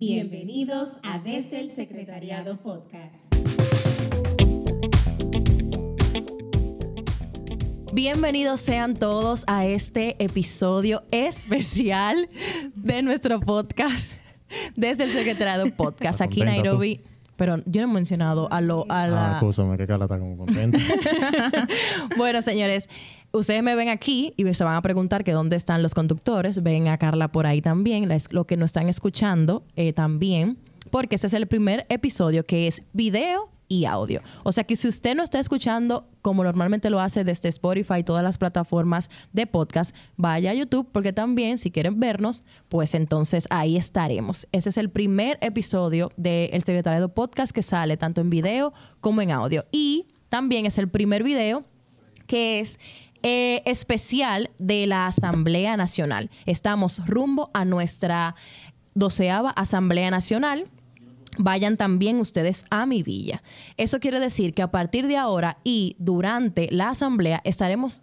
Bienvenidos 0.00 0.98
a 1.02 1.18
Desde 1.18 1.60
el 1.60 1.68
Secretariado 1.68 2.56
Podcast. 2.56 3.34
Bienvenidos 7.92 8.62
sean 8.62 8.94
todos 8.94 9.44
a 9.46 9.66
este 9.66 10.16
episodio 10.24 11.02
especial 11.10 12.30
de 12.74 13.02
nuestro 13.02 13.40
podcast 13.40 14.10
desde 14.74 15.04
el 15.04 15.12
Secretariado 15.12 15.66
Podcast 15.76 16.22
aquí 16.22 16.40
en 16.40 16.46
contenta 16.46 16.54
tú? 16.54 16.62
Nairobi. 16.62 17.00
Pero 17.36 17.56
yo 17.66 17.82
no 17.82 17.90
he 17.90 17.94
mencionado 17.94 18.50
a 18.50 18.62
lo 18.62 18.86
a 18.88 19.06
la 19.06 19.32
Ah, 19.32 19.34
escúchame, 19.34 19.76
que 19.76 19.86
Carla 19.86 20.06
está 20.06 20.18
como 20.18 20.38
contenta. 20.38 20.78
Bueno, 22.16 22.40
señores, 22.40 22.88
ustedes 23.32 23.62
me 23.62 23.74
ven 23.74 23.88
aquí 23.88 24.34
y 24.36 24.52
se 24.54 24.64
van 24.64 24.76
a 24.76 24.82
preguntar 24.82 25.24
que 25.24 25.32
dónde 25.32 25.56
están 25.56 25.82
los 25.82 25.94
conductores. 25.94 26.62
Ven 26.62 26.88
a 26.88 26.98
Carla 26.98 27.28
por 27.28 27.46
ahí 27.46 27.62
también, 27.62 28.08
lo 28.30 28.46
que 28.46 28.56
nos 28.56 28.66
están 28.66 28.88
escuchando 28.88 29.64
eh, 29.76 29.92
también, 29.92 30.58
porque 30.90 31.16
ese 31.16 31.26
es 31.28 31.34
el 31.34 31.46
primer 31.46 31.86
episodio 31.88 32.44
que 32.44 32.66
es 32.66 32.82
video 32.92 33.50
y 33.68 33.84
audio. 33.84 34.20
O 34.42 34.50
sea 34.50 34.64
que 34.64 34.74
si 34.74 34.88
usted 34.88 35.14
no 35.14 35.22
está 35.22 35.38
escuchando 35.38 36.08
como 36.22 36.42
normalmente 36.42 36.90
lo 36.90 37.00
hace 37.00 37.22
desde 37.22 37.48
Spotify 37.50 37.98
y 38.00 38.02
todas 38.02 38.24
las 38.24 38.36
plataformas 38.36 39.08
de 39.32 39.46
podcast, 39.46 39.94
vaya 40.16 40.50
a 40.50 40.54
YouTube 40.54 40.88
porque 40.90 41.12
también 41.12 41.56
si 41.56 41.70
quieren 41.70 42.00
vernos, 42.00 42.42
pues 42.68 42.94
entonces 42.94 43.46
ahí 43.48 43.76
estaremos. 43.76 44.48
Ese 44.50 44.70
es 44.70 44.76
el 44.76 44.90
primer 44.90 45.38
episodio 45.40 46.10
del 46.16 46.62
Secretariado 46.64 47.14
Podcast 47.14 47.52
que 47.52 47.62
sale 47.62 47.96
tanto 47.96 48.20
en 48.20 48.28
video 48.28 48.72
como 49.00 49.22
en 49.22 49.30
audio. 49.30 49.64
Y 49.70 50.08
también 50.28 50.66
es 50.66 50.76
el 50.76 50.88
primer 50.88 51.22
video 51.22 51.62
que 52.26 52.60
es 52.60 52.78
eh, 53.22 53.62
especial 53.66 54.50
de 54.58 54.86
la 54.86 55.06
Asamblea 55.06 55.76
Nacional. 55.76 56.30
Estamos 56.46 57.06
rumbo 57.06 57.50
a 57.52 57.64
nuestra 57.64 58.34
doceava 58.94 59.50
Asamblea 59.50 60.10
Nacional. 60.10 60.68
Vayan 61.38 61.76
también 61.76 62.18
ustedes 62.18 62.64
a 62.70 62.86
mi 62.86 63.02
villa. 63.02 63.42
Eso 63.76 64.00
quiere 64.00 64.20
decir 64.20 64.54
que 64.54 64.62
a 64.62 64.70
partir 64.70 65.06
de 65.06 65.16
ahora 65.16 65.58
y 65.64 65.96
durante 65.98 66.68
la 66.70 66.90
asamblea 66.90 67.40
estaremos 67.44 68.02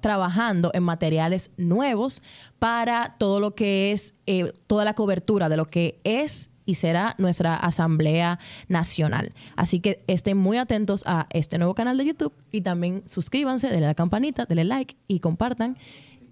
trabajando 0.00 0.70
en 0.74 0.82
materiales 0.82 1.50
nuevos 1.56 2.22
para 2.58 3.16
todo 3.18 3.40
lo 3.40 3.54
que 3.54 3.92
es 3.92 4.14
eh, 4.26 4.52
toda 4.66 4.84
la 4.84 4.94
cobertura 4.94 5.48
de 5.48 5.56
lo 5.56 5.66
que 5.66 6.00
es 6.04 6.49
y 6.70 6.76
será 6.76 7.16
nuestra 7.18 7.56
Asamblea 7.56 8.38
Nacional. 8.68 9.32
Así 9.56 9.80
que 9.80 10.04
estén 10.06 10.36
muy 10.36 10.56
atentos 10.56 11.02
a 11.04 11.26
este 11.30 11.58
nuevo 11.58 11.74
canal 11.74 11.98
de 11.98 12.04
YouTube 12.04 12.32
y 12.52 12.60
también 12.60 13.02
suscríbanse, 13.08 13.66
denle 13.66 13.88
la 13.88 13.96
campanita, 13.96 14.44
denle 14.44 14.62
like 14.62 14.96
y 15.08 15.18
compartan. 15.18 15.76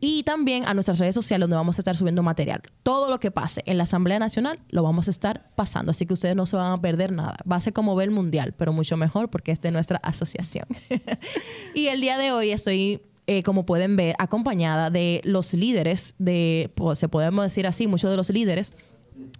Y 0.00 0.22
también 0.22 0.64
a 0.64 0.74
nuestras 0.74 1.00
redes 1.00 1.16
sociales 1.16 1.42
donde 1.42 1.56
vamos 1.56 1.76
a 1.76 1.80
estar 1.80 1.96
subiendo 1.96 2.22
material. 2.22 2.62
Todo 2.84 3.10
lo 3.10 3.18
que 3.18 3.32
pase 3.32 3.64
en 3.66 3.78
la 3.78 3.82
Asamblea 3.82 4.20
Nacional 4.20 4.60
lo 4.68 4.84
vamos 4.84 5.08
a 5.08 5.10
estar 5.10 5.50
pasando. 5.56 5.90
Así 5.90 6.06
que 6.06 6.14
ustedes 6.14 6.36
no 6.36 6.46
se 6.46 6.54
van 6.54 6.70
a 6.70 6.80
perder 6.80 7.10
nada. 7.10 7.38
Va 7.50 7.56
a 7.56 7.60
ser 7.60 7.72
como 7.72 7.96
ver 7.96 8.10
el 8.10 8.14
mundial, 8.14 8.54
pero 8.56 8.72
mucho 8.72 8.96
mejor 8.96 9.28
porque 9.28 9.50
es 9.50 9.60
de 9.60 9.72
nuestra 9.72 9.96
asociación. 10.04 10.66
y 11.74 11.88
el 11.88 12.00
día 12.00 12.16
de 12.16 12.30
hoy 12.30 12.52
estoy 12.52 13.02
eh, 13.26 13.42
como 13.42 13.66
pueden 13.66 13.96
ver, 13.96 14.14
acompañada 14.20 14.88
de 14.88 15.20
los 15.24 15.52
líderes 15.52 16.14
de, 16.18 16.70
pues, 16.76 17.00
se 17.00 17.08
podemos 17.08 17.44
decir 17.44 17.66
así, 17.66 17.88
muchos 17.88 18.08
de 18.08 18.16
los 18.16 18.30
líderes 18.30 18.72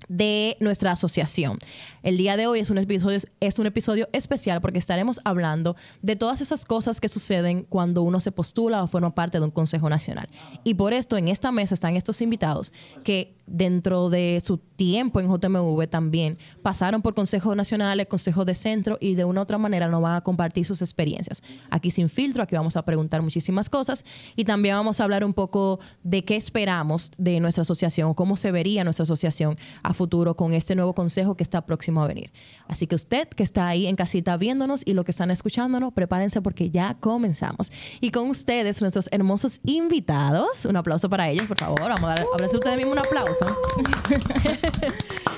de 0.09 0.57
nuestra 0.61 0.93
asociación. 0.93 1.59
El 2.03 2.17
día 2.17 2.37
de 2.37 2.47
hoy 2.47 2.61
es 2.61 2.71
un 2.71 2.79
episodio, 2.79 3.19
es 3.41 3.59
un 3.59 3.67
episodio 3.67 4.09
especial 4.13 4.61
porque 4.61 4.79
estaremos 4.79 5.21
hablando 5.25 5.77
de 6.03 6.17
todas 6.17 6.41
esas 6.41 6.65
cosas 6.65 7.01
que 7.01 7.09
suceden 7.09 7.65
cuando 7.69 8.03
uno 8.03 8.21
se 8.21 8.33
postula 8.33 8.83
o 8.83 8.87
forma 8.87 9.15
parte 9.15 9.39
de 9.39 9.45
un 9.45 9.51
Consejo 9.51 9.89
Nacional. 9.89 10.29
Y 10.65 10.75
por 10.75 10.93
esto 10.93 11.17
en 11.17 11.29
esta 11.29 11.53
mesa 11.53 11.75
están 11.75 11.97
estos 11.97 12.23
invitados 12.23 12.73
que 13.05 13.35
dentro 13.47 14.11
de 14.11 14.43
su 14.45 14.59
tiempo 14.59 15.21
en 15.21 15.29
JMV 15.29 15.89
también 15.89 16.39
pasaron 16.63 17.03
por 17.03 17.15
consejos 17.15 17.57
nacionales, 17.57 18.07
consejos 18.07 18.47
de 18.47 18.55
centro 18.55 18.99
y 19.01 19.15
de 19.15 19.25
una 19.25 19.41
u 19.41 19.43
otra 19.43 19.59
manera 19.59 19.89
nos 19.89 20.03
van 20.03 20.17
a 20.17 20.21
compartir 20.21 20.67
sus 20.67 20.83
experiencias. 20.83 21.43
Aquí 21.71 21.91
sin 21.91 22.09
filtro, 22.09 22.43
aquí 22.43 22.55
vamos 22.55 22.77
a 22.77 22.85
preguntar 22.85 23.23
muchísimas 23.23 23.71
cosas 23.71 24.05
y 24.37 24.45
también 24.45 24.77
vamos 24.77 25.01
a 25.01 25.05
hablar 25.05 25.25
un 25.25 25.35
poco 25.35 25.81
de 26.03 26.25
qué 26.25 26.37
esperamos 26.37 27.11
de 27.19 27.41
nuestra 27.41 27.63
asociación, 27.63 28.15
cómo 28.15 28.37
se 28.37 28.51
vería 28.51 28.85
nuestra 28.85 29.03
asociación 29.03 29.57
a 29.83 29.93
futuro 29.99 30.35
con 30.35 30.55
este 30.55 30.75
nuevo 30.75 30.95
consejo 30.95 31.37
que 31.37 31.43
está 31.43 31.67
próximo 31.67 32.03
a 32.03 32.07
venir. 32.07 32.33
Así 32.69 32.87
que 32.87 32.95
usted 32.95 33.29
que 33.29 33.43
está 33.43 33.69
ahí 33.69 33.87
en 33.87 33.97
casita 33.97 34.35
viéndonos 34.39 34.81
y 34.87 34.95
los 34.95 35.05
que 35.05 35.11
están 35.11 35.31
escuchándonos, 35.31 35.93
prepárense 35.93 36.41
porque 36.41 36.71
ya 36.71 36.95
comenzamos. 37.01 37.71
Y 38.01 38.11
con 38.11 38.31
ustedes, 38.31 38.81
nuestros 38.81 39.09
hermosos 39.13 39.61
invitados, 39.65 40.65
un 40.65 40.77
aplauso 40.77 41.11
para 41.11 41.29
ellos, 41.29 41.47
por 41.47 41.59
favor. 41.59 41.81
Vamos 41.81 42.05
a 42.05 42.15
dar, 42.15 42.21
a 42.21 42.47
ustedes 42.47 42.77
mismos 42.79 42.93
un 42.95 42.99
aplauso. 43.01 43.45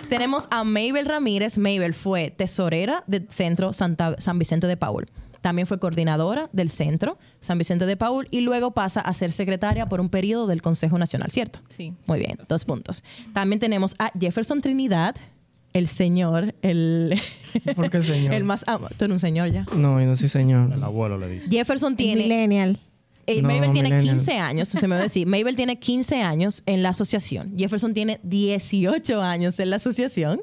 Tenemos 0.08 0.44
a 0.50 0.64
Mabel 0.64 1.06
Ramírez. 1.06 1.58
Mabel 1.58 1.94
fue 1.94 2.30
tesorera 2.30 3.04
del 3.06 3.28
Centro 3.30 3.72
Santa- 3.72 4.16
San 4.20 4.38
Vicente 4.38 4.66
de 4.66 4.76
Paul. 4.76 5.06
También 5.40 5.66
fue 5.66 5.78
coordinadora 5.78 6.48
del 6.52 6.70
Centro 6.70 7.18
San 7.40 7.58
Vicente 7.58 7.86
de 7.86 7.96
Paul 7.96 8.28
y 8.30 8.40
luego 8.40 8.72
pasa 8.72 9.00
a 9.00 9.12
ser 9.12 9.32
secretaria 9.32 9.86
por 9.86 10.00
un 10.00 10.08
periodo 10.08 10.46
del 10.46 10.62
Consejo 10.62 10.98
Nacional, 10.98 11.30
¿cierto? 11.30 11.60
Sí. 11.68 11.94
Muy 12.06 12.18
bien, 12.18 12.38
dos 12.48 12.64
puntos. 12.64 13.02
También 13.32 13.58
tenemos 13.58 13.94
a 13.98 14.12
Jefferson 14.18 14.60
Trinidad, 14.60 15.16
el 15.72 15.86
señor, 15.88 16.54
el, 16.62 17.20
¿Por 17.76 17.90
qué 17.90 18.02
señor? 18.02 18.34
el 18.34 18.44
más... 18.44 18.64
ah, 18.66 18.78
tú 18.96 19.04
eres 19.04 19.14
un 19.14 19.20
señor 19.20 19.50
ya. 19.50 19.64
No, 19.74 20.00
yo 20.00 20.06
no 20.06 20.16
soy 20.16 20.28
señor. 20.28 20.72
El 20.72 20.82
abuelo 20.82 21.18
le 21.18 21.28
dice. 21.28 21.48
Jefferson 21.48 21.96
tiene... 21.96 22.22
Millennial. 22.22 22.78
Eh, 23.26 23.42
No, 23.42 23.48
Mabel 23.48 23.72
tiene 23.72 23.88
millennial. 23.90 24.16
15 24.16 24.38
años, 24.38 24.68
se 24.68 24.80
me 24.88 24.94
va 24.94 25.00
a 25.00 25.04
decir. 25.04 25.26
Mabel 25.26 25.54
tiene 25.56 25.78
15 25.78 26.22
años 26.22 26.62
en 26.66 26.82
la 26.82 26.88
asociación. 26.90 27.56
Jefferson 27.56 27.94
tiene 27.94 28.18
18 28.22 29.20
años 29.22 29.58
en 29.60 29.70
la 29.70 29.76
asociación. 29.76 30.40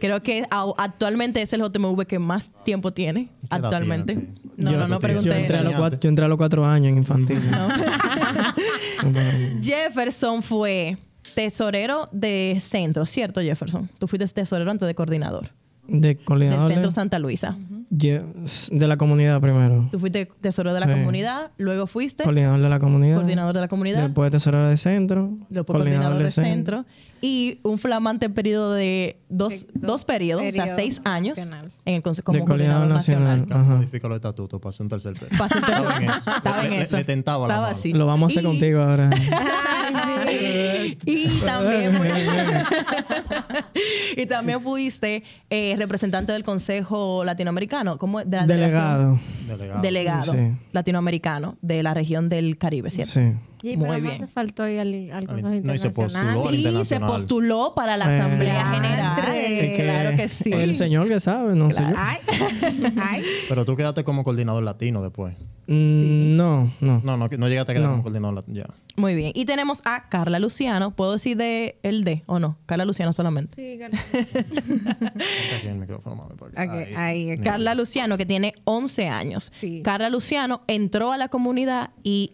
Creo 0.00 0.22
que 0.22 0.46
actualmente 0.50 1.40
es 1.42 1.52
el 1.52 1.60
JMV 1.62 2.06
que 2.06 2.18
más 2.18 2.50
tiempo 2.64 2.92
tiene. 2.92 3.26
¿Qué 3.26 3.46
edad 3.56 3.64
Actualmente. 3.64 4.14
tiene? 4.14 4.34
No, 4.56 4.72
Yo- 4.72 4.78
no, 4.78 4.88
no 4.88 4.98
pregunté. 5.00 5.28
Yo 5.30 5.34
entré, 5.34 5.56
a 5.56 5.60
los 5.62 5.66
Enseñante. 5.72 5.80
cuatro, 5.80 6.00
yo 6.00 6.08
entré 6.08 6.24
a 6.24 6.28
los 6.28 6.36
cuatro 6.38 6.64
años 6.64 6.88
en 6.92 6.98
infantil. 6.98 7.50
No. 7.50 7.68
Jefferson 9.62 10.42
fue 10.42 10.96
tesorero 11.34 12.08
de 12.12 12.58
centro, 12.64 13.04
¿cierto, 13.06 13.40
Jefferson? 13.40 13.90
Tú 13.98 14.06
fuiste 14.06 14.26
tesorero 14.28 14.70
antes 14.70 14.86
de 14.86 14.94
coordinador 14.94 15.50
de 15.88 16.08
del 16.08 16.16
coordinador 16.24 16.72
centro 16.72 16.90
Santa 16.90 17.18
Luisa. 17.18 17.56
De 17.88 18.86
la 18.88 18.96
comunidad 18.96 19.40
primero. 19.40 19.88
Tú 19.92 19.98
fuiste 20.00 20.28
tesorero 20.40 20.74
de 20.74 20.80
la 20.80 20.86
Sí. 20.86 20.92
comunidad, 20.92 21.50
luego 21.56 21.86
fuiste 21.86 22.24
Coordinador 22.24 22.60
de 22.60 22.68
la 22.68 22.78
comunidad. 22.80 23.16
coordinador 23.16 23.54
de 23.54 23.60
la 23.60 23.68
comunidad, 23.68 24.02
Después 24.04 24.30
tesorero 24.32 24.68
de 24.68 24.76
centro. 24.76 25.30
después 25.48 25.76
coordinador 25.78 26.20
de 26.22 26.30
centro 26.30 26.84
y 27.22 27.60
un 27.62 27.78
flamante 27.78 28.28
periodo 28.28 28.72
de 28.74 29.16
dos, 29.28 29.66
dos, 29.72 29.82
dos 29.82 30.04
periodos, 30.04 30.44
o 30.46 30.52
sea, 30.52 30.74
seis 30.74 31.00
años 31.04 31.38
nacional. 31.38 31.70
en 31.84 31.94
el 31.94 32.02
Consejo 32.02 32.32
De 32.32 32.40
coordinador 32.44 32.88
nacional. 32.88 33.46
Modifica 33.48 34.08
los 34.08 34.16
estatutos 34.16 34.60
hacer 34.66 34.82
un 34.82 34.88
tercer 34.90 35.12
periodo. 35.14 35.38
Pasé 35.38 35.58
Estaba 35.58 35.78
en 35.78 35.94
periodo. 35.94 36.16
eso. 36.18 36.30
Estaba 36.36 36.64
en 36.64 36.70
Le- 36.70 36.76
le- 36.76 36.82
eso. 36.82 36.96
le 36.96 37.04
tentaba 37.04 37.46
la 37.48 37.54
Estaba 37.54 37.68
así. 37.70 37.92
Lo 37.92 38.06
vamos 38.06 38.30
a 38.30 38.32
hacer 38.32 38.42
Y- 38.42 38.46
contigo 38.46 38.80
ahora. 38.82 39.10
y 41.06 41.26
también 41.44 41.92
y 44.16 44.26
también 44.26 44.60
fuiste 44.60 45.22
eh, 45.50 45.74
representante 45.78 46.32
del 46.32 46.44
Consejo 46.44 47.24
Latinoamericano, 47.24 47.98
como 47.98 48.20
de 48.20 48.36
la 48.36 48.46
Delegado. 48.46 49.18
Delegado. 49.46 49.82
delegado 49.82 50.32
Sí. 50.32 50.38
latinoamericano 50.72 51.56
de 51.62 51.82
la 51.82 51.94
región 51.94 52.28
del 52.28 52.58
Caribe, 52.58 52.90
¿cierto? 52.90 53.12
Sí. 53.14 53.32
Y 53.62 53.76
Muy 53.76 53.88
pero 53.88 54.00
bien. 54.02 54.20
te 54.20 54.26
faltó 54.28 54.68
ir 54.68 54.78
al, 54.80 55.10
al 55.12 55.26
Consejo 55.26 55.48
no, 55.48 55.54
y 55.74 55.78
se 55.78 55.88
Internacional. 55.88 56.34
postuló. 56.34 56.42
Sí, 56.42 56.48
se 56.50 56.56
internacional. 56.68 57.10
postuló 57.10 57.72
para 57.74 57.96
la. 57.96 58.04
Asamblea 58.06 58.54
Claro. 58.60 58.74
General. 58.76 59.34
Es 59.36 59.80
claro 59.80 60.16
que 60.16 60.28
sí. 60.28 60.52
El 60.52 60.74
señor 60.76 61.08
que 61.08 61.18
sabe, 61.20 61.54
no 61.56 61.70
sé. 61.70 61.76
Claro. 61.80 61.96
Ay, 61.98 62.18
ay. 63.00 63.22
Pero 63.48 63.64
tú 63.64 63.74
quedaste 63.76 64.04
como 64.04 64.22
coordinador 64.24 64.62
latino 64.62 65.02
después. 65.02 65.34
Mm, 65.66 66.36
No, 66.36 66.70
no. 66.80 67.00
No, 67.02 67.16
no, 67.16 67.26
no 67.28 67.48
llegaste 67.48 67.72
a 67.72 67.74
quedar 67.74 67.86
No. 67.88 67.92
como 67.92 68.02
coordinador 68.04 68.34
latino. 68.36 68.56
Ya. 68.58 68.66
Muy 68.96 69.14
bien. 69.14 69.32
Y 69.34 69.44
tenemos 69.44 69.82
a 69.84 70.08
Carla 70.08 70.38
Luciano. 70.38 70.90
¿Puedo 70.90 71.12
decir 71.12 71.36
de 71.36 71.78
el 71.82 72.04
D 72.04 72.22
o 72.26 72.38
no? 72.38 72.58
Carla 72.66 72.84
Luciano 72.84 73.12
solamente. 73.12 73.54
Sí. 73.54 73.78
Ponte 74.12 75.56
aquí 75.56 75.68
el 75.68 75.76
micrófono, 75.76 76.16
mami, 76.16 76.94
ahí, 76.96 77.34
ok. 77.34 77.44
Carla 77.44 77.74
Luciano, 77.74 78.16
que 78.16 78.24
tiene 78.24 78.54
11 78.64 79.08
años. 79.08 79.52
Sí. 79.60 79.82
Carla 79.82 80.08
Luciano 80.08 80.62
entró 80.66 81.12
a 81.12 81.18
la 81.18 81.28
comunidad 81.28 81.90
y 82.02 82.32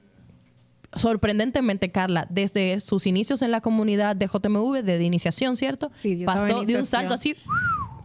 sorprendentemente, 0.95 1.91
Carla, 1.91 2.27
desde 2.31 2.79
sus 2.81 3.07
inicios 3.07 3.43
en 3.43 3.51
la 3.51 3.61
comunidad 3.61 4.15
de 4.15 4.27
JMV, 4.27 4.83
de 4.83 5.03
iniciación, 5.03 5.57
¿cierto? 5.57 5.91
Sí, 6.03 6.19
yo 6.19 6.27
Pasó 6.27 6.63
de 6.63 6.77
un 6.77 6.87
salto 6.87 7.15
así 7.15 7.35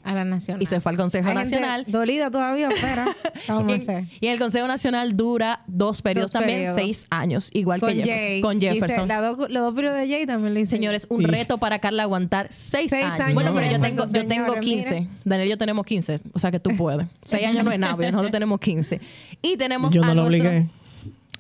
A 0.08 0.14
la 0.16 0.24
Nacional. 0.26 0.64
y 0.64 0.66
se 0.66 0.80
fue 0.80 0.92
al 0.92 0.98
Consejo 0.98 1.28
Hay 1.30 1.36
gente 1.36 1.56
Nacional. 1.58 1.84
Dolida 1.88 2.32
todavía, 2.32 2.70
pero 2.82 3.06
vamos 3.48 3.82
Y, 4.22 4.28
el 4.28 4.40
Consejo 4.40 4.68
Nacional 4.68 5.16
dura 5.18 5.62
dos 5.68 6.02
periodos 6.02 6.32
Dos 6.32 6.40
también, 6.40 6.60
periodos. 6.60 6.82
seis 6.82 7.06
años, 7.10 7.50
igual 7.54 7.80
Con 7.80 7.90
que 7.90 7.96
Jefferson. 7.98 8.18
Jay. 8.28 8.42
Con 8.42 8.62
Jefferson. 8.62 9.08
la 9.08 9.22
dos- 9.22 9.38
los 9.50 9.64
dos 9.64 9.74
periodos 9.74 9.98
de 10.00 10.08
Jay 10.10 10.26
también 10.26 10.54
lo 10.54 10.60
hice. 10.60 10.72
Señores, 10.72 11.06
un 11.10 11.24
reto 11.24 11.58
para 11.58 11.80
Carla 11.80 12.04
aguantar 12.04 12.48
seis, 12.50 12.90
Seis 12.90 13.04
años. 13.06 13.20
años 13.20 13.34
Bueno, 13.36 13.54
pero 13.54 13.66
yo 13.72 13.80
tengo, 13.82 14.04
esfuerzo, 14.04 14.14
yo 14.16 14.28
tengo 14.28 14.46
señores, 14.54 14.64
15. 14.66 15.00
mira. 15.02 15.12
Daniel 15.26 15.48
y 15.48 15.52
yo 15.52 15.58
tenemos 15.58 15.86
15. 15.86 16.20
O 16.34 16.40
sea 16.40 16.52
que 16.52 16.60
tú 16.60 16.76
puedes. 16.78 17.06
seis 17.24 17.46
años 17.46 17.64
no 17.66 17.72
es 17.72 17.80
nada, 17.80 17.96
pero 17.98 18.12
nosotros 18.12 18.32
tenemos 18.32 18.60
15. 18.60 19.00
Y 19.42 19.58
tenemos 19.58 19.94
Yo 19.94 20.04
a 20.04 20.08
no 20.08 20.16
lo 20.16 20.26
obligué. 20.26 20.68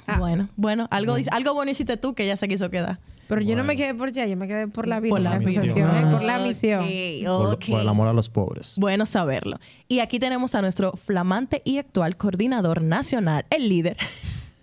Ah. 0.05 0.17
Bueno, 0.19 0.47
bueno, 0.55 0.87
algo, 0.91 1.17
algo 1.31 1.53
bueno 1.53 1.69
hiciste 1.71 1.97
tú 1.97 2.13
que 2.13 2.23
ella 2.23 2.35
se 2.37 2.47
quiso 2.47 2.69
quedar. 2.69 2.97
Pero 3.27 3.41
yo 3.41 3.56
no 3.56 3.63
me 3.63 3.75
quedé 3.75 3.94
por 3.94 4.12
ya, 4.12 4.25
yo 4.25 4.38
me 4.38 4.47
quedé 4.47 4.68
por 4.68 4.88
la 4.88 5.00
vida, 5.00 5.12
Por 5.12 5.21
la 5.21 5.31
la 5.31 5.39
misión. 5.39 5.63
asociación, 5.63 5.89
eh, 5.97 6.12
por 6.12 6.24
la 6.24 6.38
misión. 6.39 6.85
Por, 7.25 7.59
por 7.59 7.81
el 7.81 7.88
amor 7.89 8.07
a 8.07 8.13
los 8.13 8.29
pobres. 8.29 8.75
Bueno 8.77 9.06
saberlo. 9.06 9.59
Y 9.88 10.00
aquí 10.00 10.19
tenemos 10.19 10.56
a 10.56 10.62
nuestro 10.62 10.94
flamante 10.94 11.62
y 11.65 11.77
actual 11.77 12.15
coordinador 12.18 12.81
nacional, 12.81 13.45
el 13.50 13.68
líder, 13.69 13.97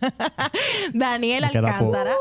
Daniel 0.92 1.44
Me 1.44 1.50
queda 1.50 1.78
poco. 1.78 1.94
Alcántara. 1.96 2.16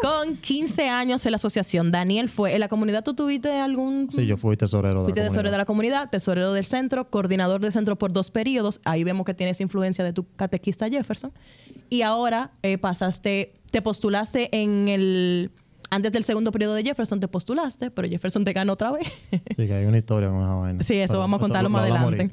Con 0.00 0.36
15 0.36 0.88
años 0.88 1.24
en 1.26 1.32
la 1.32 1.36
asociación. 1.36 1.92
Daniel 1.92 2.28
fue, 2.28 2.54
¿en 2.54 2.60
la 2.60 2.68
comunidad 2.68 3.04
tú 3.04 3.14
tuviste 3.14 3.52
algún... 3.52 4.08
Sí, 4.10 4.26
yo 4.26 4.36
fui 4.36 4.56
tesorero 4.56 5.00
de 5.00 5.04
Fuiste 5.04 5.20
la 5.20 5.28
tesorero 5.28 5.50
de 5.50 5.58
la 5.58 5.64
comunidad. 5.64 5.94
comunidad, 5.96 6.10
tesorero 6.10 6.52
del 6.52 6.64
centro, 6.64 7.10
coordinador 7.10 7.60
del 7.60 7.72
centro 7.72 7.96
por 7.96 8.12
dos 8.12 8.30
periodos. 8.30 8.80
Ahí 8.84 9.04
vemos 9.04 9.26
que 9.26 9.34
tienes 9.34 9.60
influencia 9.60 10.04
de 10.04 10.12
tu 10.12 10.26
catequista 10.36 10.88
Jefferson. 10.88 11.32
Y 11.88 12.02
ahora 12.02 12.52
eh, 12.62 12.78
pasaste, 12.78 13.52
te 13.70 13.82
postulaste 13.82 14.48
en 14.56 14.88
el... 14.88 15.50
Antes 15.92 16.12
del 16.12 16.22
segundo 16.22 16.52
periodo 16.52 16.74
de 16.74 16.84
Jefferson 16.84 17.18
te 17.18 17.26
postulaste, 17.26 17.90
pero 17.90 18.08
Jefferson 18.08 18.44
te 18.44 18.52
ganó 18.52 18.74
otra 18.74 18.92
vez. 18.92 19.08
Sí, 19.56 19.66
que 19.66 19.74
hay 19.74 19.86
una 19.86 19.96
historia 19.96 20.28
con 20.28 20.40
esa 20.40 20.54
vaina. 20.54 20.82
sí, 20.84 20.94
eso 20.94 21.12
Pero 21.14 21.20
vamos 21.20 21.38
a 21.38 21.40
contarlo 21.40 21.68
lo 21.68 21.72
más 21.72 21.82
adelante. 21.82 22.30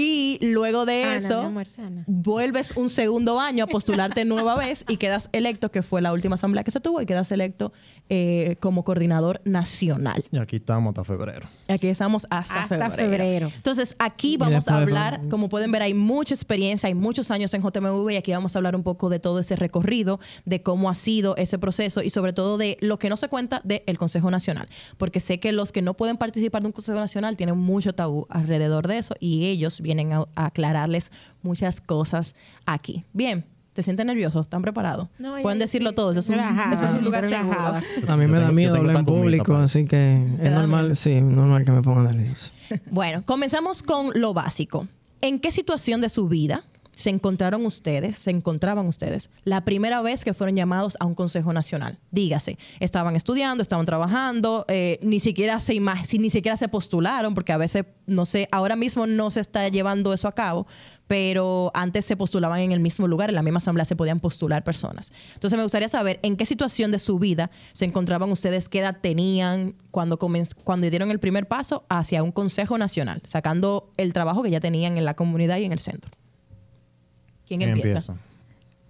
Y 0.00 0.38
luego 0.40 0.86
de 0.86 1.04
Ana, 1.04 1.16
eso, 1.16 1.40
amor, 1.40 1.66
vuelves 2.06 2.74
un 2.74 2.88
segundo 2.88 3.38
año 3.38 3.64
a 3.64 3.66
postularte 3.66 4.24
nueva 4.24 4.56
vez 4.56 4.82
y 4.88 4.96
quedas 4.96 5.28
electo, 5.32 5.70
que 5.70 5.82
fue 5.82 6.00
la 6.00 6.14
última 6.14 6.36
asamblea 6.36 6.64
que 6.64 6.70
se 6.70 6.80
tuvo, 6.80 7.02
y 7.02 7.06
quedas 7.06 7.30
electo 7.32 7.74
eh, 8.08 8.56
como 8.60 8.82
coordinador 8.82 9.42
nacional. 9.44 10.24
Y 10.32 10.38
aquí 10.38 10.56
estamos 10.56 10.88
hasta 10.88 11.04
febrero. 11.04 11.48
Aquí 11.68 11.88
estamos 11.88 12.26
hasta, 12.30 12.62
Hasta 12.62 12.90
febrero. 12.90 13.10
febrero. 13.10 13.52
Entonces, 13.54 13.94
aquí 13.98 14.38
vamos 14.38 14.68
a 14.68 14.76
de 14.76 14.82
hablar, 14.82 15.20
como 15.28 15.50
pueden 15.50 15.70
ver, 15.70 15.82
hay 15.82 15.92
mucha 15.92 16.34
experiencia, 16.34 16.86
hay 16.88 16.94
muchos 16.94 17.30
años 17.30 17.52
en 17.52 17.62
JMV 17.62 18.10
y 18.10 18.16
aquí 18.16 18.32
vamos 18.32 18.56
a 18.56 18.58
hablar 18.58 18.74
un 18.74 18.82
poco 18.82 19.10
de 19.10 19.18
todo 19.18 19.38
ese 19.38 19.54
recorrido, 19.54 20.18
de 20.46 20.62
cómo 20.62 20.88
ha 20.88 20.94
sido 20.94 21.36
ese 21.36 21.58
proceso 21.58 22.02
y 22.02 22.08
sobre 22.08 22.32
todo 22.32 22.56
de 22.56 22.78
lo 22.80 22.98
que 22.98 23.10
no 23.10 23.18
se 23.18 23.28
cuenta 23.28 23.60
del 23.64 23.98
Consejo 23.98 24.30
Nacional. 24.30 24.68
Porque 24.96 25.20
sé 25.20 25.40
que 25.40 25.52
los 25.52 25.72
que 25.72 25.82
no 25.82 25.92
pueden 25.92 26.16
participar 26.16 26.62
de 26.62 26.68
un 26.68 26.72
Consejo 26.72 26.98
Nacional 26.98 27.36
tienen 27.36 27.58
mucho 27.58 27.92
tabú 27.92 28.26
alrededor 28.30 28.88
de 28.88 28.96
eso 28.96 29.14
y 29.20 29.44
ellos 29.44 29.80
vienen 29.94 30.12
a, 30.12 30.24
a 30.36 30.46
aclararles 30.46 31.10
muchas 31.42 31.80
cosas 31.80 32.34
aquí. 32.66 33.04
Bien. 33.12 33.44
¿Te 33.72 33.84
sientes 33.84 34.04
nervioso? 34.04 34.40
¿Están 34.40 34.62
preparados? 34.62 35.08
No, 35.20 35.36
yo 35.36 35.42
Pueden 35.42 35.60
decirlo 35.60 35.92
todo. 35.92 36.10
Eso 36.10 36.20
es 36.20 36.28
un, 36.30 36.34
relajada, 36.34 36.74
eso 36.74 36.86
es 36.88 36.94
un 36.94 37.04
lugar 37.04 37.22
relajada. 37.22 37.80
seguro. 37.80 38.12
A 38.12 38.16
mí 38.16 38.26
me 38.26 38.40
da 38.40 38.50
miedo 38.50 38.74
hablar 38.74 38.96
en 38.96 39.04
público, 39.04 39.54
así 39.54 39.84
que 39.84 40.16
es 40.42 40.50
normal, 40.52 40.82
miedo? 40.86 40.94
sí, 40.96 41.20
normal 41.20 41.64
que 41.64 41.70
me 41.70 41.80
ponga 41.80 42.10
nervioso. 42.10 42.52
Bueno, 42.90 43.22
comenzamos 43.24 43.84
con 43.84 44.10
lo 44.14 44.34
básico. 44.34 44.88
¿En 45.20 45.38
qué 45.38 45.52
situación 45.52 46.00
de 46.00 46.08
su 46.08 46.28
vida 46.28 46.64
se 47.00 47.10
encontraron 47.10 47.66
ustedes, 47.66 48.16
se 48.16 48.30
encontraban 48.30 48.86
ustedes 48.86 49.30
la 49.44 49.64
primera 49.64 50.02
vez 50.02 50.24
que 50.24 50.34
fueron 50.34 50.54
llamados 50.54 50.96
a 51.00 51.06
un 51.06 51.14
Consejo 51.14 51.52
Nacional? 51.52 51.98
Dígase, 52.10 52.58
estaban 52.78 53.16
estudiando, 53.16 53.62
estaban 53.62 53.86
trabajando, 53.86 54.64
eh, 54.68 54.98
ni 55.02 55.18
siquiera 55.18 55.58
se 55.60 55.80
ni 55.80 56.30
siquiera 56.30 56.56
se 56.56 56.68
postularon, 56.68 57.34
porque 57.34 57.52
a 57.52 57.56
veces, 57.56 57.86
no 58.06 58.26
sé, 58.26 58.48
ahora 58.52 58.76
mismo 58.76 59.06
no 59.06 59.30
se 59.30 59.40
está 59.40 59.68
llevando 59.68 60.12
eso 60.12 60.28
a 60.28 60.32
cabo, 60.32 60.66
pero 61.06 61.72
antes 61.74 62.04
se 62.04 62.16
postulaban 62.16 62.60
en 62.60 62.70
el 62.70 62.78
mismo 62.78 63.08
lugar, 63.08 63.30
en 63.30 63.34
la 63.34 63.42
misma 63.42 63.56
asamblea 63.56 63.84
se 63.84 63.96
podían 63.96 64.20
postular 64.20 64.62
personas. 64.62 65.10
Entonces 65.34 65.56
me 65.56 65.64
gustaría 65.64 65.88
saber 65.88 66.20
en 66.22 66.36
qué 66.36 66.46
situación 66.46 66.92
de 66.92 67.00
su 67.00 67.18
vida 67.18 67.50
se 67.72 67.84
encontraban 67.84 68.30
ustedes, 68.30 68.68
qué 68.68 68.78
edad 68.78 68.98
tenían 69.00 69.74
cuando, 69.90 70.18
cuando 70.18 70.88
dieron 70.88 71.10
el 71.10 71.18
primer 71.18 71.48
paso 71.48 71.84
hacia 71.88 72.22
un 72.22 72.30
Consejo 72.30 72.78
Nacional, 72.78 73.22
sacando 73.26 73.90
el 73.96 74.12
trabajo 74.12 74.44
que 74.44 74.50
ya 74.50 74.60
tenían 74.60 74.98
en 74.98 75.04
la 75.04 75.14
comunidad 75.14 75.56
y 75.56 75.64
en 75.64 75.72
el 75.72 75.80
centro. 75.80 76.12
¿Quién 77.50 77.58
¿Quién 77.58 77.70
empieza? 77.70 78.12
empieza? 78.12 78.16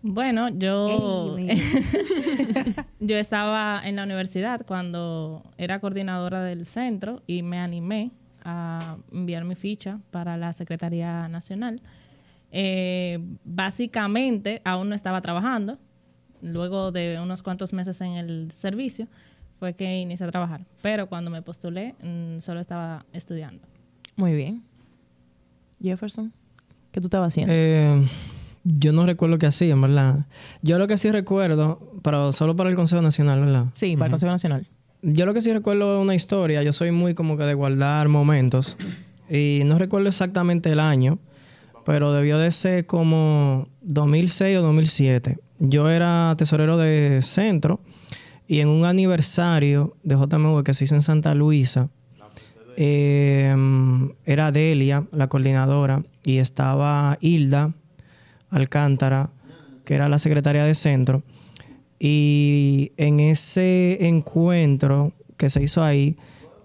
Bueno, 0.02 0.50
yo, 0.50 1.38
yo 3.00 3.16
estaba 3.16 3.80
en 3.82 3.96
la 3.96 4.02
universidad 4.04 4.66
cuando 4.66 5.42
era 5.56 5.80
coordinadora 5.80 6.42
del 6.44 6.66
centro 6.66 7.22
y 7.26 7.42
me 7.42 7.58
animé 7.58 8.10
a 8.44 8.98
enviar 9.10 9.44
mi 9.44 9.54
ficha 9.54 9.98
para 10.10 10.36
la 10.36 10.52
Secretaría 10.52 11.26
Nacional. 11.28 11.80
Eh, 12.52 13.18
básicamente, 13.44 14.60
aún 14.62 14.90
no 14.90 14.94
estaba 14.94 15.22
trabajando. 15.22 15.78
Luego 16.42 16.92
de 16.92 17.18
unos 17.18 17.42
cuantos 17.42 17.72
meses 17.72 17.98
en 18.02 18.12
el 18.12 18.52
servicio, 18.52 19.08
fue 19.58 19.72
que 19.72 20.00
inicié 20.00 20.26
a 20.26 20.30
trabajar. 20.30 20.66
Pero 20.82 21.08
cuando 21.08 21.30
me 21.30 21.40
postulé, 21.40 21.94
mm, 22.02 22.40
solo 22.40 22.60
estaba 22.60 23.06
estudiando. 23.14 23.62
Muy 24.16 24.34
bien. 24.34 24.62
Jefferson, 25.82 26.30
¿qué 26.92 27.00
tú 27.00 27.06
estabas 27.06 27.28
haciendo? 27.28 27.54
Eh, 27.56 28.06
yo 28.64 28.92
no 28.92 29.06
recuerdo 29.06 29.38
qué 29.38 29.46
hacía, 29.46 29.72
en 29.72 29.80
verdad. 29.80 30.26
Yo 30.62 30.78
lo 30.78 30.86
que 30.86 30.98
sí 30.98 31.10
recuerdo, 31.10 31.92
pero 32.02 32.32
solo 32.32 32.56
para 32.56 32.70
el 32.70 32.76
Consejo 32.76 33.02
Nacional, 33.02 33.40
¿verdad? 33.40 33.66
sí, 33.74 33.96
para 33.96 34.06
el 34.06 34.12
Consejo 34.12 34.32
Nacional. 34.32 34.66
Yo 35.02 35.24
lo 35.24 35.32
que 35.32 35.40
sí 35.40 35.52
recuerdo 35.52 35.96
es 35.96 36.02
una 36.02 36.14
historia. 36.14 36.62
Yo 36.62 36.72
soy 36.72 36.90
muy 36.90 37.14
como 37.14 37.38
que 37.38 37.44
de 37.44 37.54
guardar 37.54 38.08
momentos. 38.08 38.76
Y 39.30 39.62
no 39.64 39.78
recuerdo 39.78 40.08
exactamente 40.08 40.70
el 40.72 40.80
año, 40.80 41.18
pero 41.86 42.12
debió 42.12 42.38
de 42.38 42.50
ser 42.52 42.84
como 42.86 43.68
2006 43.82 44.58
o 44.58 44.62
2007. 44.62 45.38
Yo 45.58 45.88
era 45.88 46.34
tesorero 46.36 46.76
de 46.76 47.20
centro 47.22 47.80
y 48.46 48.60
en 48.60 48.68
un 48.68 48.84
aniversario 48.84 49.96
de 50.02 50.16
JMV 50.16 50.64
que 50.64 50.74
se 50.74 50.84
hizo 50.84 50.96
en 50.96 51.02
Santa 51.02 51.34
Luisa, 51.34 51.88
eh, 52.76 53.54
era 54.24 54.52
Delia, 54.52 55.06
la 55.12 55.28
coordinadora, 55.28 56.02
y 56.24 56.38
estaba 56.38 57.16
Hilda 57.20 57.74
Alcántara, 58.50 59.30
que 59.84 59.94
era 59.94 60.08
la 60.08 60.18
secretaria 60.18 60.64
de 60.64 60.74
centro. 60.74 61.22
Y 61.98 62.92
en 62.96 63.20
ese 63.20 64.06
encuentro 64.06 65.12
que 65.36 65.50
se 65.50 65.62
hizo 65.62 65.82
ahí, 65.82 66.16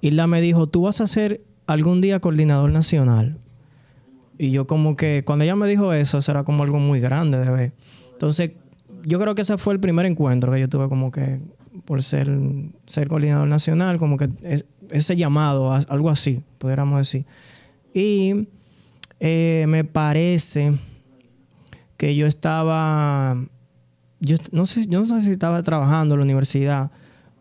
Hilda 0.01 0.27
me 0.27 0.41
dijo, 0.41 0.67
tú 0.67 0.83
vas 0.83 1.01
a 1.01 1.07
ser 1.07 1.41
algún 1.67 2.01
día 2.01 2.19
coordinador 2.19 2.71
nacional. 2.71 3.37
Y 4.37 4.51
yo 4.51 4.67
como 4.67 4.95
que, 4.95 5.23
cuando 5.25 5.43
ella 5.43 5.55
me 5.55 5.67
dijo 5.67 5.93
eso, 5.93 6.19
era 6.29 6.43
como 6.43 6.63
algo 6.63 6.79
muy 6.79 6.99
grande 6.99 7.37
de 7.39 7.49
ver. 7.51 7.71
Entonces, 8.11 8.51
yo 9.03 9.19
creo 9.19 9.35
que 9.35 9.41
ese 9.43 9.57
fue 9.57 9.73
el 9.73 9.79
primer 9.79 10.05
encuentro 10.05 10.51
que 10.51 10.59
yo 10.59 10.69
tuve 10.69 10.89
como 10.89 11.11
que 11.11 11.39
por 11.85 12.01
ser, 12.03 12.29
ser 12.85 13.07
coordinador 13.07 13.47
nacional, 13.47 13.97
como 13.97 14.17
que 14.17 14.29
es- 14.43 14.65
ese 14.91 15.15
llamado, 15.15 15.71
algo 15.73 16.09
así, 16.09 16.41
pudiéramos 16.57 16.97
decir. 16.99 17.25
Y 17.93 18.47
eh, 19.19 19.65
me 19.67 19.83
parece 19.83 20.77
que 21.97 22.15
yo 22.15 22.27
estaba, 22.27 23.35
yo 24.19 24.37
no 24.51 24.65
sé, 24.65 24.87
yo 24.87 24.99
no 24.99 25.05
sé 25.05 25.21
si 25.23 25.31
estaba 25.31 25.61
trabajando 25.63 26.15
en 26.15 26.19
la 26.19 26.25
universidad, 26.25 26.91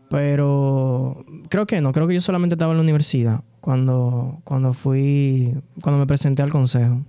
pero 0.09 1.25
creo 1.49 1.65
que 1.65 1.81
no, 1.81 1.91
creo 1.91 2.07
que 2.07 2.13
yo 2.13 2.21
solamente 2.21 2.55
estaba 2.55 2.71
en 2.71 2.77
la 2.77 2.83
universidad 2.83 3.43
cuando, 3.61 4.39
cuando 4.43 4.73
fui, 4.73 5.53
cuando 5.81 5.99
me 5.99 6.07
presenté 6.07 6.41
al 6.41 6.51
consejo. 6.51 7.01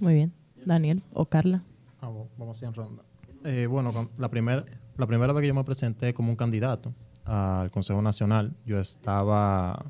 Muy 0.00 0.14
bien. 0.14 0.32
Daniel 0.64 1.02
o 1.12 1.26
Carla. 1.26 1.62
Ah, 2.00 2.10
vamos 2.38 2.56
así 2.56 2.64
en 2.64 2.74
ronda. 2.74 3.02
Eh, 3.44 3.66
bueno, 3.66 3.92
la, 4.18 4.28
primer, 4.28 4.64
la 4.96 5.06
primera 5.06 5.32
vez 5.32 5.42
que 5.42 5.48
yo 5.48 5.54
me 5.54 5.64
presenté 5.64 6.12
como 6.14 6.30
un 6.30 6.36
candidato 6.36 6.92
al 7.24 7.70
Consejo 7.70 8.02
Nacional, 8.02 8.54
yo 8.64 8.78
estaba 8.78 9.86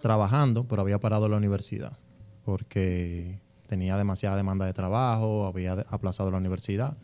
trabajando, 0.00 0.64
pero 0.64 0.82
había 0.82 0.98
parado 0.98 1.28
la 1.28 1.36
universidad 1.36 1.98
porque 2.48 3.42
tenía 3.68 3.96
demasiada 3.96 4.36
demanda 4.36 4.66
de 4.66 4.72
trabajo, 4.72 5.46
había 5.46 5.72
aplazado 5.88 6.30
la 6.30 6.38
universidad. 6.38 6.96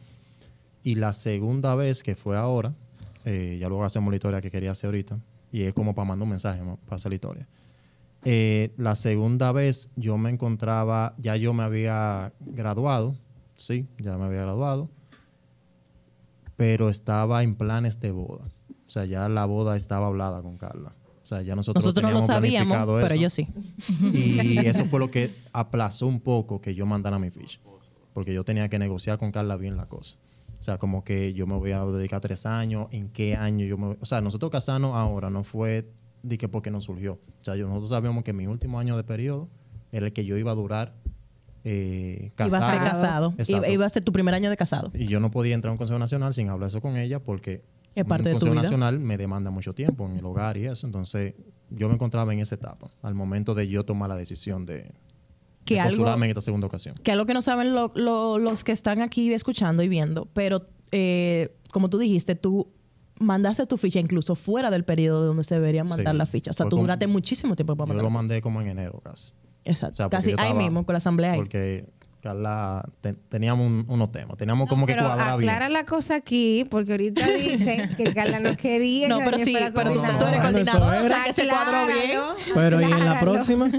Y 0.82 0.96
la 0.96 1.12
segunda 1.12 1.74
vez 1.74 2.02
que 2.02 2.16
fue 2.16 2.36
ahora, 2.36 2.74
eh, 3.24 3.58
ya 3.60 3.68
luego 3.68 3.84
hacemos 3.84 4.10
la 4.10 4.16
historia 4.16 4.40
que 4.40 4.50
quería 4.50 4.72
hacer 4.72 4.88
ahorita, 4.88 5.18
y 5.52 5.62
es 5.62 5.74
como 5.74 5.94
para 5.94 6.08
mandar 6.08 6.24
un 6.24 6.30
mensaje 6.30 6.60
para 6.84 6.96
hacer 6.96 7.10
la 7.10 7.14
historia. 7.14 7.48
Eh, 8.24 8.72
la 8.78 8.96
segunda 8.96 9.52
vez 9.52 9.90
yo 9.96 10.16
me 10.18 10.30
encontraba, 10.30 11.14
ya 11.18 11.36
yo 11.36 11.52
me 11.52 11.62
había 11.62 12.32
graduado, 12.40 13.14
sí, 13.56 13.86
ya 13.98 14.16
me 14.16 14.24
había 14.24 14.42
graduado, 14.42 14.88
pero 16.56 16.88
estaba 16.88 17.42
en 17.42 17.54
planes 17.54 18.00
de 18.00 18.10
boda. 18.10 18.44
O 18.86 18.90
sea, 18.90 19.04
ya 19.04 19.28
la 19.28 19.44
boda 19.44 19.76
estaba 19.76 20.06
hablada 20.06 20.40
con 20.42 20.56
Carla. 20.56 20.92
O 21.24 21.26
sea, 21.26 21.40
ya 21.42 21.56
nosotros, 21.56 21.82
Nosotros 21.84 22.12
no 22.12 22.20
lo 22.20 22.26
sabíamos, 22.26 22.68
planificado 22.68 22.94
pero 23.00 23.14
eso. 23.14 23.22
yo 23.22 23.30
sí. 23.30 23.48
Y 24.12 24.58
eso 24.66 24.84
fue 24.84 25.00
lo 25.00 25.10
que 25.10 25.30
aplazó 25.52 26.06
un 26.06 26.20
poco 26.20 26.60
que 26.60 26.74
yo 26.74 26.84
mandara 26.86 27.18
mi 27.18 27.30
ficha. 27.30 27.58
Porque 28.12 28.32
yo 28.32 28.44
tenía 28.44 28.68
que 28.68 28.78
negociar 28.78 29.18
con 29.18 29.32
Carla 29.32 29.56
bien 29.56 29.76
la 29.76 29.86
cosa. 29.86 30.16
O 30.60 30.62
sea, 30.62 30.76
como 30.78 31.02
que 31.02 31.32
yo 31.32 31.46
me 31.46 31.54
voy 31.56 31.72
a 31.72 31.82
dedicar 31.84 32.20
tres 32.20 32.46
años, 32.46 32.86
en 32.90 33.08
qué 33.08 33.34
año 33.36 33.64
yo 33.66 33.76
me 33.78 33.86
voy- 33.88 33.96
O 34.00 34.06
sea, 34.06 34.20
nosotros 34.20 34.50
casarnos 34.52 34.94
ahora 34.94 35.30
no 35.30 35.44
fue 35.44 35.90
de 36.22 36.38
que 36.38 36.48
porque 36.48 36.70
nos 36.70 36.84
surgió. 36.84 37.14
O 37.14 37.44
sea, 37.44 37.56
yo, 37.56 37.66
nosotros 37.68 37.90
sabíamos 37.90 38.22
que 38.22 38.32
mi 38.32 38.46
último 38.46 38.78
año 38.78 38.96
de 38.96 39.04
periodo 39.04 39.48
era 39.92 40.06
el 40.06 40.12
que 40.12 40.24
yo 40.24 40.36
iba 40.38 40.52
a 40.52 40.54
durar 40.54 40.94
eh, 41.64 42.32
Iba 42.38 42.58
a 42.58 42.70
ser 42.70 42.78
casado. 42.78 42.84
casado. 43.00 43.34
Exacto. 43.38 43.70
Iba 43.70 43.86
a 43.86 43.88
ser 43.88 44.04
tu 44.04 44.12
primer 44.12 44.34
año 44.34 44.50
de 44.50 44.56
casado. 44.56 44.90
Y 44.94 45.06
yo 45.06 45.20
no 45.20 45.30
podía 45.30 45.54
entrar 45.54 45.70
a 45.70 45.72
un 45.72 45.78
consejo 45.78 45.98
nacional 45.98 46.34
sin 46.34 46.48
hablar 46.50 46.68
eso 46.68 46.80
con 46.82 46.96
ella 46.98 47.20
porque 47.20 47.62
Es 47.94 48.04
parte 48.04 48.28
un 48.30 48.34
de 48.34 48.40
tu 48.40 48.46
consejo 48.46 48.52
vida. 48.52 48.62
nacional 48.62 48.98
me 49.00 49.16
demanda 49.16 49.50
mucho 49.50 49.72
tiempo 49.74 50.06
en 50.06 50.16
el 50.16 50.24
hogar 50.24 50.56
y 50.56 50.66
eso. 50.66 50.86
Entonces, 50.86 51.34
yo 51.70 51.88
me 51.88 51.94
encontraba 51.94 52.32
en 52.32 52.40
esa 52.40 52.54
etapa, 52.56 52.90
al 53.02 53.14
momento 53.14 53.54
de 53.54 53.68
yo 53.68 53.84
tomar 53.84 54.08
la 54.08 54.16
decisión 54.16 54.66
de, 54.66 54.90
Que 55.64 55.74
de 55.74 55.80
algo- 55.80 56.12
en 56.14 56.22
esta 56.24 56.40
segunda 56.40 56.66
ocasión. 56.66 56.94
Que 57.02 57.12
algo 57.12 57.24
que 57.26 57.34
no 57.34 57.42
saben 57.42 57.72
lo- 57.74 57.92
lo- 57.94 58.38
los 58.38 58.64
que 58.64 58.72
están 58.72 59.00
aquí 59.00 59.32
escuchando 59.32 59.82
y 59.82 59.88
viendo, 59.88 60.26
pero 60.34 60.66
eh, 60.92 61.56
como 61.72 61.88
tú 61.90 61.98
dijiste, 61.98 62.34
tú 62.34 62.68
mandaste 63.18 63.64
tu 63.66 63.76
ficha 63.76 64.00
incluso 64.00 64.34
fuera 64.34 64.70
del 64.70 64.84
periodo 64.84 65.24
donde 65.26 65.44
se 65.44 65.54
debería 65.54 65.82
mandar 65.84 66.14
Sí. 66.14 66.18
la 66.18 66.26
ficha. 66.26 66.50
O 66.50 66.54
sea, 66.54 66.64
Fue 66.64 66.70
tú 66.70 66.76
duraste 66.78 67.06
muchísimo 67.06 67.54
tiempo 67.56 67.74
para 67.76 67.86
Yo 67.86 67.88
mandar. 67.88 68.02
lo 68.04 68.10
la 68.10 68.12
mandé 68.14 68.42
como 68.42 68.60
en 68.60 68.68
enero 68.68 69.00
casi. 69.02 69.32
Exacto. 69.64 69.92
O 69.92 69.96
sea, 69.96 70.06
porque 70.06 70.16
Casi 70.16 70.30
yo 70.32 70.36
ahí 70.38 70.46
estaba- 70.48 70.62
mismo, 70.62 70.84
con 70.84 70.92
la 70.92 70.98
asamblea 70.98 71.32
ahí. 71.32 71.38
Porque 71.38 71.86
Carla, 72.24 72.82
te- 73.02 73.12
teníamos 73.12 73.66
un- 73.66 73.84
unos 73.86 74.10
temas. 74.10 74.38
Teníamos 74.38 74.66
como 74.66 74.86
que 74.86 74.96
cuadrar 74.96 75.36
bien. 75.36 75.50
aclara 75.50 75.68
la 75.68 75.84
cosa 75.84 76.14
aquí, 76.14 76.66
porque 76.70 76.92
ahorita 76.92 77.28
dicen 77.28 77.94
que 77.96 78.14
Carla 78.14 78.40
no 78.40 78.56
quería. 78.56 79.08
No, 79.08 79.18
que 79.18 79.24
pero 79.26 79.38
sí, 79.40 79.54
pero 79.74 79.92
tú, 79.92 80.02
no, 80.02 80.18
tú 80.18 80.24
eres 80.24 80.40
coordinador, 80.40 81.04
o 81.04 81.08
sea, 81.08 81.24
que 81.26 81.32
se 81.34 81.46
cuadró 81.46 81.86
bien. 81.86 82.20
Pero 82.54 82.80
¿y 82.80 82.84
en 82.84 83.04
la 83.04 83.20
próxima? 83.20 83.66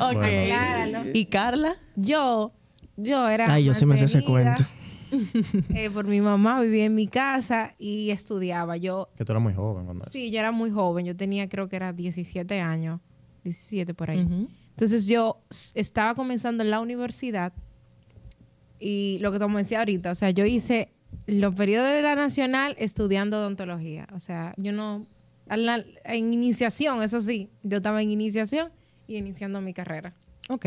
Ok. 0.00 0.12
Bueno. 0.14 0.20
Acláralo. 0.20 0.98
¿Y 1.14 1.24
Carla? 1.26 1.76
Yo, 1.96 2.52
yo 2.98 3.26
era. 3.28 3.52
Ay, 3.52 3.64
yo 3.64 3.72
sí 3.74 3.86
me 3.86 3.96
sé 3.96 4.04
ese 4.04 4.22
cuento. 4.22 4.62
eh, 5.74 5.90
por 5.90 6.06
mi 6.06 6.20
mamá 6.20 6.60
vivía 6.60 6.84
en 6.84 6.94
mi 6.94 7.06
casa 7.06 7.74
y 7.78 8.10
estudiaba. 8.10 8.76
Yo, 8.76 9.08
Que 9.16 9.24
tú 9.24 9.32
eras 9.32 9.42
muy 9.42 9.54
joven 9.54 9.86
cuando 9.86 10.04
sí, 10.10 10.30
yo 10.30 10.38
era 10.40 10.52
muy 10.52 10.70
joven. 10.70 11.06
Yo 11.06 11.16
tenía, 11.16 11.48
creo 11.48 11.68
que 11.68 11.76
era 11.76 11.92
17 11.94 12.60
años, 12.60 13.00
17 13.44 13.94
por 13.94 14.10
ahí. 14.10 14.26
Entonces 14.72 15.06
yo 15.06 15.38
estaba 15.74 16.14
comenzando 16.14 16.62
en 16.64 16.70
la 16.70 16.80
universidad 16.80 17.52
y 18.78 19.18
lo 19.20 19.30
que 19.32 19.38
como 19.38 19.58
decía 19.58 19.78
ahorita, 19.80 20.10
o 20.10 20.14
sea, 20.14 20.30
yo 20.30 20.44
hice 20.44 20.90
los 21.26 21.54
periodos 21.54 21.90
de 21.90 22.02
la 22.02 22.14
nacional 22.16 22.74
estudiando 22.78 23.38
odontología. 23.38 24.08
O 24.14 24.18
sea, 24.18 24.54
yo 24.56 24.72
no, 24.72 25.06
la- 25.46 25.84
en 26.04 26.32
iniciación, 26.34 27.02
eso 27.02 27.20
sí, 27.20 27.48
yo 27.62 27.76
estaba 27.76 28.02
en 28.02 28.10
iniciación 28.10 28.70
y 29.06 29.16
iniciando 29.16 29.60
mi 29.60 29.72
carrera. 29.72 30.14
Ok. 30.48 30.66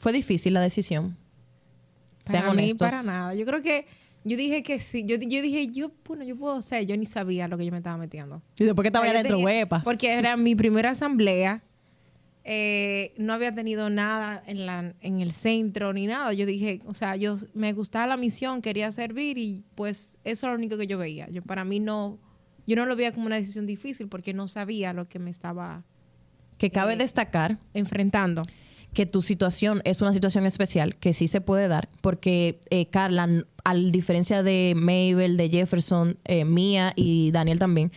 Fue 0.00 0.12
difícil 0.12 0.54
la 0.54 0.60
decisión. 0.60 1.16
Sean 2.26 2.42
Para 2.42 2.54
mí, 2.54 2.62
honestos. 2.62 2.88
para 2.90 3.02
nada. 3.02 3.34
Yo 3.34 3.44
creo 3.46 3.62
que 3.62 3.86
yo 4.24 4.36
dije 4.36 4.62
que 4.62 4.80
sí. 4.80 5.04
Yo, 5.06 5.16
yo 5.16 5.42
dije, 5.42 5.68
yo, 5.68 5.92
bueno, 6.04 6.24
yo 6.24 6.36
puedo 6.36 6.60
ser. 6.62 6.86
Yo 6.86 6.96
ni 6.96 7.06
sabía 7.06 7.46
lo 7.48 7.56
que 7.58 7.64
yo 7.64 7.70
me 7.72 7.78
estaba 7.78 7.96
metiendo. 7.96 8.42
Y 8.56 8.64
después 8.64 8.82
que 8.84 8.88
estaba 8.88 9.06
adentro, 9.06 9.38
huepa. 9.38 9.82
Porque 9.84 10.12
era 10.12 10.36
mi 10.36 10.54
primera 10.56 10.90
asamblea. 10.90 11.62
Eh, 12.44 13.14
no 13.18 13.32
había 13.32 13.54
tenido 13.54 13.88
nada 13.90 14.42
en, 14.46 14.66
la, 14.66 14.94
en 15.00 15.20
el 15.20 15.32
centro 15.32 15.92
ni 15.92 16.06
nada. 16.06 16.32
Yo 16.32 16.44
dije, 16.46 16.80
o 16.86 16.94
sea, 16.94 17.16
yo 17.16 17.36
me 17.54 17.72
gustaba 17.72 18.06
la 18.06 18.16
misión, 18.16 18.62
quería 18.62 18.90
servir 18.90 19.38
y 19.38 19.62
pues 19.74 20.18
eso 20.24 20.46
era 20.46 20.54
lo 20.54 20.58
único 20.58 20.76
que 20.76 20.86
yo 20.86 20.98
veía. 20.98 21.28
Yo 21.30 21.42
para 21.42 21.64
mí 21.64 21.78
no, 21.80 22.18
yo 22.66 22.76
no 22.76 22.86
lo 22.86 22.96
veía 22.96 23.12
como 23.12 23.26
una 23.26 23.36
decisión 23.36 23.66
difícil 23.66 24.08
porque 24.08 24.34
no 24.34 24.48
sabía 24.48 24.92
lo 24.92 25.08
que 25.08 25.18
me 25.18 25.30
estaba 25.30 25.84
Que 26.58 26.70
cabe 26.70 26.94
eh, 26.94 26.96
destacar 26.96 27.58
enfrentando. 27.74 28.42
que 28.92 29.06
tu 29.06 29.22
situación 29.22 29.80
es 29.84 30.00
una 30.02 30.12
situación 30.12 30.44
especial 30.44 30.96
que 30.96 31.12
sí 31.12 31.28
se 31.28 31.40
puede 31.40 31.68
dar 31.68 31.88
porque 32.00 32.58
eh, 32.70 32.86
Carla, 32.86 33.24
n- 33.24 33.44
a 33.64 33.74
diferencia 33.74 34.42
de 34.42 34.74
Mabel, 34.76 35.36
de 35.36 35.48
Jefferson, 35.48 36.18
eh, 36.24 36.44
Mía 36.44 36.92
y 36.96 37.30
Daniel 37.30 37.58
también, 37.60 37.92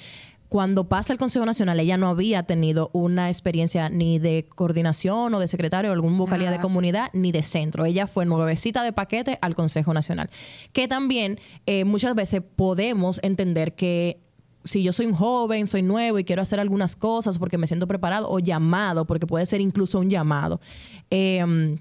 cuando 0.50 0.88
pasa 0.88 1.12
el 1.12 1.20
Consejo 1.20 1.46
Nacional 1.46 1.80
ella 1.80 1.98
no 1.98 2.08
había 2.08 2.44
tenido 2.44 2.90
una 2.94 3.30
experiencia 3.30 3.90
ni 3.90 4.20
de 4.20 4.48
coordinación 4.56 5.34
o 5.34 5.40
de 5.40 5.48
secretario 5.48 5.92
o 5.92 5.94
algún 5.94 6.18
vocalía 6.18 6.52
de 6.52 6.60
comunidad 6.60 7.10
ni 7.14 7.32
de 7.32 7.44
centro. 7.44 7.86
Ella 7.86 8.08
fue 8.08 8.25
nuevecita 8.25 8.84
de 8.84 8.94
paquete 8.94 9.40
al 9.42 9.56
Consejo 9.56 9.94
Nacional. 9.94 10.30
Que 10.72 10.88
también 10.88 11.40
eh, 11.66 11.84
muchas 11.86 12.16
veces 12.16 12.42
podemos 12.56 13.20
entender 13.24 13.75
que 13.75 14.22
si 14.64 14.82
yo 14.82 14.94
soy 14.94 15.06
un 15.06 15.14
joven, 15.14 15.68
soy 15.68 15.84
nuevo 15.84 16.18
y 16.20 16.24
quiero 16.24 16.42
hacer 16.42 16.60
algunas 16.60 16.96
cosas 16.96 17.38
porque 17.38 17.58
me 17.58 17.68
siento 17.68 17.88
preparado 17.88 18.30
o 18.30 18.40
llamado, 18.40 19.06
porque 19.06 19.28
puede 19.28 19.46
ser 19.46 19.62
incluso 19.62 20.00
un 20.00 20.10
llamado. 20.10 20.60
eh, 21.12 21.78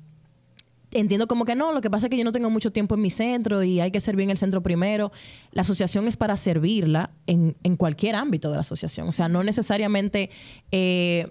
entiendo 0.94 1.26
como 1.26 1.44
que 1.44 1.54
no, 1.54 1.72
lo 1.72 1.80
que 1.80 1.90
pasa 1.90 2.06
es 2.06 2.10
que 2.10 2.16
yo 2.16 2.24
no 2.24 2.32
tengo 2.32 2.48
mucho 2.50 2.70
tiempo 2.72 2.94
en 2.94 3.02
mi 3.02 3.10
centro 3.10 3.62
y 3.62 3.80
hay 3.80 3.90
que 3.90 4.00
servir 4.00 4.24
en 4.24 4.30
el 4.30 4.38
centro 4.38 4.62
primero. 4.62 5.12
La 5.52 5.62
asociación 5.62 6.08
es 6.08 6.16
para 6.16 6.36
servirla 6.36 7.10
en, 7.26 7.56
en 7.62 7.76
cualquier 7.76 8.14
ámbito 8.14 8.48
de 8.48 8.54
la 8.54 8.60
asociación. 8.62 9.08
O 9.08 9.12
sea, 9.12 9.28
no 9.28 9.42
necesariamente... 9.44 10.30
eh, 10.72 11.28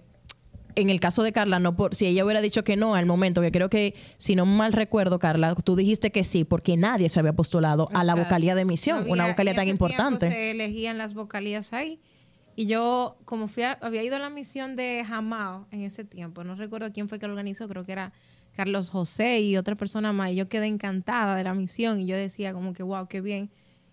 en 0.76 0.90
el 0.90 1.00
caso 1.00 1.22
de 1.22 1.32
Carla, 1.34 1.60
no 1.60 1.76
por, 1.76 1.94
si 1.94 2.08
ella 2.08 2.26
hubiera 2.26 2.42
dicho 2.42 2.64
que 2.64 2.76
no 2.76 2.96
al 2.96 3.06
momento, 3.06 3.42
que 3.42 3.52
creo 3.52 3.70
que, 3.70 3.94
si 4.18 4.36
no 4.36 4.48
mal 4.48 4.74
recuerdo, 4.74 5.20
Carla, 5.20 5.54
tú 5.54 5.76
dijiste 5.76 6.12
que 6.12 6.24
sí, 6.24 6.46
porque 6.46 6.78
nadie 6.78 7.10
se 7.10 7.20
había 7.20 7.34
postulado 7.34 7.90
a 7.94 8.04
la 8.04 8.16
vocalía 8.16 8.56
de 8.56 8.66
misión, 8.66 8.96
No 8.96 9.02
había- 9.04 9.14
una 9.14 9.28
vocalía 9.28 9.52
en 9.52 9.56
tan 9.58 9.64
ese 9.68 9.72
importante. 9.72 10.32
Se 10.32 10.50
elegían 10.50 10.98
las 10.98 11.14
vocalías 11.14 11.74
ahí. 11.74 12.00
Y 12.56 12.66
yo, 12.66 13.18
como 13.24 13.48
fui 13.50 13.62
a- 13.62 13.78
había 13.84 14.02
ido 14.02 14.16
a 14.16 14.20
la 14.20 14.32
misión 14.32 14.76
de 14.76 15.04
Jamao 15.08 15.68
en 15.70 15.84
ese 15.84 16.06
tiempo, 16.06 16.44
no 16.44 16.56
recuerdo 16.56 16.92
quién 16.92 17.08
fue 17.08 17.20
que 17.20 17.28
lo 17.28 17.34
organizó, 17.34 17.68
creo 17.68 17.84
que 17.86 17.92
era 17.92 18.12
Carlos 18.56 18.90
José 18.90 19.42
y 19.42 19.58
otra 19.58 19.76
persona 19.76 20.14
más. 20.14 20.32
Y 20.32 20.36
yo 20.36 20.48
quedé 20.50 20.68
encantada 20.68 21.36
de 21.36 21.44
la 21.44 21.54
misión 21.54 22.00
y 22.00 22.06
yo 22.06 22.16
decía 22.16 22.54
como 22.54 22.74
que, 22.74 22.84
wow, 22.84 23.08
qué 23.08 23.22
bien. 23.22 23.50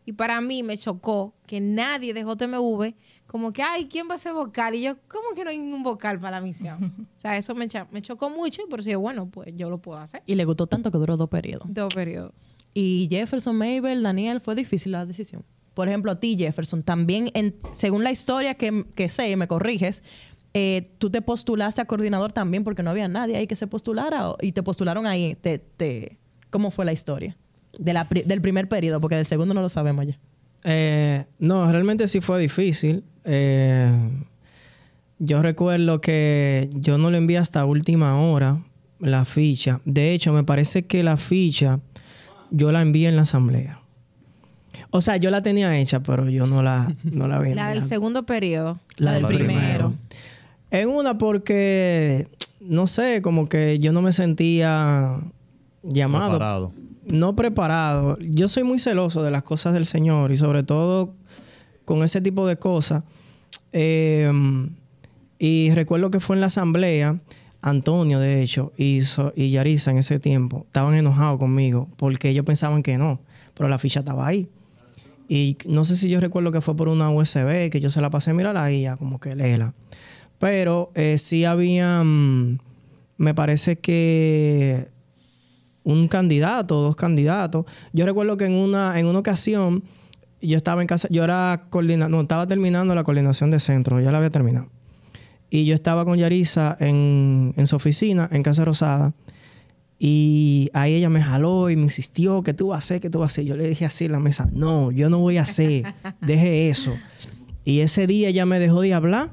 Y 0.06 0.12
para 0.14 0.40
mí 0.40 0.62
me 0.62 0.76
chocó 0.78 1.34
que 1.46 1.60
nadie 1.60 2.14
de 2.14 2.22
JMV, 2.22 2.94
como 3.26 3.52
que, 3.52 3.62
ay, 3.62 3.86
¿quién 3.86 4.08
va 4.10 4.14
a 4.14 4.18
ser 4.18 4.32
vocal? 4.32 4.74
Y 4.74 4.82
yo, 4.82 4.96
¿cómo 5.08 5.34
que 5.34 5.44
no 5.44 5.50
hay 5.50 5.58
ningún 5.58 5.82
vocal 5.82 6.18
para 6.18 6.38
la 6.38 6.42
misión? 6.42 7.06
o 7.16 7.20
sea, 7.20 7.36
eso 7.36 7.54
me, 7.54 7.68
me 7.92 8.02
chocó 8.02 8.28
mucho, 8.30 8.62
pero 8.68 8.82
sí, 8.82 8.94
bueno, 8.94 9.28
pues 9.30 9.54
yo 9.56 9.70
lo 9.70 9.78
puedo 9.78 9.98
hacer. 9.98 10.22
Y 10.26 10.34
le 10.34 10.44
gustó 10.44 10.66
tanto 10.66 10.90
que 10.90 10.98
duró 10.98 11.16
dos 11.16 11.28
periodos. 11.28 11.66
Dos 11.72 11.94
periodos. 11.94 12.32
Y 12.74 13.06
Jefferson, 13.10 13.56
Mabel, 13.56 14.02
Daniel, 14.02 14.40
fue 14.40 14.54
difícil 14.54 14.92
la 14.92 15.04
decisión. 15.06 15.44
Por 15.74 15.88
ejemplo, 15.88 16.10
a 16.10 16.16
ti, 16.16 16.36
Jefferson, 16.36 16.82
también, 16.82 17.30
en- 17.34 17.54
según 17.72 18.02
la 18.02 18.10
historia 18.10 18.54
que, 18.54 18.86
que 18.96 19.08
sé, 19.08 19.36
me 19.36 19.46
corriges, 19.46 20.02
eh, 20.54 20.90
tú 20.98 21.10
te 21.10 21.22
postulaste 21.22 21.80
a 21.80 21.84
coordinador 21.84 22.32
también 22.32 22.64
porque 22.64 22.82
no 22.82 22.90
había 22.90 23.06
nadie 23.08 23.36
ahí 23.36 23.46
que 23.46 23.54
se 23.56 23.66
postulara 23.66 24.34
y 24.40 24.52
te 24.52 24.62
postularon 24.62 25.06
ahí. 25.06 25.36
Te, 25.40 25.58
te- 25.58 26.16
¿Cómo 26.50 26.70
fue 26.70 26.84
la 26.84 26.92
historia? 26.92 27.36
De 27.78 27.92
la 27.92 28.08
pri- 28.08 28.22
del 28.24 28.40
primer 28.40 28.68
periodo, 28.68 29.00
porque 29.00 29.14
del 29.16 29.26
segundo 29.26 29.54
no 29.54 29.60
lo 29.62 29.68
sabemos 29.68 30.06
ya. 30.06 30.18
Eh, 30.64 31.24
no, 31.38 31.70
realmente 31.70 32.08
sí 32.08 32.20
fue 32.20 32.40
difícil. 32.40 33.04
Eh, 33.24 33.92
yo 35.18 35.42
recuerdo 35.42 36.00
que 36.00 36.68
yo 36.74 36.98
no 36.98 37.10
le 37.10 37.18
envié 37.18 37.38
hasta 37.38 37.64
última 37.64 38.18
hora 38.20 38.58
la 38.98 39.24
ficha. 39.24 39.80
De 39.84 40.12
hecho, 40.12 40.32
me 40.32 40.42
parece 40.44 40.82
que 40.86 41.02
la 41.04 41.16
ficha 41.16 41.78
yo 42.50 42.72
la 42.72 42.82
envié 42.82 43.08
en 43.08 43.16
la 43.16 43.22
asamblea. 43.22 43.78
O 44.90 45.00
sea, 45.00 45.16
yo 45.18 45.30
la 45.30 45.42
tenía 45.42 45.78
hecha, 45.78 46.02
pero 46.02 46.28
yo 46.28 46.46
no 46.46 46.62
la, 46.62 46.92
no 47.04 47.28
la 47.28 47.36
había 47.36 47.54
La 47.54 47.68
del 47.70 47.84
segundo 47.84 48.24
periodo. 48.26 48.80
La 48.96 49.12
La 49.12 49.18
del 49.18 49.26
primero. 49.36 49.94
En 50.70 50.88
una 50.88 51.18
porque, 51.18 52.28
no 52.60 52.86
sé, 52.86 53.22
como 53.22 53.48
que 53.48 53.78
yo 53.78 53.92
no 53.92 54.02
me 54.02 54.12
sentía 54.12 55.16
llamado. 55.82 56.30
Preparado. 56.30 56.72
No 57.06 57.34
preparado. 57.34 58.16
Yo 58.20 58.48
soy 58.48 58.62
muy 58.62 58.78
celoso 58.78 59.22
de 59.22 59.30
las 59.30 59.42
cosas 59.42 59.72
del 59.74 59.84
Señor 59.86 60.30
y 60.32 60.36
sobre 60.36 60.62
todo 60.62 61.14
con 61.84 62.04
ese 62.04 62.20
tipo 62.20 62.46
de 62.46 62.56
cosas. 62.56 63.02
Eh, 63.72 64.30
y 65.38 65.70
recuerdo 65.72 66.10
que 66.10 66.20
fue 66.20 66.36
en 66.36 66.40
la 66.40 66.46
asamblea, 66.46 67.18
Antonio, 67.62 68.20
de 68.20 68.42
hecho, 68.42 68.72
y, 68.76 69.00
So- 69.02 69.32
y 69.34 69.50
Yarisa 69.50 69.90
en 69.90 69.98
ese 69.98 70.18
tiempo, 70.18 70.64
estaban 70.66 70.94
enojados 70.94 71.38
conmigo 71.38 71.88
porque 71.96 72.28
ellos 72.30 72.44
pensaban 72.44 72.82
que 72.82 72.96
no, 72.98 73.20
pero 73.54 73.68
la 73.68 73.78
ficha 73.78 74.00
estaba 74.00 74.26
ahí. 74.26 74.48
Y 75.28 75.56
no 75.66 75.84
sé 75.84 75.96
si 75.96 76.08
yo 76.08 76.20
recuerdo 76.20 76.52
que 76.52 76.60
fue 76.60 76.76
por 76.76 76.88
una 76.88 77.10
USB 77.10 77.70
que 77.70 77.80
yo 77.80 77.90
se 77.90 78.00
la 78.00 78.10
pasé, 78.10 78.32
mírala 78.32 78.70
y 78.72 78.82
ya, 78.82 78.96
como 78.96 79.18
que 79.20 79.34
léela. 79.34 79.74
Pero 80.40 80.90
eh, 80.94 81.18
sí 81.18 81.44
había, 81.44 82.02
mm, 82.02 82.58
me 83.18 83.34
parece 83.34 83.76
que 83.78 84.88
un 85.84 86.08
candidato, 86.08 86.80
dos 86.80 86.96
candidatos. 86.96 87.66
Yo 87.92 88.06
recuerdo 88.06 88.38
que 88.38 88.46
en 88.46 88.54
una, 88.54 88.98
en 88.98 89.06
una 89.06 89.18
ocasión 89.18 89.84
yo 90.40 90.56
estaba 90.56 90.80
en 90.80 90.86
casa, 90.86 91.08
yo 91.10 91.22
era 91.22 91.66
coordinador, 91.68 92.10
no, 92.10 92.20
estaba 92.22 92.46
terminando 92.46 92.94
la 92.94 93.04
coordinación 93.04 93.50
de 93.50 93.60
centro, 93.60 94.00
ya 94.00 94.10
la 94.10 94.18
había 94.18 94.30
terminado. 94.30 94.68
Y 95.50 95.66
yo 95.66 95.74
estaba 95.74 96.06
con 96.06 96.16
Yarisa 96.16 96.74
en, 96.80 97.52
en 97.56 97.66
su 97.66 97.76
oficina, 97.76 98.26
en 98.32 98.42
Casa 98.42 98.64
Rosada, 98.64 99.12
y 99.98 100.70
ahí 100.72 100.94
ella 100.94 101.10
me 101.10 101.22
jaló 101.22 101.68
y 101.68 101.76
me 101.76 101.82
insistió 101.82 102.42
que 102.42 102.54
tú 102.54 102.68
vas 102.68 102.76
a 102.76 102.78
hacer, 102.78 103.00
que 103.02 103.10
tú 103.10 103.18
vas 103.18 103.32
a 103.32 103.34
hacer. 103.34 103.44
Yo 103.44 103.58
le 103.58 103.68
dije 103.68 103.84
así 103.84 104.06
en 104.06 104.12
la 104.12 104.20
mesa, 104.20 104.48
no, 104.50 104.90
yo 104.90 105.10
no 105.10 105.18
voy 105.18 105.36
a 105.36 105.42
hacer, 105.42 105.84
deje 106.22 106.70
eso. 106.70 106.94
Y 107.62 107.80
ese 107.80 108.06
día 108.06 108.30
ella 108.30 108.46
me 108.46 108.58
dejó 108.58 108.80
de 108.80 108.94
hablar 108.94 109.32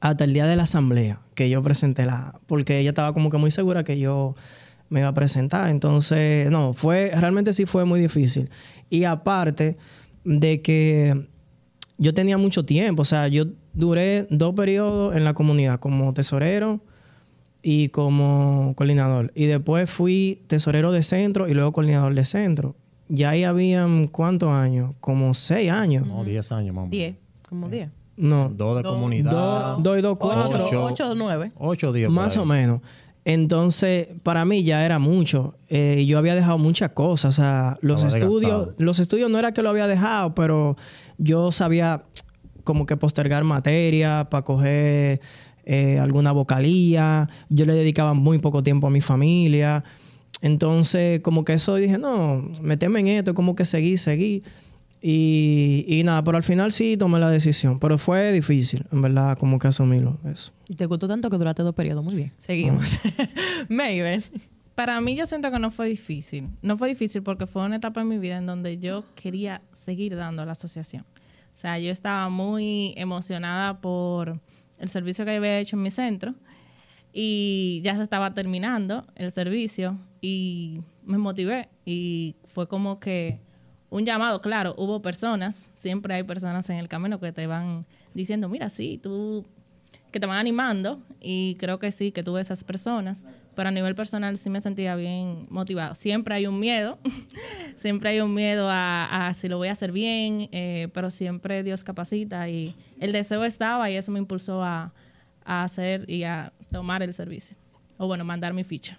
hasta 0.00 0.24
el 0.24 0.32
día 0.32 0.46
de 0.46 0.56
la 0.56 0.64
asamblea 0.64 1.20
que 1.34 1.50
yo 1.50 1.62
presenté 1.62 2.06
la 2.06 2.38
porque 2.46 2.78
ella 2.78 2.90
estaba 2.90 3.12
como 3.12 3.30
que 3.30 3.36
muy 3.36 3.50
segura 3.50 3.84
que 3.84 3.98
yo 3.98 4.34
me 4.88 5.00
iba 5.00 5.08
a 5.08 5.14
presentar. 5.14 5.70
Entonces 5.70 6.50
no 6.50 6.74
fue 6.74 7.12
realmente 7.14 7.52
sí 7.52 7.66
fue 7.66 7.84
muy 7.84 8.00
difícil. 8.00 8.50
Y 8.88 9.04
aparte 9.04 9.76
de 10.24 10.62
que 10.62 11.28
yo 11.98 12.14
tenía 12.14 12.38
mucho 12.38 12.64
tiempo 12.64 13.02
o 13.02 13.04
sea 13.04 13.28
yo 13.28 13.44
duré 13.72 14.26
dos 14.30 14.54
periodos 14.54 15.14
en 15.14 15.24
la 15.24 15.34
comunidad 15.34 15.78
como 15.80 16.12
tesorero 16.14 16.80
y 17.62 17.88
como 17.90 18.72
coordinador. 18.74 19.32
Y 19.34 19.44
después 19.46 19.90
fui 19.90 20.42
tesorero 20.46 20.92
de 20.92 21.02
centro 21.02 21.46
y 21.46 21.54
luego 21.54 21.72
coordinador 21.72 22.14
de 22.14 22.24
centro. 22.24 22.74
Ya 23.08 23.30
ahí 23.30 23.44
habían 23.44 24.06
cuántos 24.06 24.50
años 24.50 24.94
como 25.00 25.34
seis 25.34 25.70
años. 25.70 26.06
No, 26.06 26.24
10 26.24 26.52
años 26.52 26.74
más 26.74 26.84
o 26.84 26.86
menos. 26.86 26.90
Diez, 26.90 27.16
como 27.48 27.68
diez. 27.68 27.90
No 28.20 28.48
Dos 28.50 28.76
de 28.76 28.82
comunidad. 28.82 29.30
dos 29.30 29.82
dos 29.82 29.98
y 29.98 30.02
dos 30.02 30.16
cuatro 30.18 30.66
Ocho. 30.66 30.84
Ocho 30.84 31.10
o 31.10 31.14
nueve. 31.14 31.52
Ocho 31.58 31.92
por 31.92 32.10
Más 32.10 32.36
o 32.36 32.44
menos. 32.44 32.80
Entonces, 33.24 34.08
para 34.22 34.44
mí 34.44 34.62
ya 34.64 34.84
era 34.84 34.98
mucho. 34.98 35.54
Eh, 35.68 36.04
yo 36.06 36.18
había 36.18 36.34
dejado 36.34 36.58
muchas 36.58 36.90
cosas. 36.90 37.34
O 37.34 37.36
sea, 37.40 37.78
los 37.82 38.02
Estaba 38.02 38.18
estudios, 38.18 38.50
desgastado. 38.60 38.74
los 38.78 38.98
estudios 38.98 39.30
no 39.30 39.38
era 39.38 39.52
que 39.52 39.62
lo 39.62 39.68
había 39.70 39.86
dejado, 39.86 40.34
pero 40.34 40.76
yo 41.18 41.52
sabía 41.52 42.02
como 42.64 42.86
que 42.86 42.96
postergar 42.96 43.44
materia 43.44 44.28
para 44.30 44.44
coger 44.44 45.20
eh, 45.64 45.98
alguna 45.98 46.32
vocalía. 46.32 47.28
Yo 47.50 47.66
le 47.66 47.74
dedicaba 47.74 48.14
muy 48.14 48.38
poco 48.38 48.62
tiempo 48.62 48.86
a 48.86 48.90
mi 48.90 49.00
familia. 49.02 49.84
Entonces, 50.42 51.20
como 51.20 51.44
que 51.44 51.52
eso 51.54 51.74
dije, 51.76 51.98
no, 51.98 52.42
meteme 52.62 53.00
en 53.00 53.08
esto, 53.08 53.34
como 53.34 53.54
que 53.54 53.64
seguí, 53.66 53.98
seguí. 53.98 54.42
Y, 55.02 55.84
y 55.88 56.02
nada, 56.04 56.22
pero 56.22 56.36
al 56.36 56.42
final 56.42 56.72
sí 56.72 56.96
tomé 56.96 57.18
la 57.18 57.30
decisión. 57.30 57.78
Pero 57.78 57.96
fue 57.96 58.32
difícil, 58.32 58.84
en 58.92 59.02
verdad, 59.02 59.38
como 59.38 59.58
que 59.58 59.68
asumirlo, 59.68 60.18
eso. 60.24 60.52
Y 60.68 60.74
te 60.74 60.86
gustó 60.86 61.08
tanto 61.08 61.30
que 61.30 61.38
duraste 61.38 61.62
dos 61.62 61.74
periodos. 61.74 62.04
Muy 62.04 62.14
bien. 62.14 62.32
Seguimos. 62.38 62.98
Maven. 63.68 64.22
Para 64.74 65.00
mí 65.00 65.14
yo 65.14 65.26
siento 65.26 65.50
que 65.50 65.58
no 65.58 65.70
fue 65.70 65.88
difícil. 65.88 66.48
No 66.62 66.78
fue 66.78 66.88
difícil 66.88 67.22
porque 67.22 67.46
fue 67.46 67.62
una 67.64 67.76
etapa 67.76 68.00
en 68.00 68.08
mi 68.08 68.18
vida 68.18 68.38
en 68.38 68.46
donde 68.46 68.78
yo 68.78 69.04
quería 69.14 69.62
seguir 69.72 70.16
dando 70.16 70.42
a 70.42 70.46
la 70.46 70.52
asociación. 70.52 71.04
O 71.52 71.56
sea, 71.56 71.78
yo 71.78 71.90
estaba 71.90 72.28
muy 72.28 72.94
emocionada 72.96 73.80
por 73.80 74.40
el 74.78 74.88
servicio 74.88 75.24
que 75.24 75.32
había 75.32 75.58
hecho 75.58 75.76
en 75.76 75.82
mi 75.82 75.90
centro 75.90 76.34
y 77.12 77.80
ya 77.84 77.96
se 77.96 78.02
estaba 78.02 78.32
terminando 78.32 79.04
el 79.16 79.30
servicio 79.32 79.98
y 80.20 80.80
me 81.04 81.18
motivé 81.18 81.68
y 81.84 82.36
fue 82.46 82.66
como 82.68 83.00
que 83.00 83.40
un 83.90 84.06
llamado, 84.06 84.40
claro, 84.40 84.74
hubo 84.78 85.02
personas, 85.02 85.70
siempre 85.74 86.14
hay 86.14 86.22
personas 86.22 86.70
en 86.70 86.76
el 86.76 86.88
camino 86.88 87.18
que 87.18 87.32
te 87.32 87.46
van 87.46 87.82
diciendo, 88.14 88.48
mira, 88.48 88.68
sí, 88.68 88.98
tú, 89.02 89.44
que 90.10 90.20
te 90.20 90.26
van 90.26 90.38
animando 90.38 91.00
y 91.20 91.56
creo 91.56 91.78
que 91.78 91.90
sí, 91.90 92.12
que 92.12 92.22
tuve 92.22 92.40
esas 92.40 92.62
personas, 92.64 93.24
pero 93.54 93.68
a 93.68 93.72
nivel 93.72 93.94
personal 93.96 94.38
sí 94.38 94.48
me 94.48 94.60
sentía 94.60 94.94
bien 94.94 95.46
motivado. 95.50 95.94
Siempre 95.96 96.36
hay 96.36 96.46
un 96.46 96.58
miedo, 96.60 96.98
siempre 97.76 98.10
hay 98.10 98.20
un 98.20 98.32
miedo 98.32 98.68
a, 98.70 99.32
si 99.34 99.48
lo 99.48 99.58
voy 99.58 99.68
a 99.68 99.72
hacer 99.72 99.90
bien, 99.90 100.48
eh, 100.52 100.88
pero 100.94 101.10
siempre 101.10 101.62
Dios 101.64 101.82
capacita 101.82 102.48
y 102.48 102.76
el 103.00 103.12
deseo 103.12 103.44
estaba 103.44 103.90
y 103.90 103.96
eso 103.96 104.12
me 104.12 104.20
impulsó 104.20 104.62
a, 104.62 104.92
a 105.44 105.64
hacer 105.64 106.08
y 106.08 106.22
a 106.22 106.52
tomar 106.70 107.02
el 107.02 107.12
servicio, 107.12 107.56
o 107.98 108.06
bueno, 108.06 108.24
mandar 108.24 108.54
mi 108.54 108.62
ficha. 108.62 108.98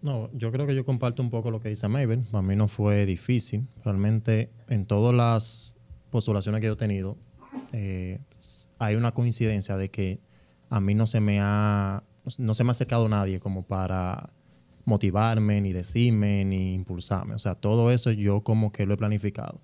No, 0.00 0.30
yo 0.32 0.52
creo 0.52 0.66
que 0.66 0.74
yo 0.74 0.84
comparto 0.84 1.22
un 1.22 1.30
poco 1.30 1.50
lo 1.50 1.60
que 1.60 1.68
dice 1.68 1.88
Mabel. 1.88 2.24
Para 2.30 2.42
mí 2.42 2.54
no 2.54 2.68
fue 2.68 3.04
difícil. 3.04 3.66
Realmente, 3.84 4.50
en 4.68 4.86
todas 4.86 5.14
las 5.14 5.76
postulaciones 6.10 6.60
que 6.60 6.68
yo 6.68 6.74
he 6.74 6.76
tenido, 6.76 7.16
eh, 7.72 8.20
hay 8.78 8.94
una 8.94 9.12
coincidencia 9.12 9.76
de 9.76 9.90
que 9.90 10.20
a 10.70 10.80
mí 10.80 10.94
no 10.94 11.06
se 11.06 11.20
me 11.20 11.40
ha, 11.40 12.04
no 12.38 12.54
se 12.54 12.64
me 12.64 12.70
ha 12.70 12.72
acercado 12.72 13.08
nadie 13.08 13.40
como 13.40 13.62
para 13.64 14.30
motivarme, 14.84 15.60
ni 15.60 15.72
decirme, 15.72 16.44
ni 16.44 16.74
impulsarme. 16.74 17.34
O 17.34 17.38
sea, 17.38 17.56
todo 17.56 17.90
eso 17.90 18.12
yo 18.12 18.42
como 18.42 18.70
que 18.70 18.86
lo 18.86 18.94
he 18.94 18.96
planificado. 18.96 19.60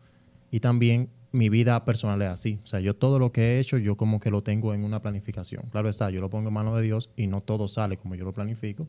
Y 0.50 0.60
también 0.60 1.10
mi 1.30 1.48
vida 1.48 1.84
personal 1.84 2.20
es 2.22 2.28
así. 2.28 2.60
O 2.62 2.66
sea, 2.66 2.80
yo 2.80 2.94
todo 2.94 3.18
lo 3.18 3.32
que 3.32 3.54
he 3.56 3.60
hecho, 3.60 3.78
yo 3.78 3.96
como 3.96 4.20
que 4.20 4.30
lo 4.30 4.42
tengo 4.42 4.74
en 4.74 4.84
una 4.84 5.00
planificación. 5.00 5.64
Claro 5.70 5.88
está, 5.88 6.10
yo 6.10 6.20
lo 6.20 6.28
pongo 6.28 6.48
en 6.48 6.54
manos 6.54 6.76
de 6.76 6.82
Dios 6.82 7.10
y 7.16 7.28
no 7.28 7.40
todo 7.40 7.68
sale 7.68 7.96
como 7.96 8.14
yo 8.16 8.24
lo 8.24 8.32
planifico 8.32 8.86